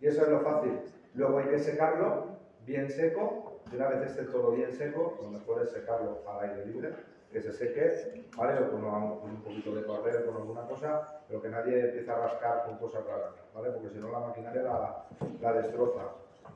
Y 0.00 0.06
eso 0.06 0.22
es 0.22 0.28
lo 0.28 0.40
fácil. 0.40 0.80
Luego 1.14 1.38
hay 1.38 1.46
que 1.46 1.58
secarlo 1.58 2.38
bien 2.66 2.90
seco. 2.90 3.60
Y 3.72 3.76
una 3.76 3.88
vez 3.88 4.10
esté 4.10 4.24
todo 4.24 4.52
bien 4.52 4.72
seco, 4.72 5.18
lo 5.22 5.30
mejor 5.30 5.62
es 5.62 5.70
secarlo 5.70 6.22
al 6.28 6.50
aire 6.50 6.66
libre, 6.66 6.94
que 7.34 7.42
se 7.42 7.52
seque, 7.52 8.22
¿vale? 8.36 8.60
O 8.60 8.70
con, 8.70 8.84
un- 8.84 9.42
poquito 9.42 9.74
de 9.74 9.82
correr, 9.84 10.24
con 10.24 10.36
alguna 10.36 10.62
cosa, 10.68 11.20
pero 11.26 11.42
que 11.42 11.48
nadie 11.48 11.80
empiece 11.86 12.08
a 12.08 12.14
rascar 12.16 12.64
con 12.64 12.78
cosas 12.78 13.04
raras, 13.04 13.34
¿vale? 13.52 13.70
Porque 13.72 13.90
si 13.90 13.98
no 13.98 14.12
la 14.12 14.20
maquinaria 14.20 14.62
la, 14.62 15.04
la 15.40 15.52
destroza. 15.54 16.02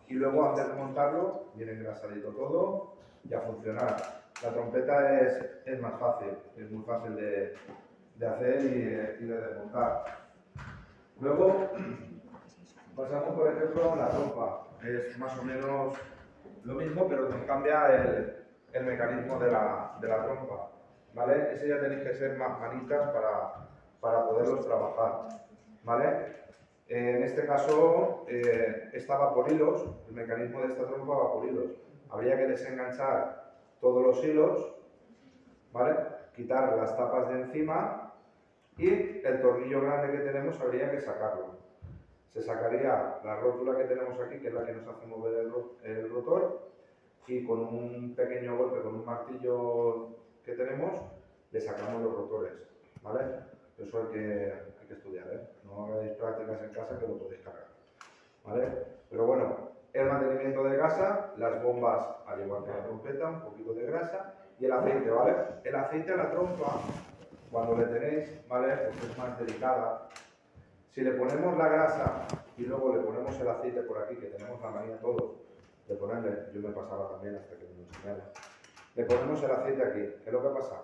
Y 0.07 0.15
luego 0.15 0.49
antes 0.49 0.69
de 0.69 0.75
montarlo, 0.75 1.47
viene 1.55 1.73
engrasadito 1.73 2.29
todo 2.31 2.93
y 3.29 3.35
a 3.35 3.41
funcionar. 3.41 3.97
La 4.41 4.53
trompeta 4.53 5.21
es, 5.21 5.45
es 5.67 5.81
más 5.83 5.99
fácil, 5.99 6.39
es 6.57 6.71
muy 6.71 6.85
fácil 6.85 7.17
de, 7.17 7.55
de 8.15 8.27
hacer 8.27 8.61
y, 8.65 9.25
y 9.25 9.27
de 9.27 9.37
desmontar. 9.37 10.05
Luego 11.21 11.71
pasamos, 12.95 13.35
por 13.35 13.49
ejemplo, 13.53 13.93
a 13.95 13.97
la 13.97 14.09
trompa. 14.11 14.63
Es 14.85 15.19
más 15.19 15.37
o 15.39 15.43
menos 15.43 15.97
lo 16.63 16.75
mismo, 16.75 17.09
pero 17.09 17.29
nos 17.29 17.43
cambia 17.47 17.95
el, 17.97 18.37
el 18.73 18.85
mecanismo 18.85 19.39
de 19.39 19.51
la, 19.51 19.97
de 20.01 20.09
la 20.09 20.25
trompa. 20.25 20.71
¿Vale? 21.15 21.53
Ese 21.55 21.69
ya 21.69 21.81
tenéis 21.81 22.03
que 22.03 22.15
ser 22.15 22.37
más 22.37 22.61
manitas 22.61 23.11
para, 23.11 23.69
para 24.01 24.27
poderlos 24.27 24.65
trabajar. 24.65 25.29
¿Vale? 25.85 26.39
En 26.89 27.23
este 27.23 27.45
caso, 27.47 28.25
eh, 28.29 28.91
esta 28.93 29.19
va 29.19 29.35
por 29.35 29.51
hilos, 29.51 29.85
el 30.09 30.15
mecanismo 30.15 30.61
de 30.61 30.69
esta 30.69 30.87
trompa 30.87 31.15
va 31.15 31.33
por 31.33 31.45
hilos. 31.45 31.73
Habría 32.11 32.37
que 32.37 32.47
desenganchar 32.47 33.53
todos 33.81 34.03
los 34.03 34.25
hilos, 34.25 34.75
¿vale? 35.73 35.97
Quitar 36.35 36.77
las 36.77 36.97
tapas 36.97 37.29
de 37.29 37.43
encima 37.43 38.15
y 38.79 39.21
el 39.25 39.41
tornillo 39.43 39.83
grande 39.83 40.17
que 40.17 40.25
tenemos 40.25 40.59
habría 40.61 40.91
que 40.91 41.01
sacarlo. 41.01 41.57
Se 42.29 42.43
sacaría 42.43 43.19
la 43.23 43.37
rótula 43.37 43.77
que 43.77 43.85
tenemos 43.85 44.19
aquí, 44.21 44.39
que 44.39 44.49
es 44.49 44.55
la 44.55 44.65
que 44.65 44.73
nos 44.73 44.87
hace 44.87 45.07
mover 45.07 45.35
el, 45.35 45.53
el 45.83 46.11
rotor, 46.11 46.71
y 47.29 47.45
con 47.45 47.61
un 47.61 48.15
pequeño 48.17 48.57
golpe, 48.57 48.81
con 48.81 48.97
un 48.97 49.05
martillo 49.05 50.09
que 50.45 50.53
tenemos, 50.55 50.99
le 51.51 51.61
sacamos 51.61 52.03
los 52.03 52.15
rotores, 52.15 52.55
¿vale? 53.03 53.21
Eso 53.79 53.99
hay 53.99 54.07
que, 54.13 54.53
hay 54.81 54.87
que 54.89 54.95
estudiar, 54.95 55.27
¿eh? 55.29 55.41
No 55.65 55.85
hagáis 55.85 56.13
prácticas 56.13 56.63
en 56.63 56.71
casa 56.71 56.99
que 56.99 57.07
lo 57.07 57.19
podéis 57.19 57.43
cargar, 57.43 57.69
¿vale? 58.45 58.69
Pero 59.11 59.27
bueno, 59.27 59.69
el 59.93 60.07
mantenimiento 60.07 60.65
de 60.65 60.79
casa, 60.79 61.35
las 61.37 61.63
bombas, 61.63 62.09
al 62.27 62.41
igual 62.41 62.65
que 62.65 62.71
la 62.71 62.85
trompeta, 62.85 63.29
un 63.29 63.41
poquito 63.43 63.75
de 63.75 63.87
grasa, 63.87 64.35
y 64.59 64.65
el 64.65 64.73
aceite, 64.73 65.11
¿vale? 65.11 65.35
El 65.65 65.75
aceite 65.75 66.13
a 66.13 66.17
la 66.17 66.31
trompa, 66.31 66.81
cuando 67.51 67.77
le 67.77 67.85
tenéis, 67.87 68.49
¿vale? 68.49 68.75
Porque 68.87 69.07
es 69.07 69.19
más 69.19 69.39
delicada, 69.39 70.09
si 70.91 71.03
le 71.03 71.13
ponemos 71.13 71.57
la 71.59 71.69
grasa 71.69 72.27
y 72.57 72.63
luego 72.63 72.95
le 72.95 73.03
ponemos 73.03 73.39
el 73.39 73.49
aceite 73.49 73.83
por 73.83 73.99
aquí, 73.99 74.17
que 74.17 74.27
tenemos 74.27 74.61
la 74.63 74.71
manía 74.71 74.99
todos 74.99 75.48
de 75.89 75.95
ponerle, 75.97 76.47
yo 76.53 76.61
me 76.61 76.71
pasaba 76.75 77.09
también 77.09 77.37
hasta 77.37 77.57
que 77.57 77.65
me 77.65 77.83
enseñaron, 77.85 78.23
le 78.95 79.05
ponemos 79.05 79.43
el 79.43 79.51
aceite 79.51 79.83
aquí. 79.83 80.01
¿Qué 80.23 80.27
es 80.27 80.33
lo 80.33 80.43
que 80.43 80.49
pasa? 80.61 80.83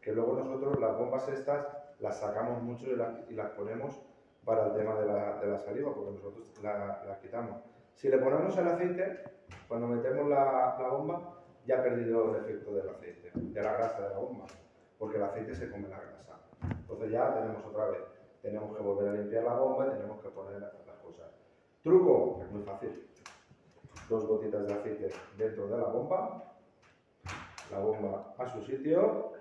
Que 0.00 0.12
luego 0.12 0.34
nosotros 0.34 0.78
las 0.80 0.96
bombas 0.98 1.28
estas 1.28 1.66
las 2.00 2.18
sacamos 2.20 2.62
mucho 2.62 2.86
y 2.86 2.96
las, 2.96 3.50
ponemos 3.50 4.00
para 4.44 4.66
el 4.66 4.74
tema 4.74 4.94
de 5.00 5.06
la, 5.06 5.40
de 5.40 5.46
la 5.46 5.58
saliva, 5.58 5.94
porque 5.94 6.10
nosotros 6.12 6.52
la- 6.62 7.02
las 7.06 7.18
quitamos. 7.18 7.62
Si 7.94 8.08
le 8.08 8.18
ponemos 8.18 8.56
el 8.58 8.68
aceite, 8.68 9.22
cuando 9.68 9.86
metemos 9.86 10.28
la, 10.28 10.76
la 10.80 10.88
bomba, 10.88 11.40
ya 11.66 11.78
ha 11.78 11.82
perdido 11.82 12.30
el 12.36 12.44
efecto 12.44 12.74
del 12.74 12.88
aceite, 12.90 13.30
de 13.34 13.62
la 13.62 13.72
grasa 13.72 14.02
de 14.02 14.10
la 14.10 14.18
bomba, 14.18 14.44
porque 14.98 15.16
el 15.16 15.22
aceite 15.22 15.54
se 15.54 15.70
come 15.70 15.88
la 15.88 15.98
grasa. 16.00 16.38
Entonces 16.80 17.10
ya 17.10 17.32
tenemos 17.34 17.64
otra 17.64 17.86
vez, 17.86 18.00
tenemos 18.42 18.76
que 18.76 18.82
volver 18.82 19.08
a 19.08 19.12
limpiar 19.12 19.44
la 19.44 19.54
bomba 19.54 19.86
y 19.86 19.90
tenemos 19.90 20.20
que 20.20 20.28
poner 20.28 20.60
las 20.60 20.72
cosas. 21.02 21.30
Truco, 21.82 22.40
es 22.42 22.50
muy 22.50 22.62
fácil. 22.62 23.08
Dos 24.08 24.26
gotitas 24.26 24.66
de 24.66 24.74
aceite 24.74 25.08
dentro 25.38 25.66
de 25.66 25.78
la 25.78 25.84
bomba, 25.84 26.54
la 27.70 27.78
bomba 27.78 28.34
a 28.36 28.46
su 28.46 28.62
sitio, 28.62 29.32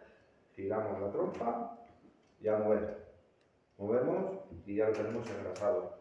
tiramos 0.55 1.01
la 1.01 1.11
trompa 1.11 1.77
y 2.39 2.47
a 2.47 2.57
mover. 2.57 3.03
Movemos 3.77 4.31
y 4.65 4.75
ya 4.75 4.87
lo 4.87 4.93
tenemos 4.93 5.29
engrasado. 5.29 5.97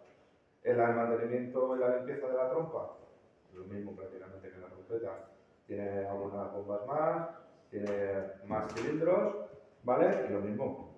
El 0.62 0.76
mantenimiento 0.76 1.76
y 1.76 1.80
la 1.80 1.96
limpieza 1.96 2.28
de 2.28 2.34
la 2.34 2.50
trompa, 2.50 2.96
lo 3.52 3.64
mismo 3.64 3.96
prácticamente 3.96 4.50
que 4.50 4.58
la 4.58 4.68
trompeta. 4.68 5.28
Tiene 5.66 6.06
algunas 6.06 6.52
bombas 6.52 6.86
más, 6.86 7.28
tiene 7.70 8.32
más 8.46 8.72
cilindros, 8.74 9.36
¿vale? 9.82 10.26
Y 10.28 10.32
lo 10.32 10.40
mismo, 10.40 10.94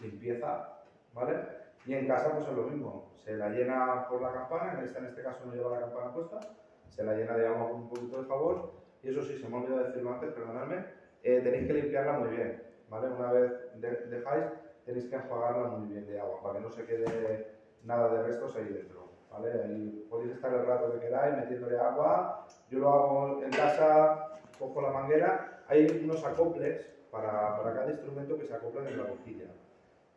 limpieza, 0.00 0.82
¿vale? 1.14 1.59
Y 1.86 1.94
en 1.94 2.06
casa 2.06 2.32
pues 2.34 2.46
es 2.46 2.54
lo 2.54 2.64
mismo, 2.64 3.10
se 3.24 3.36
la 3.36 3.48
llena 3.48 4.06
por 4.08 4.20
la 4.20 4.32
campana, 4.32 4.72
en 4.80 4.96
en 4.96 5.06
este 5.06 5.22
caso 5.22 5.44
no 5.46 5.52
lleva 5.54 5.70
la 5.78 5.86
campana 5.86 6.12
puesta, 6.12 6.40
se 6.88 7.02
la 7.04 7.14
llena 7.14 7.34
de 7.36 7.46
agua 7.46 7.70
con 7.70 7.80
un 7.82 7.88
poquito 7.88 8.22
de 8.22 8.28
jabón 8.28 8.70
y 9.02 9.08
eso 9.10 9.22
sí, 9.22 9.38
se 9.38 9.48
me 9.48 9.56
ha 9.56 9.60
olvidado 9.60 9.84
decirlo 9.84 10.12
antes, 10.12 10.32
perdonadme, 10.32 10.84
eh, 11.22 11.40
tenéis 11.42 11.66
que 11.66 11.72
limpiarla 11.74 12.18
muy 12.18 12.28
bien, 12.36 12.62
¿vale? 12.88 13.08
Una 13.08 13.32
vez 13.32 13.80
de- 13.80 14.06
dejáis, 14.08 14.44
tenéis 14.84 15.06
que 15.08 15.16
enjuagarla 15.16 15.68
muy 15.68 15.88
bien 15.88 16.06
de 16.06 16.20
agua 16.20 16.42
para 16.42 16.58
que 16.58 16.64
no 16.64 16.70
se 16.70 16.84
quede 16.84 17.46
nada 17.82 18.08
de 18.14 18.22
restos 18.24 18.54
ahí 18.56 18.64
dentro. 18.66 19.08
¿vale? 19.30 19.52
Ahí 19.62 20.06
podéis 20.10 20.32
estar 20.32 20.52
el 20.52 20.66
rato 20.66 20.92
que 20.92 21.00
queráis 21.00 21.36
metiéndole 21.36 21.78
agua. 21.78 22.46
Yo 22.68 22.80
lo 22.80 22.92
hago 22.92 23.42
en 23.42 23.50
casa, 23.50 24.28
cojo 24.58 24.82
la 24.82 24.90
manguera. 24.90 25.62
Hay 25.68 25.86
unos 26.04 26.24
acoples 26.24 26.84
para, 27.10 27.56
para 27.56 27.74
cada 27.74 27.90
instrumento 27.90 28.36
que 28.38 28.46
se 28.46 28.54
acoplan 28.54 28.88
en 28.88 28.98
la 28.98 29.04
boquilla, 29.04 29.46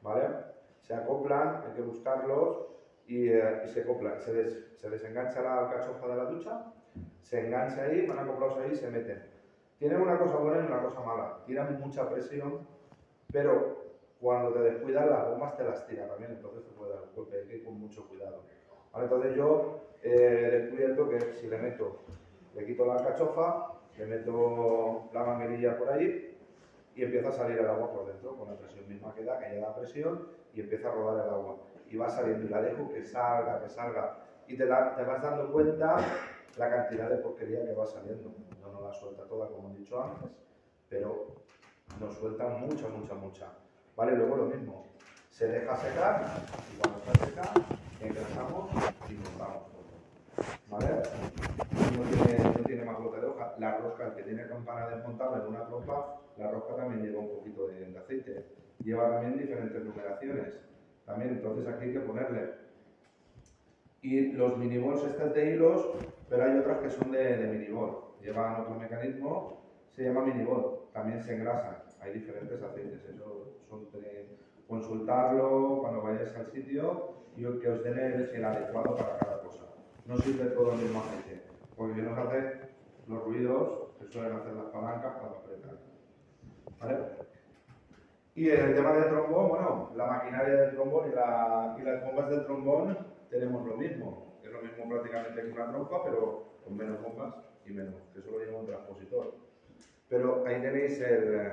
¿vale? 0.02 0.53
Se 0.84 0.94
acoplan, 0.94 1.64
hay 1.66 1.74
que 1.76 1.82
buscarlos 1.82 2.68
y, 3.08 3.30
eh, 3.30 3.64
y 3.66 3.68
se 3.70 3.82
acoplan. 3.82 4.22
Se, 4.22 4.34
des- 4.34 4.72
se 4.78 4.90
desengancha 4.90 5.42
la 5.42 5.60
alcachofa 5.66 6.08
de 6.08 6.16
la 6.16 6.26
ducha, 6.26 6.66
se 7.22 7.46
engancha 7.48 7.84
ahí, 7.84 8.06
van 8.06 8.20
acoplados 8.20 8.60
ahí 8.60 8.72
y 8.74 8.76
se 8.76 8.90
meten. 8.92 9.24
Tienen 9.80 10.00
una 10.02 10.18
cosa 10.20 10.38
buena 10.38 10.64
y 10.64 10.68
una 10.68 10.84
cosa 10.84 11.00
mala. 11.02 11.40
Tiran 11.46 11.80
mucha 11.80 12.08
presión, 12.10 12.68
pero 13.32 13.82
cuando 14.22 14.54
te 14.54 14.60
descuidas 14.60 15.10
las 15.10 15.30
bombas 15.30 15.58
te 15.58 15.64
las 15.64 15.86
tira 15.88 16.08
también, 16.08 16.32
entonces 16.32 16.64
te 16.64 16.72
puede 16.72 16.92
dar 16.94 17.04
un 17.04 17.16
golpe, 17.16 17.38
hay 17.38 17.48
que 17.48 17.56
ir 17.58 17.64
con 17.66 17.80
mucho 17.80 18.08
cuidado. 18.08 18.44
¿Vale? 18.94 19.06
Entonces 19.06 19.36
yo 19.36 19.80
eh, 20.04 20.50
he 20.54 20.58
descubierto 20.60 21.10
que 21.10 21.20
si 21.34 21.48
le 21.48 21.58
meto, 21.58 21.98
le 22.56 22.66
quito 22.66 22.86
la 22.86 22.96
alcachofa, 22.96 23.74
le 23.98 24.06
meto 24.06 25.10
la 25.14 25.24
manguerilla 25.24 25.78
por 25.78 25.90
ahí 25.92 26.38
y 26.96 27.04
empieza 27.04 27.30
a 27.30 27.32
salir 27.32 27.58
el 27.58 27.68
agua 27.68 27.92
por 27.92 28.06
dentro, 28.06 28.36
con 28.38 28.48
la 28.50 28.56
presión 28.56 28.88
misma 28.88 29.14
que 29.16 29.24
da, 29.24 29.40
que 29.40 29.56
ya 29.56 29.62
da 29.62 29.76
presión 29.76 30.28
y 30.54 30.62
empieza 30.62 30.90
a 30.90 30.92
rodar 30.92 31.26
el 31.26 31.34
agua. 31.34 31.58
Y 31.90 31.98
va 31.98 32.10
saliendo 32.10 32.46
y 32.46 32.50
la 32.50 32.62
dejo 32.62 32.90
que 32.90 33.04
salga, 33.04 33.62
que 33.62 33.70
salga. 33.70 34.18
Y 34.48 34.58
te, 34.58 34.66
te 34.66 34.70
vas 34.70 35.22
dando 35.22 35.52
cuenta 35.52 35.98
la 36.58 36.70
cantidad 36.70 37.10
de 37.10 37.18
porquería 37.18 37.66
que 37.66 37.74
va 37.74 37.86
saliendo. 37.86 38.34
No 38.62 38.72
nos 38.72 38.84
la 38.84 38.94
suelta 38.94 39.24
toda, 39.26 39.48
como 39.50 39.70
he 39.70 39.78
dicho 39.78 40.02
antes, 40.02 40.32
pero 40.90 41.28
nos 42.00 42.16
suelta 42.16 42.48
mucha, 42.48 42.88
mucha, 42.88 43.14
mucha. 43.16 43.48
¿Vale? 43.96 44.16
Luego 44.16 44.38
lo 44.38 44.46
mismo, 44.46 44.86
se 45.30 45.48
deja 45.48 45.76
secar 45.76 46.22
y 46.74 46.80
cuando 46.80 47.00
está 47.00 47.26
seca, 47.26 47.54
engrasamos 48.00 48.72
y 49.10 49.14
montamos 49.14 49.64
todo. 49.72 49.84
¿Vale? 50.70 51.04
No 51.98 52.26
tiene, 52.26 52.44
no 52.44 52.64
tiene 52.64 52.86
más 52.86 52.98
gota 53.00 53.20
de 53.20 53.28
hoja. 53.28 53.54
La 53.60 53.78
rosca, 53.78 54.08
el 54.08 54.14
que 54.16 54.24
tiene 54.24 54.48
campana 54.48 54.90
desmontable 54.90 55.44
en 55.44 55.48
una 55.48 55.66
trompa, 55.68 56.22
la 56.38 56.50
rosca 56.50 56.76
también 56.76 57.04
lleva 57.04 57.20
un 57.20 57.30
poquito 57.30 57.68
de, 57.68 57.86
de 57.86 57.98
aceite. 57.98 58.63
Lleva 58.84 59.10
también 59.10 59.38
diferentes 59.38 59.84
numeraciones. 59.84 60.60
También, 61.06 61.32
entonces 61.32 61.68
aquí 61.68 61.86
hay 61.86 61.94
que 61.94 62.00
ponerle. 62.00 62.52
Y 64.02 64.34
los 64.34 64.58
minibols 64.58 65.04
estos 65.04 65.34
de 65.34 65.52
hilos, 65.52 65.92
pero 66.30 66.44
hay 66.44 66.58
otras 66.58 66.80
que 66.80 66.90
son 66.90 67.12
de, 67.12 67.38
de 67.38 67.48
minibol. 67.48 68.16
Llevan 68.22 68.62
otro 68.62 68.76
mecanismo, 68.76 69.62
se 69.92 70.04
llama 70.04 70.26
minibol. 70.26 70.90
También 70.94 71.22
se 71.22 71.36
engrasan. 71.36 71.78
Hay 72.02 72.14
diferentes 72.14 72.62
aceites. 72.62 73.04
Eso 73.06 73.60
son 73.70 73.88
consultarlo 74.68 75.80
cuando 75.82 76.02
vayáis 76.02 76.36
al 76.36 76.48
sitio 76.48 77.14
y 77.36 77.44
que 77.60 77.70
os 77.70 77.84
den 77.84 78.00
el, 78.00 78.30
el 78.30 78.46
adecuado 78.46 78.96
para 78.96 79.18
cada 79.18 79.42
cosa. 79.42 79.66
No 80.06 80.18
sirve 80.18 80.46
todo 80.52 80.74
el 80.74 80.80
mismo 80.80 81.00
aceite, 81.00 81.44
porque 81.76 82.02
nos 82.02 82.18
hace 82.18 82.60
los 83.08 83.24
ruidos 83.24 83.90
que 84.00 84.08
suelen 84.08 84.34
hacer 84.34 84.54
las 84.54 84.66
palancas 84.66 85.14
cuando 85.20 85.38
apretan. 85.38 85.78
¿Vale? 86.80 87.33
Y 88.36 88.50
en 88.50 88.60
el 88.66 88.76
tema 88.76 88.94
del 88.94 89.10
trombón, 89.10 89.50
bueno, 89.50 89.92
la 89.96 90.08
maquinaria 90.08 90.56
del 90.56 90.72
trombón 90.76 91.12
y, 91.12 91.16
la- 91.16 91.76
y 91.80 91.84
las 91.84 92.04
bombas 92.04 92.30
del 92.30 92.46
trombón 92.46 92.98
tenemos 93.30 93.66
lo 93.66 93.78
mismo. 93.78 94.40
Es 94.44 94.52
lo 94.52 94.62
mismo 94.62 94.90
prácticamente 94.90 95.42
que 95.42 95.52
una 95.52 95.70
trompa, 95.70 96.04
pero 96.04 96.54
con 96.64 96.76
menos 96.76 97.02
bombas 97.02 97.36
y 97.66 97.72
menos, 97.72 97.96
que 98.14 98.20
eso 98.20 98.32
lo 98.32 98.40
lleva 98.40 98.60
un 98.60 98.66
transpositor. 98.66 99.36
Pero 100.10 100.44
ahí 100.46 100.62
tenéis 100.62 101.00
el, 101.02 101.36
eh, 101.36 101.50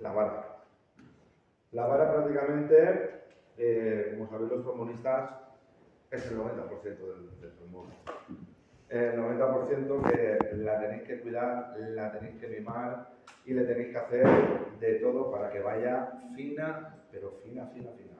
la 0.00 0.12
vara. 0.12 0.56
La 1.72 1.86
vara 1.86 2.12
prácticamente, 2.12 3.10
eh, 3.58 4.14
como 4.16 4.30
sabéis 4.30 4.50
los 4.52 4.62
trombonistas, 4.62 5.30
es 6.10 6.26
el 6.30 6.38
90% 6.38 6.82
del, 6.82 7.40
del 7.40 7.52
trombón. 7.56 7.88
El 8.88 9.18
90% 9.20 10.10
que 10.10 10.56
la 10.56 10.80
tenéis 10.80 11.02
que 11.02 11.20
cuidar, 11.20 11.74
la 11.78 12.10
tenéis 12.12 12.40
que 12.40 12.46
mimar 12.48 13.10
y 13.48 13.54
le 13.54 13.64
tenéis 13.64 13.88
que 13.88 13.96
hacer 13.96 14.26
de 14.78 14.94
todo 14.96 15.30
para 15.30 15.50
que 15.50 15.60
vaya 15.60 16.12
fina, 16.36 16.98
pero 17.10 17.30
fina, 17.42 17.66
fina, 17.68 17.90
fina. 17.92 18.12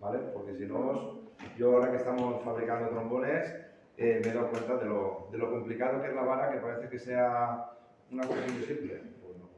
¿Vale? 0.00 0.20
Porque 0.32 0.54
si 0.54 0.64
no, 0.64 1.20
yo 1.58 1.74
ahora 1.74 1.90
que 1.90 1.98
estamos 1.98 2.42
fabricando 2.42 2.88
trombones, 2.88 3.54
eh, 3.98 4.22
me 4.24 4.30
he 4.30 4.32
dado 4.32 4.48
cuenta 4.48 4.78
de 4.78 4.86
lo, 4.86 5.28
de 5.30 5.36
lo 5.36 5.50
complicado 5.50 6.00
que 6.00 6.08
es 6.08 6.14
la 6.14 6.22
vara, 6.22 6.50
que 6.50 6.60
parece 6.60 6.88
que 6.88 6.98
sea 6.98 7.72
una 8.10 8.26
cosa 8.26 8.40
muy 8.40 8.62
simple. 8.62 9.02
Pues 9.22 9.36
no. 9.36 9.50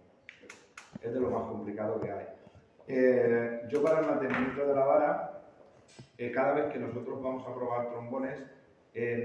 Es 1.01 1.15
de 1.15 1.21
lo 1.21 1.31
más 1.31 1.45
complicado 1.45 2.01
que 2.01 2.11
hay. 2.11 2.27
Eh, 2.89 3.63
yo 3.69 3.81
para 3.81 4.01
el 4.01 4.07
mantenimiento 4.07 4.67
de 4.67 4.75
la 4.75 4.85
vara, 4.85 5.43
eh, 6.19 6.33
cada 6.33 6.55
vez 6.55 6.73
que 6.73 6.81
nosotros 6.81 7.23
vamos 7.23 7.47
a 7.47 7.55
probar 7.55 7.91
trombones, 7.91 8.45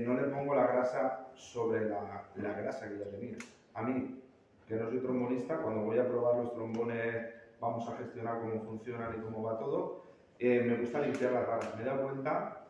no 0.06 0.14
le 0.14 0.28
pongo 0.28 0.54
la 0.54 0.68
grasa 0.68 1.30
sobre 1.34 1.90
la, 1.90 2.30
la 2.36 2.54
grasa 2.54 2.88
que 2.88 3.00
ya 3.00 3.10
tenía. 3.10 3.38
A 3.74 3.82
mí, 3.82 4.22
que 4.68 4.76
no 4.76 4.90
soy 4.90 5.00
trombonista, 5.00 5.58
cuando 5.58 5.82
voy 5.84 5.98
a 5.98 6.08
probar 6.08 6.36
los 6.38 6.54
trombones, 6.54 7.26
vamos 7.60 7.88
a 7.90 7.98
gestionar 7.98 8.42
cómo 8.42 8.62
funcionan 8.62 9.16
y 9.18 9.22
cómo 9.22 9.44
va 9.44 9.58
todo, 9.58 10.04
eh, 10.40 10.62
me 10.68 10.76
gusta 10.78 11.00
limpiar 11.00 11.32
las 11.32 11.48
varas. 11.48 11.76
Me 11.76 11.82
he 11.82 11.86
dado 11.86 12.04
cuenta 12.04 12.66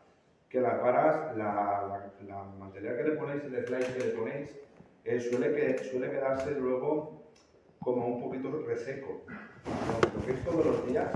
que 0.48 0.60
las 0.60 0.80
varas, 0.80 1.36
la, 1.36 1.44
la- 1.88 2.12
la 2.26 2.42
material 2.44 2.96
que 2.96 3.02
le 3.02 3.10
ponéis, 3.16 3.44
el 3.44 3.66
slide 3.66 3.94
que 3.94 4.04
le 4.04 4.10
ponéis, 4.12 4.56
eh, 5.04 5.20
suele, 5.20 5.54
que, 5.54 5.78
suele 5.84 6.10
quedarse 6.10 6.52
luego 6.52 7.24
como 7.80 8.06
un 8.06 8.22
poquito 8.22 8.62
reseco. 8.66 9.22
Lo 10.14 10.24
que 10.24 10.32
es 10.32 10.44
todos 10.44 10.64
los 10.64 10.86
días, 10.86 11.10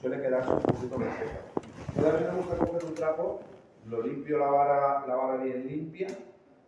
suele 0.00 0.20
quedarse 0.20 0.50
un 0.50 0.60
poquito 0.62 0.96
reseca. 0.98 1.40
Entonces 1.94 2.14
a 2.14 2.18
mí 2.32 2.36
me 2.36 2.42
gusta 2.42 2.56
coger 2.66 2.84
un 2.86 2.94
trapo, 2.94 3.40
lo 3.86 4.02
limpio 4.02 4.38
la 4.38 4.46
vara, 4.50 5.06
la 5.06 5.14
vara 5.14 5.42
bien 5.44 5.66
limpia, 5.66 6.08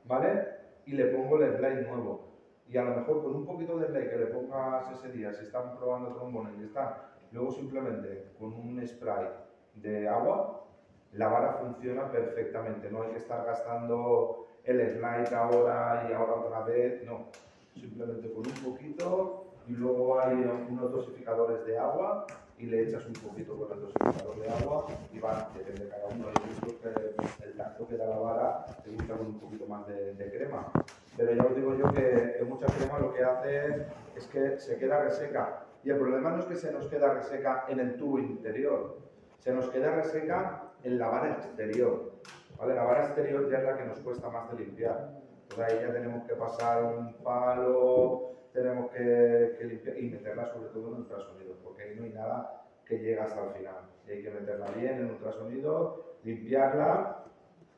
¿vale? 0.05 0.45
Y 0.87 0.93
le 0.93 1.07
pongo 1.07 1.39
el 1.43 1.57
slide 1.57 1.83
nuevo. 1.89 2.34
Y 2.69 2.77
a 2.77 2.83
lo 2.85 2.97
mejor 2.97 3.23
con 3.23 3.35
un 3.37 3.47
poquito 3.47 3.79
de 3.79 3.87
slide 3.87 4.11
que 4.11 4.17
le 4.17 4.27
pongas 4.27 4.91
ese 4.91 5.13
día, 5.13 5.33
si 5.33 5.45
están 5.45 5.77
probando 5.77 6.15
trombones 6.15 6.55
y 6.59 6.65
está, 6.65 7.11
luego 7.33 7.53
simplemente 7.53 8.33
con 8.39 8.53
un 8.53 8.87
spray 8.87 9.29
de 9.75 10.09
agua, 10.09 10.65
la 11.13 11.29
vara 11.29 11.53
funciona 11.55 12.11
perfectamente. 12.11 12.91
No 12.91 13.03
hay 13.03 13.11
que 13.11 13.19
estar 13.19 13.45
gastando 13.45 14.47
el 14.65 14.81
slide 14.91 15.35
ahora 15.35 16.07
y 16.09 16.13
ahora 16.13 16.35
otra 16.35 16.65
vez, 16.65 17.05
no. 17.05 17.27
Simplemente 17.75 18.33
con 18.33 18.47
un 18.47 18.73
poquito 18.73 19.45
y 19.67 19.73
luego 19.73 20.21
hay 20.21 20.35
unos 20.35 20.93
dosificadores 20.93 21.65
de 21.67 21.79
agua 21.79 22.27
y 22.59 22.67
le 22.67 22.83
echas 22.83 23.05
un 23.07 23.15
poquito 23.15 23.57
con 23.57 23.73
el 23.73 23.81
dosificador 23.81 24.41
de 24.41 24.49
agua 24.49 24.87
y 25.13 25.19
va, 25.19 25.51
depende 25.57 25.85
de 25.85 25.91
cada 25.91 26.07
uno. 26.07 26.27
Hay 26.29 26.55
gustos 26.55 26.75
que 26.81 27.45
el 27.45 27.57
tacto 27.57 27.87
que 27.87 27.97
da 27.97 28.07
la 28.07 28.19
vara 28.19 28.67
te 28.83 28.91
gusta 28.91 29.17
con 29.17 29.27
un 29.27 29.39
poquito 29.39 29.67
más 29.67 29.87
de, 29.87 30.15
de 30.15 30.31
crema. 30.31 30.71
Pero 31.17 31.33
ya 31.33 31.45
os 31.45 31.55
digo 31.55 31.75
yo 31.75 31.91
que, 31.93 32.37
que 32.39 32.45
mucha 32.45 32.67
crema 32.67 32.99
lo 32.99 33.13
que 33.13 33.23
hace 33.23 33.87
es 34.17 34.27
que 34.29 34.59
se 34.59 34.79
queda 34.79 35.03
reseca. 35.03 35.67
Y 35.85 35.91
el 35.91 35.99
problema 35.99 36.31
no 36.31 36.39
es 36.41 36.47
que 36.47 36.57
se 36.57 36.73
nos 36.73 36.89
queda 36.89 37.13
reseca 37.13 37.67
en 37.69 37.79
el 37.79 37.97
tubo 37.97 38.19
interior, 38.19 38.99
se 39.39 39.53
nos 39.53 39.69
queda 39.69 39.95
reseca 39.95 40.73
en 40.83 40.99
la 40.99 41.09
vara 41.09 41.33
exterior. 41.33 42.13
¿vale? 42.59 42.75
La 42.75 42.85
vara 42.85 43.05
exterior 43.05 43.51
ya 43.51 43.59
es 43.59 43.65
la 43.65 43.77
que 43.77 43.85
nos 43.85 44.01
cuesta 44.01 44.31
más 44.31 44.51
de 44.51 44.65
limpiar. 44.65 45.11
Pues 45.49 45.61
ahí 45.61 45.79
ya 45.87 45.93
tenemos 45.93 46.27
que 46.27 46.35
pasar 46.35 46.85
un 46.85 47.13
palo, 47.23 48.33
tenemos 48.53 48.91
que, 48.91 49.57
que 49.59 49.65
limpiar 49.65 49.99
y 49.99 50.11
meterla 50.11 50.47
sobre 50.47 50.69
todo 50.69 50.89
en 50.89 50.95
ultrasonido, 51.03 51.55
porque 51.63 51.83
ahí 51.83 51.97
no 51.97 52.05
hay 52.05 52.11
nada 52.11 52.65
que 52.87 52.99
llegue 52.99 53.21
hasta 53.21 53.45
el 53.45 53.51
final. 53.51 53.91
Y 54.07 54.11
hay 54.11 54.23
que 54.23 54.31
meterla 54.31 54.67
bien 54.71 54.95
en 55.01 55.11
ultrasonido, 55.11 56.17
limpiarla 56.25 57.25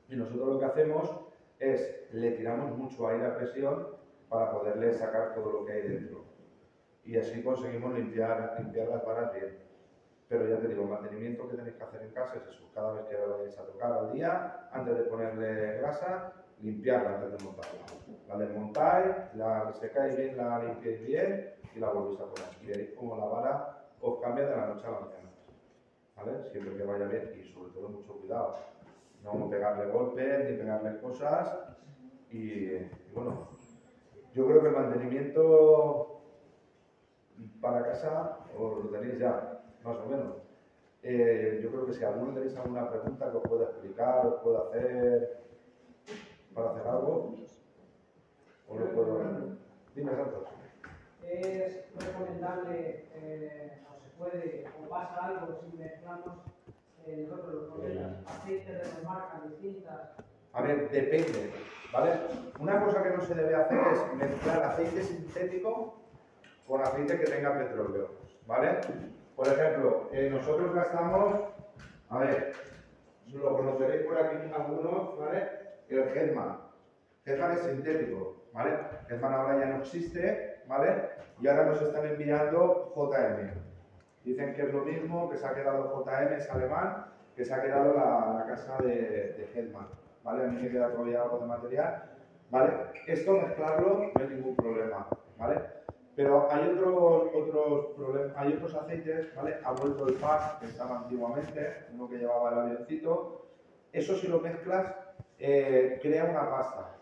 y 0.08 0.16
nosotros 0.16 0.54
lo 0.54 0.58
que 0.60 0.64
hacemos 0.64 1.25
es 1.58 2.08
le 2.12 2.32
tiramos 2.32 2.76
mucho 2.76 3.08
aire 3.08 3.26
a 3.26 3.36
presión 3.36 3.88
para 4.28 4.50
poderle 4.52 4.92
sacar 4.92 5.34
todo 5.34 5.52
lo 5.52 5.64
que 5.64 5.72
hay 5.72 5.82
dentro. 5.82 6.24
Y 7.04 7.16
así 7.16 7.42
conseguimos 7.42 7.94
limpiar, 7.94 8.56
limpiar 8.58 8.88
las 8.88 9.04
varas 9.04 9.32
bien. 9.32 9.58
Pero 10.28 10.48
ya 10.48 10.58
te 10.58 10.68
digo, 10.68 10.82
el 10.82 10.88
mantenimiento 10.88 11.48
que 11.48 11.56
tenéis 11.56 11.76
que 11.76 11.84
hacer 11.84 12.02
en 12.02 12.10
casa 12.10 12.36
es 12.36 12.48
eso. 12.48 12.68
Cada 12.74 12.92
vez 12.94 13.04
que 13.04 13.14
la 13.14 13.26
vayáis 13.26 13.58
a 13.58 13.66
tocar 13.66 13.92
al 13.92 14.12
día, 14.12 14.68
antes 14.72 14.96
de 14.96 15.04
ponerle 15.04 15.78
grasa, 15.78 16.32
limpiarla 16.60 17.16
antes 17.16 17.38
de 17.38 17.44
montarla. 17.44 17.80
La 18.26 18.36
desmontáis, 18.36 19.14
la 19.34 19.72
secáis 19.72 20.16
bien, 20.16 20.36
la 20.36 20.64
limpiáis 20.64 21.06
bien 21.06 21.54
y 21.74 21.78
la 21.78 21.90
volvéis 21.90 22.20
a 22.20 22.24
poner. 22.24 22.48
Y 22.60 22.66
veréis 22.66 22.90
cómo 22.96 23.16
la 23.16 23.24
vara 23.26 23.86
os 24.00 24.20
cambia 24.20 24.46
de 24.46 24.56
la 24.56 24.66
noche 24.66 24.86
a 24.86 24.90
la 24.90 25.00
mañana. 25.00 25.30
¿Vale? 26.16 26.50
Siempre 26.50 26.76
que 26.76 26.82
vaya 26.82 27.06
bien 27.06 27.32
y 27.38 27.44
sobre 27.52 27.70
todo 27.72 27.88
mucho 27.88 28.14
cuidado. 28.14 28.56
No 29.34 29.50
pegarle 29.50 29.90
golpes 29.90 30.50
ni 30.50 30.56
pegarle 30.56 31.00
cosas. 31.00 31.58
Y, 32.30 32.74
y 32.74 32.90
bueno, 33.14 33.48
yo 34.32 34.46
creo 34.46 34.62
que 34.62 34.68
el 34.68 34.74
mantenimiento 34.74 36.22
para 37.60 37.82
casa 37.84 38.38
os 38.56 38.84
lo 38.84 38.90
tenéis 38.90 39.18
ya, 39.18 39.62
más 39.82 39.98
o 39.98 40.06
menos. 40.06 40.36
Eh, 41.02 41.60
yo 41.62 41.70
creo 41.70 41.86
que 41.86 41.92
si 41.92 42.04
alguno 42.04 42.34
tenéis 42.34 42.56
alguna 42.56 42.90
pregunta 42.90 43.30
que 43.30 43.36
os 43.36 43.42
pueda 43.44 43.64
explicar, 43.64 44.26
os 44.26 44.42
pueda 44.42 44.60
hacer 44.68 45.44
para 46.54 46.70
hacer 46.70 46.86
algo, 46.86 47.34
os 48.68 48.80
lo 48.80 48.92
puedo. 48.92 49.56
Dime, 49.94 50.14
Santos. 50.14 50.44
Es 51.22 51.84
recomendable, 51.96 53.08
eh, 53.14 53.82
o 53.90 53.98
se 54.00 54.08
puede, 54.18 54.64
o 54.80 54.88
pasa 54.88 55.26
algo 55.26 55.58
si 55.60 55.76
mezclamos 55.76 56.38
nosotros 57.14 57.54
los 57.54 57.68
modelos 57.68 58.12
aceites 58.26 58.96
de 58.96 59.04
marcas 59.04 59.48
distintas. 59.50 60.10
A 60.52 60.62
ver, 60.62 60.90
depende, 60.90 61.52
¿vale? 61.92 62.12
Una 62.58 62.82
cosa 62.82 63.02
que 63.02 63.10
no 63.10 63.20
se 63.20 63.34
debe 63.34 63.54
hacer 63.54 63.78
es 63.92 64.14
mezclar 64.14 64.62
aceite 64.62 65.02
sintético 65.02 66.00
con 66.66 66.80
aceite 66.82 67.18
que 67.18 67.26
tenga 67.26 67.58
petróleo, 67.58 68.10
¿vale? 68.46 68.80
Por 69.36 69.46
ejemplo, 69.48 70.08
eh, 70.12 70.30
nosotros 70.30 70.74
gastamos, 70.74 71.40
a 72.08 72.18
ver, 72.18 72.54
lo 73.32 73.56
conoceréis 73.56 74.06
por 74.06 74.18
aquí 74.18 74.36
algunos, 74.52 75.18
¿vale? 75.18 75.48
El 75.88 76.08
Hedman. 76.08 76.58
Hedman 77.24 77.52
es 77.52 77.60
sintético, 77.60 78.36
¿vale? 78.52 78.78
Hedman 79.08 79.34
ahora 79.34 79.58
ya 79.58 79.66
no 79.66 79.82
existe, 79.82 80.62
¿vale? 80.66 81.10
Y 81.40 81.46
ahora 81.46 81.66
nos 81.66 81.82
están 81.82 82.06
enviando 82.06 82.92
JM. 82.96 83.75
Dicen 84.26 84.54
que 84.56 84.62
es 84.62 84.74
lo 84.74 84.84
mismo, 84.84 85.30
que 85.30 85.36
se 85.36 85.46
ha 85.46 85.54
quedado 85.54 86.04
JM, 86.04 86.32
es 86.32 86.50
alemán, 86.50 87.06
que 87.36 87.44
se 87.44 87.54
ha 87.54 87.62
quedado 87.62 87.94
la, 87.94 88.34
la 88.40 88.44
casa 88.44 88.76
de, 88.82 88.88
de 89.54 89.72
¿vale? 90.24 90.44
A 90.44 90.46
mí 90.48 90.62
me 90.62 90.68
queda 90.68 90.90
todavía 90.90 91.22
algo 91.22 91.38
de 91.38 91.46
material, 91.46 92.02
¿vale? 92.50 92.72
Esto 93.06 93.34
mezclarlo 93.34 94.10
no 94.12 94.20
hay 94.20 94.28
ningún 94.28 94.56
problema, 94.56 95.06
¿vale? 95.38 95.60
Pero 96.16 96.48
hay 96.50 96.70
otros, 96.70 97.30
otros 97.36 97.86
problemas, 97.94 98.36
hay 98.36 98.54
otros 98.54 98.74
aceites, 98.74 99.32
¿vale? 99.36 99.58
Ha 99.62 99.70
vuelto 99.70 100.08
el 100.08 100.14
PAC, 100.14 100.58
que 100.58 100.66
estaba 100.66 100.98
antiguamente, 101.02 101.86
uno 101.94 102.08
que 102.08 102.18
llevaba 102.18 102.50
el 102.50 102.58
avioncito. 102.58 103.46
Eso 103.92 104.16
si 104.16 104.26
lo 104.26 104.40
mezclas, 104.40 104.92
eh, 105.38 106.00
crea 106.02 106.24
una 106.24 106.50
pasta. 106.50 106.96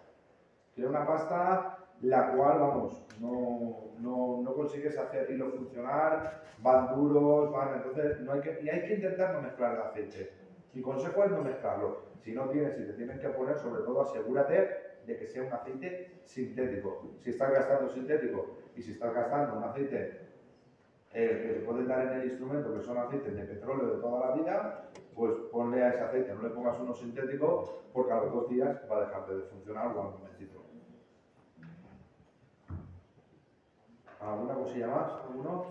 Crea 0.75 0.91
una 0.91 1.07
pasta 1.07 1.74
la 2.05 2.33
cual, 2.33 2.59
vamos, 2.59 3.03
no, 3.21 3.93
no, 3.99 4.43
no 4.43 4.55
consigues 4.55 4.97
hacer 4.99 5.31
hilo 5.31 5.51
funcionar, 5.53 6.43
van 6.61 6.95
duros, 6.95 7.51
van, 7.51 7.77
entonces 7.77 8.21
no 8.21 8.33
hay 8.33 8.41
que, 8.41 8.59
y 8.63 8.69
hay 8.69 8.87
que 8.87 8.95
intentar 8.95 9.35
no 9.35 9.43
mezclar 9.43 9.75
el 9.75 9.83
aceite. 9.83 10.33
Mi 10.75 10.83
consejo 10.83 11.25
es 11.25 11.31
no 11.31 11.41
mezclarlo. 11.43 12.03
Si 12.21 12.33
no 12.33 12.49
tienes, 12.51 12.77
si 12.77 12.85
te 12.85 12.93
tienes 12.93 13.19
que 13.21 13.29
poner, 13.31 13.57
sobre 13.59 13.83
todo 13.83 14.03
asegúrate 14.03 14.71
de 15.07 15.17
que 15.17 15.27
sea 15.27 15.45
un 15.45 15.53
aceite 15.53 16.21
sintético. 16.25 17.11
Si 17.21 17.31
estás 17.31 17.53
gastando 17.53 17.89
sintético 17.89 18.59
y 18.75 18.83
si 18.83 18.93
estás 18.93 19.15
gastando 19.15 19.57
un 19.57 19.65
aceite 19.65 20.21
eh, 21.13 21.43
que 21.43 21.61
te 21.61 21.67
puedes 21.67 21.87
dar 21.87 22.07
en 22.07 22.21
el 22.21 22.25
instrumento, 22.29 22.75
que 22.75 22.81
son 22.81 22.99
aceites 22.99 23.35
de 23.35 23.45
petróleo 23.45 23.95
de 23.95 24.01
toda 24.01 24.29
la 24.29 24.35
vida, 24.35 24.91
pues 25.15 25.33
ponle 25.53 25.83
a 25.83 25.91
ese 25.91 26.01
aceite, 26.01 26.35
no 26.35 26.43
le 26.43 26.51
pongas 26.51 26.79
uno 26.81 26.93
sintético, 26.93 27.83
porque 27.93 28.13
a 28.13 28.17
los 28.17 28.33
dos 28.33 28.49
días 28.49 28.81
va 28.91 28.99
a 28.99 29.07
dejar 29.07 29.27
de 29.29 29.43
funcionar 29.45 29.87
o 29.97 30.03
al 30.03 30.11
momentito. 30.11 30.64
¿Alguna 34.27 34.55
cosilla 34.55 34.87
más? 34.89 35.13
¿Alguno? 35.29 35.65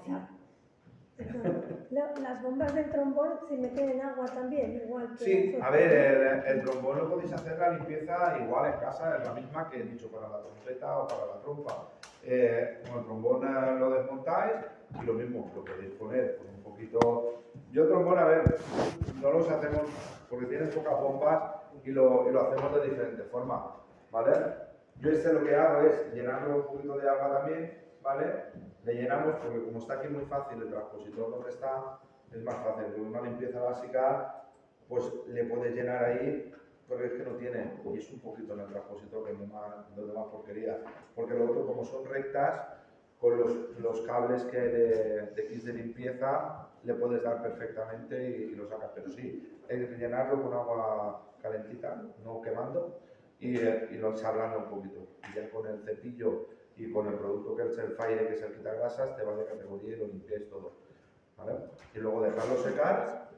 Lo- 1.91 2.21
Las 2.21 2.41
bombas 2.41 2.73
del 2.73 2.89
trombón 2.89 3.33
se 3.47 3.55
meten 3.57 3.89
en 3.91 4.01
agua 4.01 4.25
también, 4.25 4.81
igual 4.83 5.09
que 5.15 5.23
Sí, 5.23 5.57
a 5.61 5.69
ver, 5.69 5.91
el, 5.91 6.57
el 6.57 6.61
trombón 6.63 6.97
lo 6.97 7.09
podéis 7.09 7.31
hacer 7.33 7.57
la 7.59 7.69
limpieza 7.69 8.37
igual 8.41 8.73
en 8.73 8.79
casa, 8.79 9.17
es 9.17 9.25
la 9.25 9.33
misma 9.33 9.69
que 9.69 9.77
he 9.79 9.83
dicho 9.83 10.09
para 10.11 10.27
la 10.27 10.39
trompeta 10.41 10.97
o 10.99 11.07
para 11.07 11.25
la 11.27 11.41
trompa. 11.41 11.89
Eh, 12.23 12.81
con 12.89 12.99
el 12.99 13.05
trombón 13.05 13.43
eh, 13.47 13.75
lo 13.79 13.91
desmontáis 13.91 14.53
y 15.01 15.05
lo 15.05 15.13
mismo, 15.13 15.51
lo 15.55 15.63
podéis 15.63 15.91
poner 15.91 16.37
con 16.37 16.47
un 16.47 16.63
poquito... 16.63 17.43
Yo 17.71 17.87
trombón, 17.87 18.17
a 18.17 18.25
ver, 18.25 18.55
no 19.21 19.31
los 19.31 19.49
hacemos 19.49 19.81
porque 20.29 20.45
tienes 20.47 20.73
pocas 20.75 20.99
bombas 20.99 21.43
y 21.83 21.91
lo, 21.91 22.27
y 22.27 22.33
lo 22.33 22.41
hacemos 22.41 22.73
de 22.75 22.89
diferente 22.89 23.23
forma, 23.23 23.75
¿vale? 24.11 24.31
Yo 24.99 25.11
este 25.11 25.31
lo 25.33 25.43
que 25.43 25.55
hago 25.55 25.81
es 25.87 26.13
llenarlo 26.13 26.55
un 26.57 26.63
poquito 26.63 26.97
de 26.97 27.09
agua 27.09 27.39
también, 27.39 27.83
¿vale? 28.03 28.25
Le 28.83 28.93
llenamos 28.95 29.35
porque 29.37 29.63
como 29.63 29.79
está 29.79 29.93
aquí 29.95 30.07
muy 30.09 30.25
fácil 30.25 30.61
el 30.61 30.69
transpositor 30.69 31.31
donde 31.31 31.49
está, 31.49 31.99
es 32.31 32.43
más 32.43 32.55
fácil. 32.55 32.93
Con 32.93 33.07
una 33.07 33.21
limpieza 33.21 33.61
básica, 33.61 34.43
pues 34.87 35.11
le 35.27 35.45
puedes 35.45 35.73
llenar 35.73 36.03
ahí, 36.03 36.53
porque 36.87 37.05
es 37.05 37.13
que 37.13 37.23
no 37.23 37.35
tiene, 37.37 37.79
y 37.85 37.97
es 37.97 38.11
un 38.11 38.19
poquito 38.19 38.53
en 38.53 38.59
el 38.59 38.67
transpositor 38.67 39.25
que 39.25 39.31
es 39.31 39.39
más, 39.39 39.89
más 40.13 40.27
porquería. 40.27 40.79
Porque 41.15 41.33
lo 41.33 41.45
otro, 41.49 41.65
como 41.65 41.85
son 41.85 42.05
rectas, 42.05 42.67
con 43.19 43.39
los, 43.39 43.79
los 43.79 44.01
cables 44.01 44.43
que 44.43 44.59
de, 44.59 45.21
de 45.27 45.47
kits 45.47 45.63
de 45.63 45.73
limpieza, 45.73 46.67
le 46.83 46.93
puedes 46.95 47.23
dar 47.23 47.41
perfectamente 47.41 48.29
y, 48.29 48.51
y 48.51 48.55
lo 48.55 48.67
sacas. 48.67 48.91
Pero 48.93 49.09
sí, 49.09 49.61
que 49.67 49.75
llenarlo 49.97 50.43
con 50.43 50.53
agua 50.53 51.21
calentita, 51.41 52.01
no 52.25 52.41
quemando, 52.41 52.99
y, 53.39 53.57
eh, 53.57 53.87
y 53.91 53.95
lo 53.95 54.13
charlando 54.13 54.59
un 54.59 54.65
poquito. 54.65 55.07
Y 55.31 55.35
ya 55.35 55.49
con 55.49 55.65
el 55.67 55.79
cepillo 55.79 56.47
y 56.77 56.91
con 56.91 57.07
el 57.07 57.13
producto 57.15 57.55
que 57.55 57.63
es 57.63 57.77
el 57.77 57.95
Fire, 57.95 58.27
que 58.27 58.33
es 58.35 58.41
el 58.41 58.53
quitagrasas, 58.53 59.15
te 59.15 59.23
va 59.23 59.35
de 59.35 59.45
categoría 59.45 59.95
y 59.95 59.99
lo 59.99 60.07
limpiáis 60.07 60.49
todo. 60.49 60.73
¿vale? 61.37 61.53
Y 61.93 61.99
luego 61.99 62.21
dejarlo 62.21 62.63
secar 62.63 63.29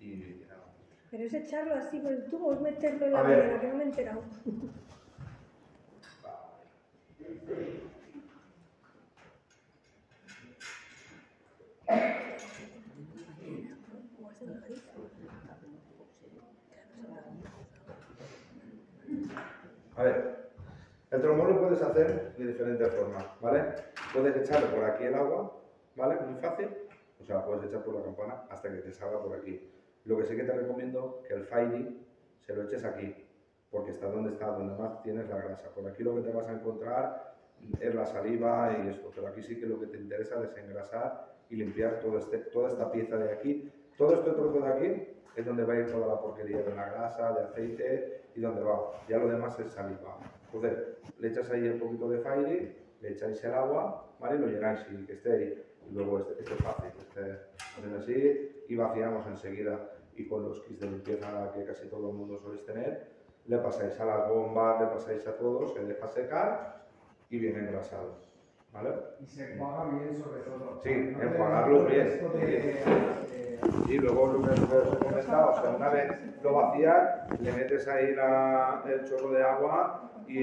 y 0.00 0.44
nada. 0.48 0.62
Pero 1.10 1.24
es 1.24 1.34
echarlo 1.34 1.74
así 1.74 1.98
por 2.00 2.12
el 2.12 2.24
tubo, 2.28 2.52
es 2.52 2.60
meterlo 2.60 3.06
en 3.06 3.12
la 3.12 3.20
A 3.20 3.22
ver. 3.22 3.38
bañera, 3.38 3.60
que 3.60 3.68
no 3.68 3.74
me 3.76 3.82
he 3.84 3.86
enterado. 3.86 4.22
A 19.96 20.02
ver, 20.02 20.50
el 21.12 21.20
trombón 21.20 21.50
lo 21.50 21.60
puedes 21.60 21.82
hacer 21.82 22.34
de 22.36 22.46
diferentes 22.46 22.88
formas, 22.94 23.26
¿vale? 23.40 23.74
Puedes 24.14 24.34
echarle 24.34 24.68
por 24.68 24.84
aquí 24.84 25.04
el 25.04 25.14
agua, 25.14 25.60
¿vale? 25.94 26.18
Muy 26.26 26.40
fácil. 26.40 26.68
O 27.20 27.24
sea, 27.24 27.44
puedes 27.44 27.64
echar 27.64 27.84
por 27.84 27.94
la 27.94 28.02
campana 28.02 28.44
hasta 28.48 28.70
que 28.70 28.78
te 28.78 28.92
salga 28.92 29.22
por 29.22 29.36
aquí. 29.36 29.70
Lo 30.06 30.16
que 30.16 30.24
sí 30.24 30.34
que 30.34 30.44
te 30.44 30.52
recomiendo 30.52 31.22
que 31.28 31.34
el 31.34 31.44
Fairy 31.44 32.02
se 32.40 32.56
lo 32.56 32.62
eches 32.62 32.84
aquí, 32.84 33.14
porque 33.70 33.90
está 33.90 34.06
donde 34.06 34.30
está, 34.30 34.46
donde 34.46 34.74
más 34.74 35.02
tienes 35.02 35.28
la 35.28 35.36
grasa. 35.36 35.68
Por 35.68 35.86
aquí 35.86 36.02
lo 36.02 36.14
que 36.16 36.22
te 36.22 36.32
vas 36.32 36.48
a 36.48 36.52
encontrar 36.52 37.34
es 37.78 37.94
la 37.94 38.06
saliva 38.06 38.74
y 38.82 38.88
esto, 38.88 39.10
pero 39.14 39.28
aquí 39.28 39.42
sí 39.42 39.60
que 39.60 39.66
lo 39.66 39.78
que 39.78 39.86
te 39.86 39.98
interesa 39.98 40.36
es 40.36 40.54
desengrasar 40.54 41.30
y 41.50 41.56
limpiar 41.56 42.00
este, 42.18 42.38
toda 42.38 42.68
esta 42.68 42.90
pieza 42.90 43.18
de 43.18 43.30
aquí. 43.30 43.70
Todo 43.98 44.14
este 44.14 44.30
trozo 44.30 44.60
de 44.60 44.72
aquí 44.72 45.06
es 45.36 45.44
donde 45.46 45.64
va 45.64 45.74
a 45.74 45.78
ir 45.78 45.90
toda 45.90 46.06
la 46.06 46.20
porquería 46.20 46.58
de 46.62 46.74
la 46.74 46.88
grasa, 46.90 47.32
de 47.32 47.44
aceite 47.44 48.22
y 48.34 48.40
donde 48.40 48.62
va. 48.62 48.92
Ya 49.08 49.18
lo 49.18 49.28
demás 49.28 49.58
es 49.60 49.72
saliva. 49.72 50.18
Entonces, 50.52 50.78
le 51.18 51.28
echas 51.28 51.50
ahí 51.50 51.68
un 51.68 51.78
poquito 51.78 52.08
de 52.10 52.18
Fairy, 52.20 52.76
le 53.00 53.08
echáis 53.12 53.42
el 53.44 53.54
agua, 53.54 54.06
¿vale? 54.20 54.36
Y 54.36 54.38
lo 54.40 54.46
llenáis 54.48 54.80
y 54.92 55.04
que 55.06 55.14
esté 55.14 55.32
ahí. 55.32 55.64
Y 55.90 55.94
luego 55.94 56.18
este, 56.20 56.34
este 56.40 56.54
es 56.54 56.60
fácil, 56.60 56.90
este, 56.98 57.38
así 57.98 58.64
y 58.68 58.76
vaciamos 58.76 59.26
enseguida. 59.26 59.78
Y 60.14 60.28
con 60.28 60.42
los 60.44 60.60
kits 60.62 60.80
de 60.80 60.88
limpieza 60.90 61.50
que 61.54 61.64
casi 61.64 61.88
todo 61.88 62.10
el 62.10 62.16
mundo 62.16 62.36
soléis 62.36 62.64
tener, 62.66 63.06
le 63.46 63.58
pasáis 63.58 63.98
a 63.98 64.04
las 64.04 64.28
bombas, 64.28 64.80
le 64.80 64.86
pasáis 64.88 65.26
a 65.26 65.36
todos, 65.36 65.72
se 65.74 65.84
deja 65.84 66.06
secar 66.06 66.84
y 67.30 67.38
viene 67.38 67.60
engrasado. 67.60 68.16
¿Vale? 68.72 68.90
Y 69.20 69.26
se 69.26 69.52
enjuaga 69.52 69.90
bien 69.90 70.14
sobre 70.16 70.40
todo. 70.42 70.80
Sí, 70.82 71.14
No 71.16 71.22
enjuagarlo 71.22 71.84
bien. 71.86 72.06
de- 72.08 72.46
de- 72.46 73.41
Y 73.88 73.98
luego 73.98 74.26
lo 74.28 74.42
que 74.42 74.50
os 74.50 74.60
he 74.94 74.98
comentado, 74.98 75.50
o 75.50 75.60
sea, 75.60 75.70
una 75.70 75.88
vez 75.90 76.10
lo 76.42 76.54
vacías, 76.54 77.40
le 77.40 77.52
metes 77.52 77.86
ahí 77.88 78.14
la- 78.14 78.82
el 78.86 79.04
chorro 79.04 79.30
de 79.32 79.42
agua 79.42 80.10
y 80.26 80.34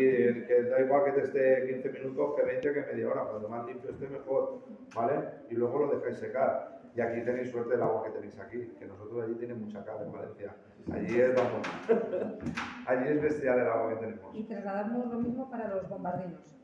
que 0.46 0.64
da 0.70 0.80
igual 0.82 1.06
que 1.06 1.12
te 1.14 1.22
esté 1.22 1.66
15 1.68 1.90
minutos, 1.90 2.36
que 2.36 2.44
20, 2.44 2.74
que 2.74 2.82
media 2.82 3.08
hora, 3.10 3.22
cuanto 3.24 3.50
más 3.50 3.66
limpio 3.66 3.90
esté 3.92 4.08
mejor, 4.08 4.60
¿vale? 4.96 5.14
Y 5.50 5.56
luego 5.56 5.80
lo 5.80 5.88
dejáis 5.96 6.18
secar. 6.18 6.80
Y 6.96 7.02
aquí 7.02 7.22
tenéis 7.22 7.50
suerte 7.52 7.72
del 7.72 7.84
agua 7.84 8.04
que 8.04 8.10
tenéis 8.12 8.38
aquí, 8.40 8.74
que 8.80 8.86
nosotros 8.86 9.24
allí 9.24 9.36
tenemos 9.36 9.64
mucha 9.64 9.84
cal 9.86 9.98
en 10.04 10.12
Valencia. 10.12 10.54
Allí 10.92 11.22
es, 11.22 11.36
vamos, 11.36 11.62
allí 12.88 13.08
es 13.10 13.22
bestial 13.22 13.60
el 13.60 13.68
agua 13.68 13.90
que 13.90 13.96
tenemos. 13.98 14.36
Y 14.36 14.44
trasladamos 14.44 15.06
lo 15.08 15.20
mismo 15.20 15.50
para 15.50 15.68
los 15.70 15.88
bombardinos. 15.88 16.56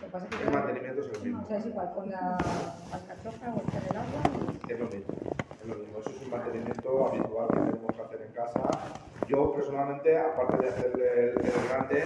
Lo 0.00 0.06
que 0.06 0.12
pasa 0.12 0.26
es 0.30 0.36
que 0.36 0.44
El 0.44 0.50
mantenimiento 0.52 1.00
es 1.00 1.12
el 1.12 1.22
mismo. 1.22 1.42
o 1.42 1.46
sea, 1.46 1.58
es 1.58 1.66
igual, 1.66 1.92
con 1.94 2.10
la 2.10 2.36
alcachofa 2.92 3.54
o 3.54 3.62
echar 3.68 3.82
el 3.90 3.96
agua. 3.96 4.22
Es 4.68 4.78
lo 4.80 4.86
mismo, 4.86 5.14
es 5.62 5.68
lo 5.68 5.74
mismo. 5.76 5.98
Eso 5.98 6.10
es 6.10 6.22
un 6.22 6.30
mantenimiento 6.30 7.06
habitual 7.06 7.48
que 7.48 7.60
tenemos 7.60 7.96
que 7.96 8.02
hacer 8.02 8.22
en 8.22 8.32
casa. 8.32 8.62
Yo 9.28 9.52
personalmente, 9.52 10.18
aparte 10.18 10.56
de 10.58 10.68
hacerle 10.68 11.30
el, 11.30 11.38
el 11.38 11.68
grande, 11.68 12.04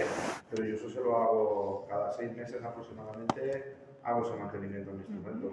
pero 0.49 0.63
yo 0.63 0.75
eso 0.75 0.89
se 0.89 1.01
lo 1.01 1.17
hago 1.17 1.85
cada 1.89 2.11
seis 2.11 2.35
meses 2.35 2.63
aproximadamente, 2.63 3.75
hago 4.03 4.25
ese 4.25 4.35
mantenimiento 4.35 4.91
del 4.91 4.99
instrumento. 5.01 5.51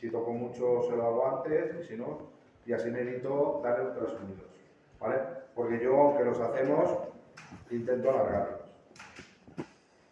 Si 0.00 0.10
toco 0.10 0.32
mucho 0.32 0.82
se 0.82 0.96
lo 0.96 1.06
hago 1.06 1.36
antes, 1.36 1.76
y 1.80 1.84
si 1.88 1.96
no, 1.96 2.30
y 2.64 2.72
así 2.72 2.90
me 2.90 3.00
evito 3.00 3.60
darle 3.62 3.88
ultrasonidos, 3.88 4.46
¿vale? 4.98 5.16
Porque 5.54 5.82
yo, 5.82 5.94
aunque 6.00 6.24
los 6.24 6.40
hacemos, 6.40 6.98
intento 7.70 8.10
alargarlos 8.10 8.60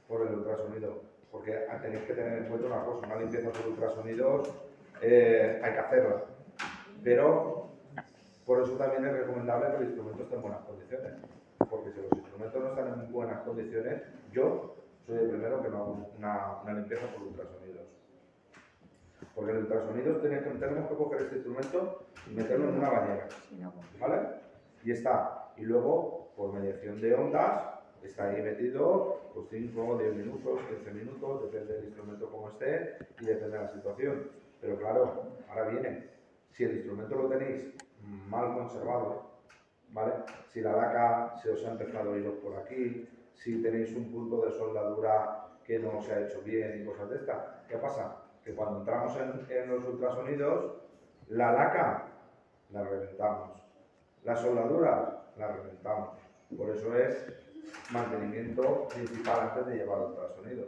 por 0.09 0.27
el 0.27 0.35
ultrasonido. 0.35 1.02
Porque 1.31 1.52
tenéis 1.82 2.05
que 2.05 2.15
tener 2.15 2.39
en 2.39 2.44
cuenta 2.48 2.66
una 2.66 2.85
cosa, 2.85 3.06
una 3.06 3.16
limpieza 3.16 3.51
por 3.51 3.69
ultrasonidos 3.69 4.51
eh, 5.02 5.60
hay 5.62 5.73
que 5.73 5.78
hacerla. 5.78 6.24
Pero 7.02 7.68
por 8.44 8.62
eso 8.62 8.72
también 8.72 9.04
es 9.04 9.12
recomendable 9.12 9.70
que 9.70 9.76
el 9.76 9.84
instrumento 9.84 10.22
esté 10.22 10.34
en 10.36 10.42
buenas 10.42 10.60
condiciones. 10.60 11.12
Porque 11.70 11.90
si 11.92 12.00
los 12.00 12.12
instrumentos 12.12 12.62
no 12.62 12.68
están 12.68 13.00
en 13.00 13.12
buenas 13.12 13.40
condiciones, 13.42 14.02
yo 14.32 14.76
soy 15.06 15.18
el 15.18 15.28
primero 15.30 15.62
que 15.62 15.68
no 15.68 15.76
hago 15.76 16.10
una, 16.16 16.62
una 16.62 16.72
limpieza 16.74 17.06
por 17.12 17.22
ultrasonidos. 17.22 17.86
Porque 19.34 19.52
el 19.52 19.58
ultrasonidos 19.58 20.22
tenemos 20.22 20.88
que, 20.88 20.94
coger 20.96 21.22
este 21.22 21.36
instrumento 21.36 22.06
y 22.30 22.34
meterlo 22.34 22.68
en 22.68 22.74
una 22.78 22.90
bañera. 22.90 23.28
¿Vale? 24.00 24.48
y 24.84 24.92
está. 24.92 25.52
Y 25.56 25.62
luego, 25.62 26.32
por 26.36 26.52
mediación 26.52 27.00
de 27.00 27.14
ondas, 27.14 27.62
está 28.02 28.30
ahí 28.30 28.42
metido 28.42 29.30
pues 29.34 29.46
5, 29.50 29.98
10 29.98 30.14
minutos, 30.14 30.60
15 30.68 30.90
minutos, 30.92 31.42
depende 31.42 31.74
del 31.74 31.84
instrumento 31.86 32.30
como 32.30 32.48
esté 32.48 32.96
y 33.20 33.26
depende 33.26 33.58
de 33.58 33.64
la 33.64 33.72
situación. 33.72 34.30
Pero 34.60 34.78
claro, 34.78 35.24
ahora 35.48 35.68
viene, 35.68 36.08
si 36.59 36.64
el 36.64 36.78
instrumento 36.78 37.14
lo 37.14 37.28
tenéis 37.28 37.72
mal 38.26 38.52
conservado, 38.52 39.30
¿vale? 39.90 40.12
Si 40.48 40.60
la 40.60 40.72
laca 40.72 41.36
se 41.40 41.52
os 41.52 41.64
ha 41.64 41.70
empezado 41.70 42.12
a 42.12 42.18
ir 42.18 42.40
por 42.40 42.56
aquí, 42.56 43.09
si 43.32 43.62
tenéis 43.62 43.94
un 43.94 44.10
punto 44.10 44.44
de 44.44 44.51
soldadura 44.51 45.51
que 45.64 45.78
no 45.78 46.02
se 46.02 46.12
ha 46.12 46.20
hecho 46.22 46.43
bien 46.43 46.82
y 46.82 46.85
cosas 46.85 47.10
de 47.10 47.16
estas, 47.18 47.36
¿qué 47.68 47.76
pasa? 47.76 48.24
Que 48.44 48.56
cuando 48.56 48.80
entramos 48.80 49.16
en, 49.20 49.56
en 49.56 49.70
los 49.70 49.85
ultrasonidos, 49.85 50.74
la 51.28 51.52
laca 51.52 52.06
la 52.70 52.82
reventamos, 52.82 53.51
las 54.24 54.40
soldaduras 54.40 55.10
la 55.36 55.52
reventamos. 55.52 56.18
Por 56.56 56.70
eso 56.70 56.93
es 56.97 57.24
mantenimiento 57.93 58.89
principal 58.89 59.51
antes 59.51 59.66
de 59.66 59.76
llevar 59.76 60.01
ultrasonido. 60.01 60.66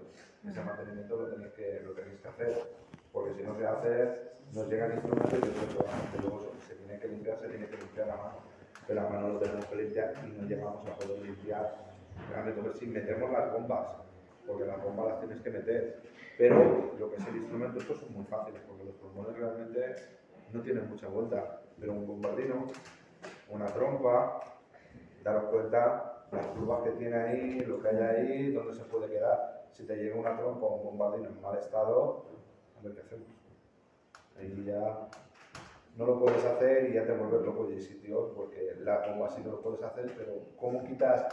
Ese 0.48 0.62
mantenimiento 0.62 1.16
lo 1.16 1.26
tenéis 1.30 1.52
que, 1.54 1.80
lo 1.84 1.92
tenéis 1.94 2.20
que 2.20 2.28
hacer, 2.28 2.80
porque 3.12 3.34
si 3.34 3.42
no 3.42 3.56
se 3.56 3.66
hace, 3.66 4.30
nos 4.52 4.68
llega 4.68 4.86
el 4.86 4.92
instrumento 4.94 5.36
y 5.36 6.20
luego 6.22 6.40
se 6.66 6.74
tiene 6.74 6.98
que 6.98 7.08
limpiar, 7.08 7.38
se 7.38 7.48
tiene 7.48 7.66
que 7.66 7.76
limpiar 7.76 8.06
la 8.08 8.16
mano. 8.16 8.38
Pero 8.86 9.02
la 9.02 9.08
mano 9.08 9.28
lo 9.28 9.38
tenemos 9.38 9.64
que 9.66 9.76
limpiar 9.76 10.14
y 10.26 10.40
no 10.40 10.48
llegamos 10.48 10.86
a 10.86 10.94
poder 10.96 11.22
limpiar 11.22 11.76
realmente 12.30 12.78
sin 12.78 12.92
meternos 12.92 13.30
las 13.30 13.52
bombas, 13.52 13.96
porque 14.46 14.64
las 14.64 14.82
bombas 14.82 15.08
las 15.08 15.20
tienes 15.20 15.40
que 15.40 15.50
meter. 15.50 16.02
Pero 16.38 16.94
lo 16.98 17.10
que 17.10 17.16
es 17.16 17.26
el 17.26 17.36
instrumento, 17.36 17.78
estos 17.78 18.00
son 18.00 18.14
muy 18.14 18.24
fáciles, 18.24 18.60
porque 18.66 18.84
los 18.84 18.94
pulmones 18.96 19.36
realmente 19.36 19.96
no 20.52 20.62
tienen 20.62 20.88
mucha 20.88 21.06
vuelta. 21.08 21.60
Pero 21.78 21.92
un 21.92 22.06
bombardino, 22.06 22.66
una 23.50 23.66
trompa, 23.66 24.40
daros 25.22 25.44
cuenta 25.44 26.24
las 26.32 26.46
curvas 26.46 26.82
que 26.82 26.90
tiene 26.90 27.16
ahí, 27.16 27.60
lo 27.60 27.82
que 27.82 27.88
hay 27.88 27.96
ahí, 27.96 28.52
dónde 28.52 28.74
se 28.74 28.84
puede 28.84 29.08
quedar. 29.08 29.66
Si 29.72 29.84
te 29.84 29.96
llega 29.96 30.16
una 30.16 30.36
trompa 30.36 30.66
o 30.66 30.76
un 30.76 30.84
bombardino 30.84 31.28
en 31.28 31.40
mal 31.40 31.58
estado, 31.58 32.24
a 32.80 32.84
ver 32.84 32.94
qué 32.94 33.00
hacemos. 33.02 33.28
Ahí 34.38 34.64
ya 34.64 35.08
no 35.96 36.06
lo 36.06 36.20
puedes 36.20 36.44
hacer 36.44 36.90
y 36.90 36.94
ya 36.94 37.04
te 37.04 37.12
vuelves 37.12 37.42
loco 37.42 37.66
de 37.66 37.80
sitio, 37.80 38.32
porque 38.34 38.76
la 38.80 39.06
bomba 39.06 39.28
sí 39.28 39.42
que 39.42 39.48
lo 39.48 39.60
puedes 39.60 39.82
hacer, 39.82 40.12
pero 40.16 40.32
¿cómo 40.58 40.82
quitas, 40.84 41.26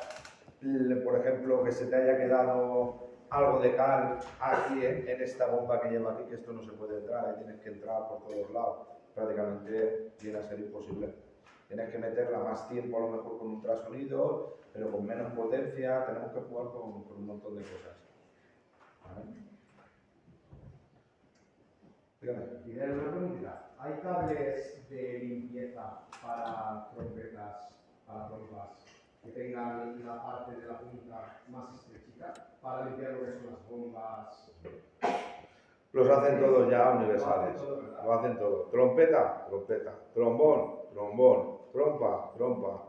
por 1.04 1.20
ejemplo, 1.20 1.64
que 1.64 1.72
se 1.72 1.86
te 1.86 1.96
haya 1.96 2.18
quedado 2.18 3.08
algo 3.30 3.60
de 3.60 3.76
cal 3.76 4.20
aquí 4.40 4.86
en, 4.86 5.22
esta 5.22 5.48
bomba 5.48 5.82
que 5.82 5.90
lleva 5.90 6.14
aquí, 6.14 6.24
que 6.24 6.36
esto 6.36 6.52
no 6.54 6.64
se 6.64 6.72
puede 6.72 7.00
entrar, 7.00 7.28
ahí 7.28 7.36
tienes 7.38 7.62
que 7.62 7.70
entrar 7.70 8.08
por 8.08 8.24
todos 8.24 8.50
lados? 8.52 8.88
Prácticamente 9.16 10.12
viene 10.22 10.40
a 10.40 10.44
ser 10.44 10.60
imposible. 10.60 11.14
Tienes 11.68 11.90
que 11.90 11.98
meterla 11.98 12.40
más 12.40 12.70
tiempo, 12.70 12.98
a 12.98 13.02
lo 13.02 13.10
mejor 13.10 13.40
con 13.40 13.48
ultrasonido, 13.56 14.58
pero 14.74 14.92
con 14.92 15.06
menos 15.06 15.34
potencia. 15.34 16.06
Tenemos 16.06 16.32
que 16.32 16.40
jugar 16.42 16.68
con, 16.68 17.04
con 17.04 17.18
un 17.18 17.26
montón 17.26 17.56
de 17.56 17.64
cosas. 17.64 17.98
Dígame. 22.22 22.94
Una 22.96 23.12
preguntita. 23.12 23.70
¿Hay 23.80 23.94
cables 24.02 24.90
de 24.90 25.20
limpieza 25.20 26.00
para 26.22 26.90
trompetas, 26.94 27.76
para 28.08 28.28
trompas, 28.28 28.86
que 29.24 29.30
tengan 29.32 30.04
la 30.04 30.24
parte 30.24 30.56
de 30.56 30.68
la 30.68 30.80
punta 30.80 31.42
más 31.50 31.76
estrechita 31.76 32.34
para 32.62 32.86
limpiar 32.86 33.14
lo 33.14 33.20
que 33.26 33.34
son 33.34 33.52
las 33.52 33.70
bombas? 33.70 34.52
Los 35.94 36.10
hacen 36.10 36.40
todos 36.40 36.72
ya 36.72 36.92
universales. 36.92 37.56
Lo 37.56 37.64
hacen 37.64 37.68
todo, 37.68 37.82
¿verdad? 37.82 38.04
Lo 38.04 38.14
hacen 38.14 38.38
todo. 38.38 38.64
Trompeta, 38.72 39.46
trompeta. 39.48 39.94
Trombón, 40.14 40.76
trombón. 40.94 41.58
Trompa, 41.72 42.32
trompa. 42.36 42.84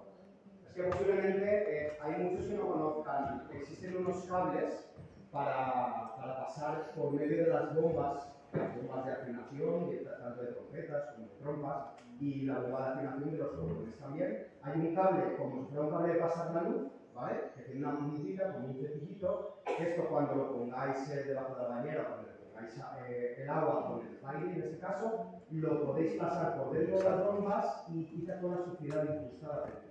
Es 0.67 0.73
que 0.73 0.83
posiblemente 0.85 1.87
eh, 1.87 1.99
hay 2.01 2.23
muchos 2.23 2.47
que 2.47 2.55
no 2.55 2.69
conozcan. 2.69 3.49
Existen 3.53 3.99
unos 3.99 4.25
cables 4.25 4.91
para, 5.31 6.17
para 6.17 6.47
pasar 6.47 6.93
por 6.93 7.13
medio 7.13 7.45
de 7.45 7.51
las 7.51 7.75
bombas, 7.75 8.38
bombas 8.53 9.05
de 9.05 9.12
afinación, 9.12 9.91
tanto 10.20 10.43
de 10.43 10.53
trompetas 10.53 11.15
como 11.15 11.27
de 11.29 11.35
trompas, 11.41 11.85
y 12.20 12.43
la 12.43 12.59
bomba 12.61 12.81
de 12.81 12.93
afinación 12.93 13.31
de 13.31 13.39
los 13.39 13.53
trombones 13.53 13.99
también. 13.99 14.47
Hay 14.62 14.81
un 14.81 14.95
cable, 14.95 15.37
como 15.37 15.62
si 15.62 15.69
fuera 15.69 15.85
un 15.85 15.91
cable 15.91 16.15
de 16.15 16.20
pasar 16.20 16.55
la 16.55 16.62
luz, 16.62 16.91
¿vale? 17.15 17.53
Que 17.57 17.62
tiene 17.62 17.87
una 17.87 17.99
puntita, 17.99 18.53
como 18.53 18.69
un 18.69 18.75
cepillito. 18.75 19.61
Esto 19.79 20.09
cuando 20.09 20.35
lo 20.35 20.53
pongáis 20.53 21.09
eh, 21.11 21.25
debajo 21.25 21.55
de 21.55 21.62
la 21.62 21.69
bañera, 21.69 22.05
cuando 22.09 22.29
le 22.29 22.35
pongáis 22.45 22.83
eh, 23.09 23.37
el 23.43 23.51
agua 23.51 23.87
con 23.87 24.01
el 24.07 24.19
aire 24.25 24.53
en 24.53 24.62
este 24.62 24.79
caso, 24.79 25.41
lo 25.51 25.87
podéis 25.87 26.15
pasar 26.15 26.57
por 26.57 26.73
dentro 26.73 26.99
de 26.99 27.05
las 27.05 27.25
bombas 27.25 27.85
y 27.89 28.05
quita 28.07 28.41
toda 28.41 28.57
la 28.57 28.65
suciedad 28.65 29.05
incrustada 29.05 29.66
dentro. 29.66 29.89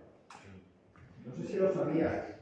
No 1.26 1.32
sé 1.34 1.44
si 1.44 1.58
lo 1.58 1.74
sabíais. 1.74 2.38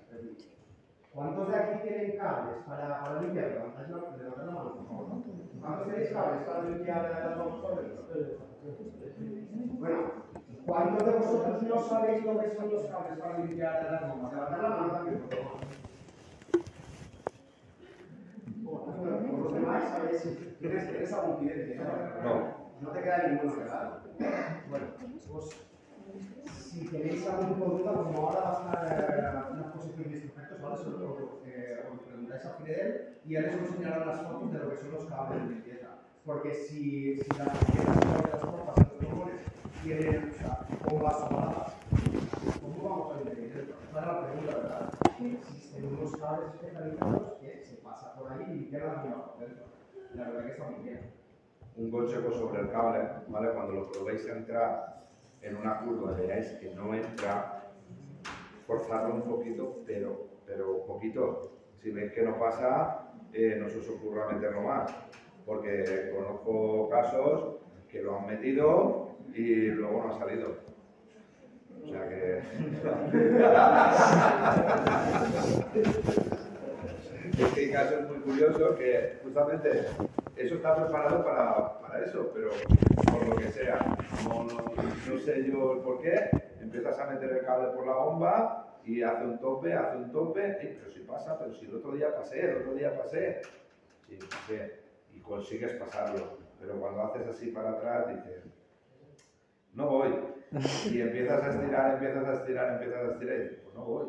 ¿Cuántos 1.14 1.48
de 1.48 1.56
aquí 1.56 1.88
tienen 1.88 2.18
cables 2.18 2.58
para, 2.68 3.02
para 3.02 3.22
limpiar? 3.22 3.52
Levantad 3.52 4.46
la 4.46 4.52
mano, 4.52 4.76
por 4.76 4.86
favor. 4.86 5.24
¿Cuántos 5.66 5.88
tenéis 5.88 6.12
cables 6.12 6.44
para 6.44 6.62
limpiar 6.70 7.10
las 7.26 7.38
bombas 7.40 7.60
por 7.60 7.82
dentro? 7.82 8.06
Bueno, 9.80 10.12
¿cuántos 10.64 11.06
de 11.06 11.12
vosotros 11.12 11.64
no 11.64 11.82
sabéis 11.82 12.24
lo 12.24 12.40
que 12.40 12.52
son 12.52 12.70
los 12.72 12.86
cables 12.86 13.20
para 13.20 13.40
limpiar 13.40 13.88
las 13.92 14.10
bombas? 14.10 14.34
La 14.34 14.50
mano 14.58 14.92
también, 14.92 15.20
por 15.22 15.38
favor. 15.38 15.58
Bueno, 18.62 19.32
por 19.32 19.40
los 19.40 19.54
demás, 19.54 19.90
sabéis 19.90 20.22
si 20.22 20.30
tienes, 20.60 20.88
tienes 20.88 21.14
algún 21.14 21.38
cliente. 21.38 21.76
No. 22.24 22.66
No 22.82 22.90
te 22.92 23.02
queda 23.02 23.28
ninguno, 23.28 23.56
¿verdad? 23.58 24.00
Bueno, 24.70 24.86
pues 25.32 25.66
si 26.54 26.88
tenéis 26.90 27.28
algún 27.28 27.60
duda, 27.60 27.94
como 27.94 28.30
ahora 28.30 28.42
va 28.42 28.82
a 28.82 28.88
eh, 28.88 29.52
una 29.52 29.62
exposición 29.62 30.12
de 30.12 30.18
instrumentos, 30.18 30.62
¿vale? 30.62 30.78
Solo 30.78 31.24
Fidel 32.40 33.18
y 33.26 33.36
él 33.36 33.44
les 33.44 33.56
os 33.56 33.62
enseñará 33.62 34.06
las 34.06 34.22
fotos 34.22 34.52
de 34.52 34.60
lo 34.60 34.70
que 34.70 34.78
son 34.78 34.91
los 34.91 35.06
cables 35.06 35.44
de 35.44 35.49
limpieza. 35.49 35.88
Porque 36.26 36.53
si, 36.53 37.18
si 37.18 37.30
las 37.38 37.53
limpiezas 37.53 37.99
de 37.99 38.32
las 38.32 38.41
pompas 38.41 38.76
y 38.78 38.82
los 38.82 38.90
pulmones 38.94 39.41
tienen 39.84 40.30
o 40.30 40.34
sea, 40.34 40.68
bombas 40.90 41.20
separadas, 41.20 41.74
¿cómo 42.62 42.90
vamos 42.90 43.14
a 43.14 43.18
limpiar? 43.18 43.45
Esa 43.48 43.99
es 43.99 44.07
la 44.07 44.28
pregunta, 44.28 44.57
¿verdad? 44.57 44.94
Existen 45.22 45.86
unos 45.86 46.12
cables 46.18 46.53
especializados 46.56 47.34
que 47.40 47.64
se 47.64 47.76
pasa 47.78 48.16
por 48.16 48.32
ahí 48.32 48.45
y 48.48 48.53
limpian 48.53 48.88
las 48.88 49.03
bombas 49.03 49.30
por 49.30 49.40
dentro. 49.40 49.66
La 50.16 50.24
verdad 50.30 50.45
que 50.45 50.52
está 50.52 50.70
muy 50.70 50.84
bien. 50.84 50.99
Un 51.78 51.91
consejo 51.91 52.32
sobre 52.32 52.62
el 52.62 52.72
cable, 52.72 53.03
¿vale? 53.28 53.52
Cuando 53.53 53.74
lo 53.74 53.91
probéis 53.91 54.28
a 54.30 54.32
entrar 54.34 54.95
en 55.41 55.57
una 55.57 55.80
curva 55.82 56.14
veáis 56.14 56.48
que 56.60 56.74
no 56.74 56.94
entra, 56.94 57.72
forzarlo 58.66 59.16
un 59.16 59.24
poquito, 59.24 59.84
pero, 59.86 60.28
pero 60.45 60.86
poquito. 60.86 61.52
Si 61.81 61.91
veis 61.91 62.11
que 62.14 62.23
no 62.23 62.39
pasa, 62.39 63.11
eh, 63.34 63.57
no 63.60 63.69
se 63.69 63.80
os 63.80 63.89
ocurra 63.89 64.31
meterlo 64.31 64.61
más, 64.61 64.91
porque 65.45 66.11
conozco 66.15 66.89
casos 66.89 67.57
que 67.89 68.02
lo 68.02 68.18
han 68.18 68.27
metido 68.27 69.10
y 69.34 69.68
luego 69.68 70.03
no 70.03 70.14
ha 70.14 70.19
salido. 70.19 70.56
O 71.84 71.88
sea 71.88 72.10
que... 72.10 72.41
Este 77.38 77.72
caso 77.73 77.99
es 77.99 78.10
muy 78.10 78.19
curioso 78.19 78.76
que 78.76 79.19
justamente 79.23 79.85
eso 80.35 80.56
está 80.56 80.76
preparado 80.76 81.23
para, 81.23 81.80
para 81.80 82.06
eso, 82.06 82.31
pero 82.34 82.49
por 83.11 83.27
lo 83.27 83.35
que 83.35 83.52
sea, 83.52 83.80
no, 84.27 84.43
no, 84.45 85.14
no 85.14 85.19
sé 85.19 85.43
yo 85.43 85.73
el 85.73 85.80
por 85.80 86.02
qué, 86.02 86.30
empiezas 86.61 86.97
a 86.99 87.06
meter 87.11 87.31
el 87.31 87.45
cable 87.45 87.68
por 87.76 87.85
la 87.85 87.93
bomba 87.93 88.74
y 88.86 89.02
hace 89.02 89.26
un 89.26 89.40
tope, 89.40 89.74
hace 89.74 89.98
un 89.98 90.12
tope, 90.12 90.45
"Ey, 90.62 90.78
pero 90.80 90.91
si 90.91 90.99
pasa, 91.02 91.38
pero 91.40 91.53
si 91.56 91.66
el 91.66 91.76
otro 91.76 91.91
día 91.91 92.16
pasé, 92.16 92.40
el 92.41 92.57
otro 92.57 92.74
día 92.74 92.98
pasé, 92.98 93.41
sí, 94.07 94.18
pasé, 94.30 94.80
y 95.14 95.20
consigues 95.20 95.74
pasarlo, 95.76 96.38
pero 96.60 96.80
cuando 96.80 97.02
haces 97.03 97.28
así 97.28 97.48
para 97.48 97.72
atrás 97.72 98.07
dices, 98.07 98.44
no 99.74 99.88
voy, 99.90 100.10
y 100.91 101.02
empiezas 101.02 101.44
a 101.44 101.49
estirar, 101.49 101.94
empiezas 101.95 102.26
a 102.28 102.34
estirar, 102.36 102.74
empiezas 102.74 103.03
a 103.07 103.12
estirar, 103.14 103.36
y 103.38 103.41
dices, 103.41 103.60
pues 103.64 103.76
no 103.76 103.84
voy. 103.86 104.07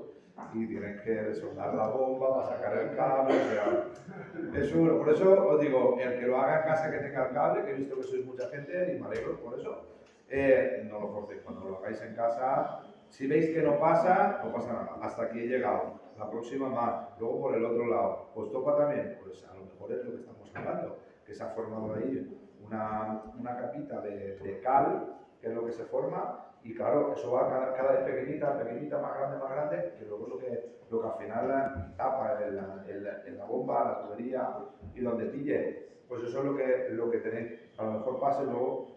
Y 0.52 0.66
tienes 0.66 1.00
que 1.00 1.34
soldar 1.34 1.72
la 1.74 1.88
bomba 1.88 2.34
para 2.44 2.56
sacar 2.56 2.76
el 2.76 2.94
cable, 2.94 3.34
o 3.34 3.48
sea, 3.48 4.60
es 4.60 4.70
un- 4.72 4.98
por 4.98 5.08
eso 5.08 5.32
os 5.48 5.60
digo, 5.60 5.96
el 5.98 6.20
que 6.20 6.26
lo 6.26 6.36
haga 6.38 6.58
en 6.60 6.62
casa 6.68 6.90
que 6.90 6.98
tenga 6.98 7.28
el 7.28 7.32
cable, 7.34 7.64
que 7.64 7.70
he 7.70 7.74
visto 7.74 7.96
que 7.96 8.02
sois 8.02 8.24
mucha 8.26 8.46
gente 8.50 8.92
y 8.94 9.00
me 9.00 9.06
alegro 9.06 9.40
por 9.40 9.58
eso, 9.58 9.86
eh, 10.28 10.86
no 10.90 11.00
lo 11.00 11.08
forcéis. 11.08 11.40
Cuando 11.40 11.64
lo 11.70 11.78
hagáis 11.78 12.02
en 12.02 12.14
casa, 12.14 12.82
si 13.08 13.26
veis 13.26 13.50
que 13.50 13.62
no 13.62 13.78
pasa, 13.78 14.40
no 14.44 14.52
pasa 14.52 14.72
nada. 14.72 14.98
Hasta 15.02 15.24
aquí 15.24 15.40
he 15.40 15.46
llegado. 15.46 15.94
La 16.18 16.30
próxima 16.30 16.68
más. 16.68 17.18
Luego 17.20 17.40
por 17.40 17.54
el 17.54 17.64
otro 17.64 17.86
lado. 17.86 18.30
¿Os 18.34 18.50
topa 18.50 18.76
también? 18.76 19.18
Pues 19.22 19.44
a 19.46 19.54
lo 19.54 19.64
mejor 19.66 19.92
es 19.92 20.04
lo 20.04 20.10
que 20.12 20.16
estamos 20.18 20.52
hablando, 20.54 20.96
que 21.26 21.34
se 21.34 21.42
ha 21.42 21.48
formado 21.48 21.94
ahí 21.94 22.40
una, 22.64 23.22
una 23.38 23.56
capita 23.56 24.00
de, 24.00 24.36
de 24.36 24.60
cal, 24.60 25.14
que 25.40 25.48
es 25.48 25.54
lo 25.54 25.64
que 25.66 25.72
se 25.72 25.84
forma, 25.84 26.42
y 26.62 26.74
claro, 26.74 27.12
eso 27.12 27.30
va 27.30 27.48
cada, 27.48 27.74
cada 27.74 27.92
vez 27.92 28.00
pequeñita, 28.02 28.58
pequeñita, 28.58 28.98
más 28.98 29.16
grande, 29.18 29.38
más 29.38 29.50
grande, 29.50 29.94
que 29.98 30.04
luego 30.06 30.24
es 30.26 30.32
lo 30.32 30.38
que, 30.38 30.76
lo 30.90 31.00
que 31.00 31.06
al 31.06 31.14
final 31.18 31.94
tapa 31.96 32.38
en 32.44 32.56
la, 32.56 32.84
en 32.88 33.04
la- 33.04 33.22
en 33.26 33.38
la 33.38 33.44
bomba, 33.44 33.84
la 33.84 34.00
tubería 34.00 34.54
y 34.94 35.00
donde 35.00 35.26
pille. 35.26 35.86
Pues 36.08 36.22
eso 36.24 36.38
es 36.40 36.44
lo 36.44 36.56
que, 36.56 36.88
lo 36.90 37.10
que 37.10 37.18
tenéis. 37.18 37.52
A 37.78 37.84
lo 37.84 37.90
mejor 37.92 38.18
pasa 38.20 38.42
y 38.42 38.46
luego 38.46 38.88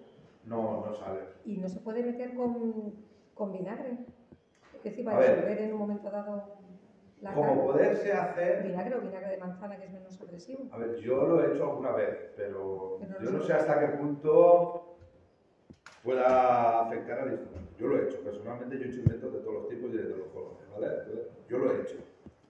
no, 0.46 0.86
no 0.86 0.94
sale. 0.94 1.20
Y 1.46 1.58
no 1.58 1.68
se 1.68 1.80
puede 1.82 2.02
meter 2.04 2.34
con, 2.36 2.94
con 3.40 3.52
vinagre. 3.54 3.98
Que 4.84 4.92
si 4.92 5.02
va 5.04 5.14
A 5.14 5.16
a 5.16 5.20
ver. 5.20 5.36
disolver 5.36 5.58
en 5.62 5.74
un 5.74 5.80
momento 5.80 6.10
dado 6.12 6.44
la 7.22 7.34
Como 7.34 7.48
carne. 7.48 7.64
poderse 7.64 8.14
hacer 8.14 8.64
Vinagre 8.64 8.96
o 8.96 9.02
vinagre 9.02 9.30
de 9.32 9.38
manzana, 9.38 9.78
que 9.78 9.86
es 9.86 9.92
menos 9.92 10.22
agresivo. 10.22 10.68
A 10.72 10.78
ver, 10.78 10.96
yo 10.98 11.26
lo 11.28 11.44
he 11.44 11.54
hecho 11.54 11.64
alguna 11.64 11.92
vez, 11.94 12.32
pero 12.38 12.98
Pero 13.00 13.20
no 13.20 13.26
yo 13.26 13.32
no 13.32 13.44
sé. 13.44 13.54
hasta 13.54 13.80
qué 13.80 13.88
punto 13.98 14.96
pueda 16.04 16.82
afectar 16.82 17.20
al 17.20 17.32
instrumento. 17.34 17.72
Yo 17.78 17.88
lo 17.88 17.98
he 18.00 18.04
hecho, 18.06 18.20
personalmente 18.24 18.78
yo 18.78 18.86
he 18.86 18.88
hecho 18.88 19.00
inventos 19.00 19.34
de 19.34 19.40
todos 19.40 19.54
los 19.54 19.68
tipos 19.70 19.90
y 19.94 19.98
de 19.98 20.04
todos 20.04 20.18
los 20.20 20.28
colores, 20.30 20.70
¿vale? 20.72 20.88
Yo 21.50 21.58
lo 21.58 21.72
he 21.74 21.82
hecho, 21.82 21.98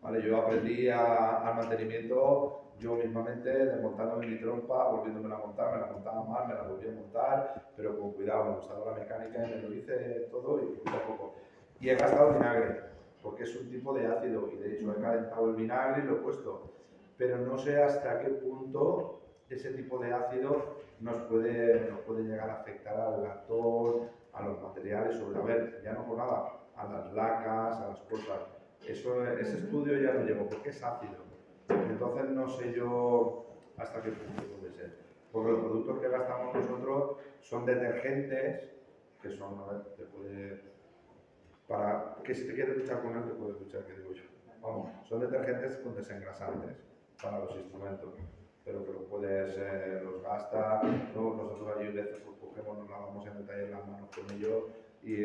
¿vale? 0.01 0.21
Yo 0.21 0.37
aprendí 0.37 0.89
al 0.89 1.55
mantenimiento 1.55 2.65
yo 2.79 2.95
mismamente, 2.95 3.49
desmontándome 3.49 4.27
mi 4.27 4.39
trompa, 4.39 4.89
volviéndome 4.89 5.35
a 5.35 5.39
montar, 5.39 5.75
me 5.75 5.81
la 5.81 5.87
montaba 5.87 6.23
mal, 6.23 6.47
me 6.47 6.53
la 6.53 6.61
volví 6.61 6.87
a 6.87 6.93
montar, 6.93 7.71
pero 7.75 7.99
con 7.99 8.13
cuidado, 8.13 8.45
me 8.45 8.55
gustaba 8.55 8.91
la 8.91 8.99
mecánica 8.99 9.45
y 9.45 9.49
me 9.49 9.61
lo 9.61 9.73
hice 9.73 10.27
todo 10.31 10.61
y 10.61 10.77
poco 10.77 10.97
a 10.97 11.07
poco. 11.07 11.35
Y 11.81 11.89
he 11.89 11.95
gastado 11.95 12.33
vinagre, 12.33 12.79
porque 13.21 13.43
es 13.43 13.55
un 13.59 13.69
tipo 13.69 13.93
de 13.93 14.07
ácido 14.07 14.49
y 14.53 14.55
de 14.57 14.75
hecho 14.75 14.91
he 14.93 15.01
calentado 15.01 15.49
el 15.49 15.55
vinagre 15.55 16.03
y 16.03 16.05
lo 16.05 16.13
he 16.13 16.19
puesto 16.19 16.79
pero 17.19 17.37
no 17.37 17.57
sé 17.57 17.83
hasta 17.83 18.21
qué 18.21 18.29
punto 18.29 19.19
ese 19.49 19.73
tipo 19.73 19.99
de 19.99 20.13
ácido 20.13 20.77
nos 21.01 21.17
puede, 21.23 21.91
nos 21.91 21.99
puede 22.01 22.23
llegar 22.23 22.49
a 22.49 22.61
afectar 22.61 22.97
al 22.97 23.21
latón, 23.21 24.09
a 24.31 24.43
los 24.43 24.61
materiales, 24.61 25.17
sobre, 25.17 25.37
a 25.37 25.41
ver, 25.41 25.81
ya 25.83 25.93
no 25.93 26.07
por 26.07 26.17
nada, 26.17 26.53
a 26.77 26.85
las 26.85 27.13
lacas, 27.13 27.81
a 27.81 27.89
las 27.89 27.99
cosas. 28.03 28.58
Eso, 28.87 29.23
ese 29.27 29.57
estudio 29.59 29.99
ya 29.99 30.13
no 30.13 30.25
llegó, 30.25 30.47
porque 30.47 30.69
es 30.69 30.83
ácido. 30.83 31.29
Entonces 31.69 32.29
no 32.31 32.47
sé 32.47 32.73
yo 32.73 33.45
hasta 33.77 34.01
qué 34.01 34.11
punto 34.11 34.43
puede 34.43 34.71
ser. 34.73 34.97
Porque 35.31 35.51
los 35.51 35.59
productos 35.59 35.99
que 35.99 36.09
gastamos 36.09 36.55
nosotros 36.55 37.17
son 37.41 37.65
detergentes, 37.65 38.71
que 39.21 39.29
son, 39.29 39.59
a 39.59 39.73
ver, 39.73 39.83
te 39.95 40.03
puede, 40.05 40.61
para 41.67 42.17
que 42.23 42.33
si 42.33 42.47
te 42.47 42.55
quieres 42.55 42.77
luchar 42.77 43.01
con 43.01 43.15
él, 43.15 43.25
te 43.25 43.35
puedes 43.35 43.59
luchar, 43.59 43.85
que 43.85 43.93
digo 43.93 44.13
yo. 44.13 44.23
Vamos, 44.61 44.89
son 45.07 45.19
detergentes 45.19 45.77
con 45.77 45.95
desengrasantes 45.95 46.77
para 47.21 47.39
los 47.39 47.55
instrumentos, 47.55 48.13
pero 48.65 48.85
que 48.85 48.93
los 48.93 49.03
puedes, 49.03 49.55
eh, 49.57 50.01
los 50.03 50.21
gastas, 50.23 50.83
luego 51.13 51.35
nosotros 51.35 51.77
allí 51.77 51.91
veces 51.91 52.19
pues, 52.25 52.37
cogemos, 52.37 52.77
nos 52.79 52.89
lavamos 52.89 53.25
en 53.25 53.37
el 53.37 53.45
taller 53.45 53.69
las 53.69 53.87
manos 53.87 54.09
con 54.15 54.35
ellos 54.35 54.63
y 55.03 55.15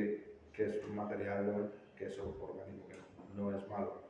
que 0.53 0.69
es 0.69 0.85
un 0.85 0.97
material 0.97 1.73
que 1.97 2.07
es 2.07 2.19
orgánico, 2.19 2.87
que 2.87 2.94
no 3.35 3.55
es 3.57 3.69
malo. 3.69 4.03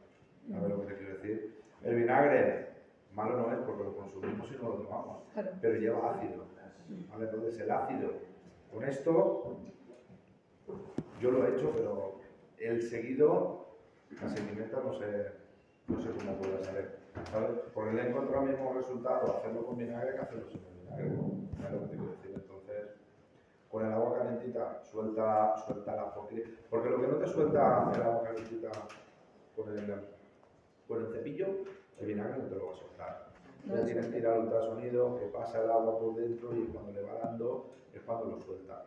¿Sabes 0.51 0.69
lo 0.71 0.81
que 0.83 0.87
te 0.87 0.97
quiero 0.99 1.15
decir? 1.15 1.63
El 1.83 1.95
vinagre, 1.97 2.69
malo 3.13 3.37
no 3.37 3.53
es 3.53 3.59
porque 3.61 3.85
lo 3.85 3.97
consumimos 3.97 4.51
y 4.51 4.57
no 4.63 4.69
lo 4.71 4.75
tomamos, 4.77 5.23
Claro. 5.33 5.51
pero 5.61 5.75
lleva 5.79 6.11
ácido. 6.13 6.45
¿vale? 7.11 7.25
Entonces 7.25 7.59
el 7.61 7.71
ácido, 7.71 8.11
con 8.73 8.85
esto, 8.85 9.57
yo 11.21 11.31
lo 11.31 11.47
he 11.47 11.53
hecho, 11.55 11.71
pero 11.75 12.21
el 12.59 12.83
seguido, 12.83 13.67
la 14.21 14.29
seguimiento 14.29 14.83
no 14.83 14.93
sé, 14.95 15.33
no 15.89 16.01
sé 16.01 16.11
cómo 16.11 16.37
puede 16.39 16.65
ser. 16.65 16.99
¿sabes? 17.31 17.59
Porque 17.73 17.93
le 17.95 18.03
he 18.03 18.09
encontrado 18.11 18.45
el 18.45 18.51
mismo 18.51 18.73
resultado 18.75 19.37
hacerlo 19.39 19.65
con 19.67 19.77
vinagre 19.79 20.15
que 20.15 20.21
hacerlo 20.21 20.47
sin 20.49 20.61
vinagre. 20.83 21.11
¿Sabes 21.57 21.73
lo 21.73 21.81
que 21.81 21.87
te 21.87 21.97
quiero 21.97 22.11
decir? 22.13 22.33
Entonces, 22.35 22.91
con 23.71 23.87
el 23.87 23.93
agua 23.93 24.19
calentita 24.19 24.83
suelta, 24.83 25.57
suelta 25.67 25.97
la 25.97 26.15
porquería. 26.15 26.47
Porque 26.69 26.91
lo 26.91 27.01
que 27.01 27.07
no 27.09 27.17
te 27.17 27.27
suelta 27.27 27.91
el 27.95 28.03
agua 28.03 28.23
calentita 28.25 28.71
con 29.57 29.77
el, 29.77 29.95
con 30.89 31.01
el 31.05 31.13
cepillo, 31.13 31.47
el 32.01 32.07
vinagre 32.07 32.39
no 32.43 32.49
te 32.49 32.57
lo 32.57 32.67
va 32.67 32.73
a 32.73 32.77
soltar. 32.77 33.27
No 33.67 33.77
Ya 33.77 33.85
tienes 33.85 34.07
que 34.07 34.19
ir 34.19 34.27
al 34.27 34.41
ultrasonido, 34.41 35.19
que 35.19 35.27
pasa 35.27 35.63
el 35.63 35.71
agua 35.71 35.99
por 35.99 36.15
dentro 36.17 36.55
y 36.55 36.65
cuando 36.67 36.93
le 36.93 37.03
va 37.03 37.15
dando 37.23 37.71
es 37.95 38.03
cuando 38.03 38.27
lo 38.27 38.39
suelta. 38.41 38.87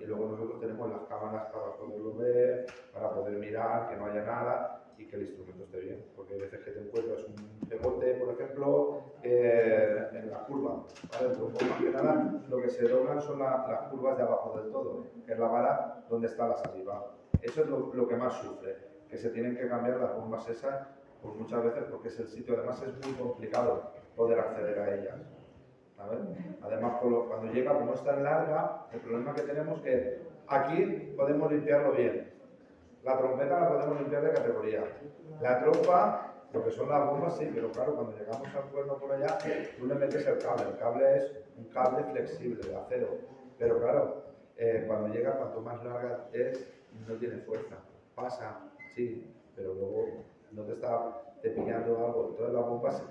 Y 0.00 0.04
luego 0.04 0.26
nosotros 0.28 0.60
tenemos 0.60 0.90
las 0.90 1.00
cámaras 1.08 1.46
para 1.52 1.72
poderlo 1.76 2.14
ver, 2.16 2.66
para 2.92 3.10
poder 3.12 3.38
mirar, 3.38 3.88
que 3.88 3.96
no 3.96 4.06
haya 4.06 4.22
nada 4.24 4.84
y 4.96 5.06
que 5.06 5.16
el 5.16 5.22
instrumento 5.22 5.64
esté 5.64 5.80
bien. 5.80 6.04
Porque 6.14 6.34
hay 6.34 6.40
veces 6.40 6.60
que 6.60 6.70
te 6.70 6.80
encuentras 6.80 7.24
un 7.24 7.68
pegote, 7.68 8.14
por 8.14 8.34
ejemplo, 8.34 9.00
eh, 9.22 10.08
en 10.12 10.30
la 10.30 10.44
curva. 10.44 10.84
¿vale? 11.12 11.34
Trompo, 11.34 11.64
más 11.64 11.80
que 11.82 11.90
nada, 11.90 12.42
lo 12.48 12.60
que 12.62 12.68
se 12.70 12.86
doblan 12.88 13.20
son 13.20 13.38
la- 13.40 13.66
las 13.68 13.80
curvas 13.90 14.16
de 14.16 14.22
abajo 14.22 14.60
del 14.60 14.70
todo, 14.70 15.04
que 15.26 15.32
es 15.32 15.38
la 15.38 15.48
vara 15.48 16.04
donde 16.08 16.26
está 16.28 16.46
la 16.46 16.56
saliva. 16.56 17.06
Eso 17.42 17.62
es 17.62 17.66
lo, 17.68 17.92
lo 17.92 18.06
que 18.06 18.16
más 18.16 18.34
sufre, 18.34 18.76
que 19.10 19.18
se 19.18 19.30
tienen 19.30 19.56
que 19.56 19.68
cambiar 19.68 19.98
las 19.98 20.14
bombas 20.14 20.48
esas 20.48 20.86
pues 21.22 21.34
muchas 21.34 21.62
veces 21.64 21.84
porque 21.90 22.08
es 22.08 22.18
el 22.18 22.28
sitio, 22.28 22.54
además 22.56 22.82
es 22.82 23.06
muy 23.06 23.14
complicado 23.16 23.92
poder 24.16 24.38
acceder 24.38 24.78
a 24.78 24.94
ellas. 24.94 25.16
¿sabes? 25.96 26.20
Además, 26.62 26.94
cuando 27.00 27.52
llega, 27.52 27.74
como 27.74 27.94
es 27.94 28.02
tan 28.02 28.24
larga, 28.24 28.86
el 28.92 29.00
problema 29.00 29.34
que 29.34 29.42
tenemos 29.42 29.78
es 29.78 29.84
que 29.84 30.22
aquí 30.48 31.12
podemos 31.16 31.52
limpiarlo 31.52 31.92
bien. 31.92 32.32
La 33.02 33.18
trompeta 33.18 33.60
la 33.60 33.68
podemos 33.68 34.00
limpiar 34.00 34.22
de 34.22 34.32
categoría. 34.32 34.84
La 35.40 35.60
trompa, 35.60 36.34
lo 36.52 36.64
que 36.64 36.70
son 36.70 36.88
las 36.88 37.06
bombas, 37.06 37.36
sí, 37.36 37.50
pero 37.54 37.70
claro, 37.70 37.94
cuando 37.94 38.16
llegamos 38.16 38.48
al 38.54 38.64
cuerno 38.70 38.96
por 38.98 39.12
allá, 39.12 39.38
tú 39.78 39.86
le 39.86 39.94
metes 39.94 40.26
el 40.26 40.38
cable. 40.38 40.64
El 40.70 40.78
cable 40.78 41.16
es 41.16 41.32
un 41.56 41.64
cable 41.66 42.04
flexible 42.04 42.66
de 42.66 42.76
acero. 42.76 43.18
Pero 43.58 43.78
claro, 43.78 44.24
eh, 44.56 44.84
cuando 44.86 45.08
llega, 45.08 45.36
cuanto 45.36 45.60
más 45.60 45.82
larga 45.84 46.28
es, 46.32 46.66
no 47.06 47.14
tiene 47.14 47.38
fuerza. 47.38 47.76
Pasa, 48.14 48.69
sí, 49.00 49.24
pero 49.56 49.74
luego 49.74 50.24
no 50.52 50.62
te 50.64 50.72
está 50.72 51.34
cepillando 51.42 52.04
algo. 52.04 52.28
Entonces 52.30 52.54
las 52.54 52.66
bombas 52.66 53.02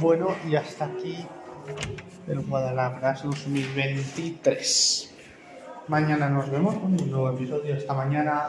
Bueno, 0.00 0.28
y 0.48 0.56
hasta 0.56 0.86
aquí 0.86 1.18
el 2.26 2.40
Guadalajara 2.40 3.14
2023. 3.22 5.14
Mañana 5.88 6.28
nos 6.28 6.50
vemos 6.50 6.74
con 6.76 7.00
un 7.00 7.10
nuevo 7.10 7.30
episodio. 7.30 7.74
Esta 7.74 7.94
mañana 7.94 8.48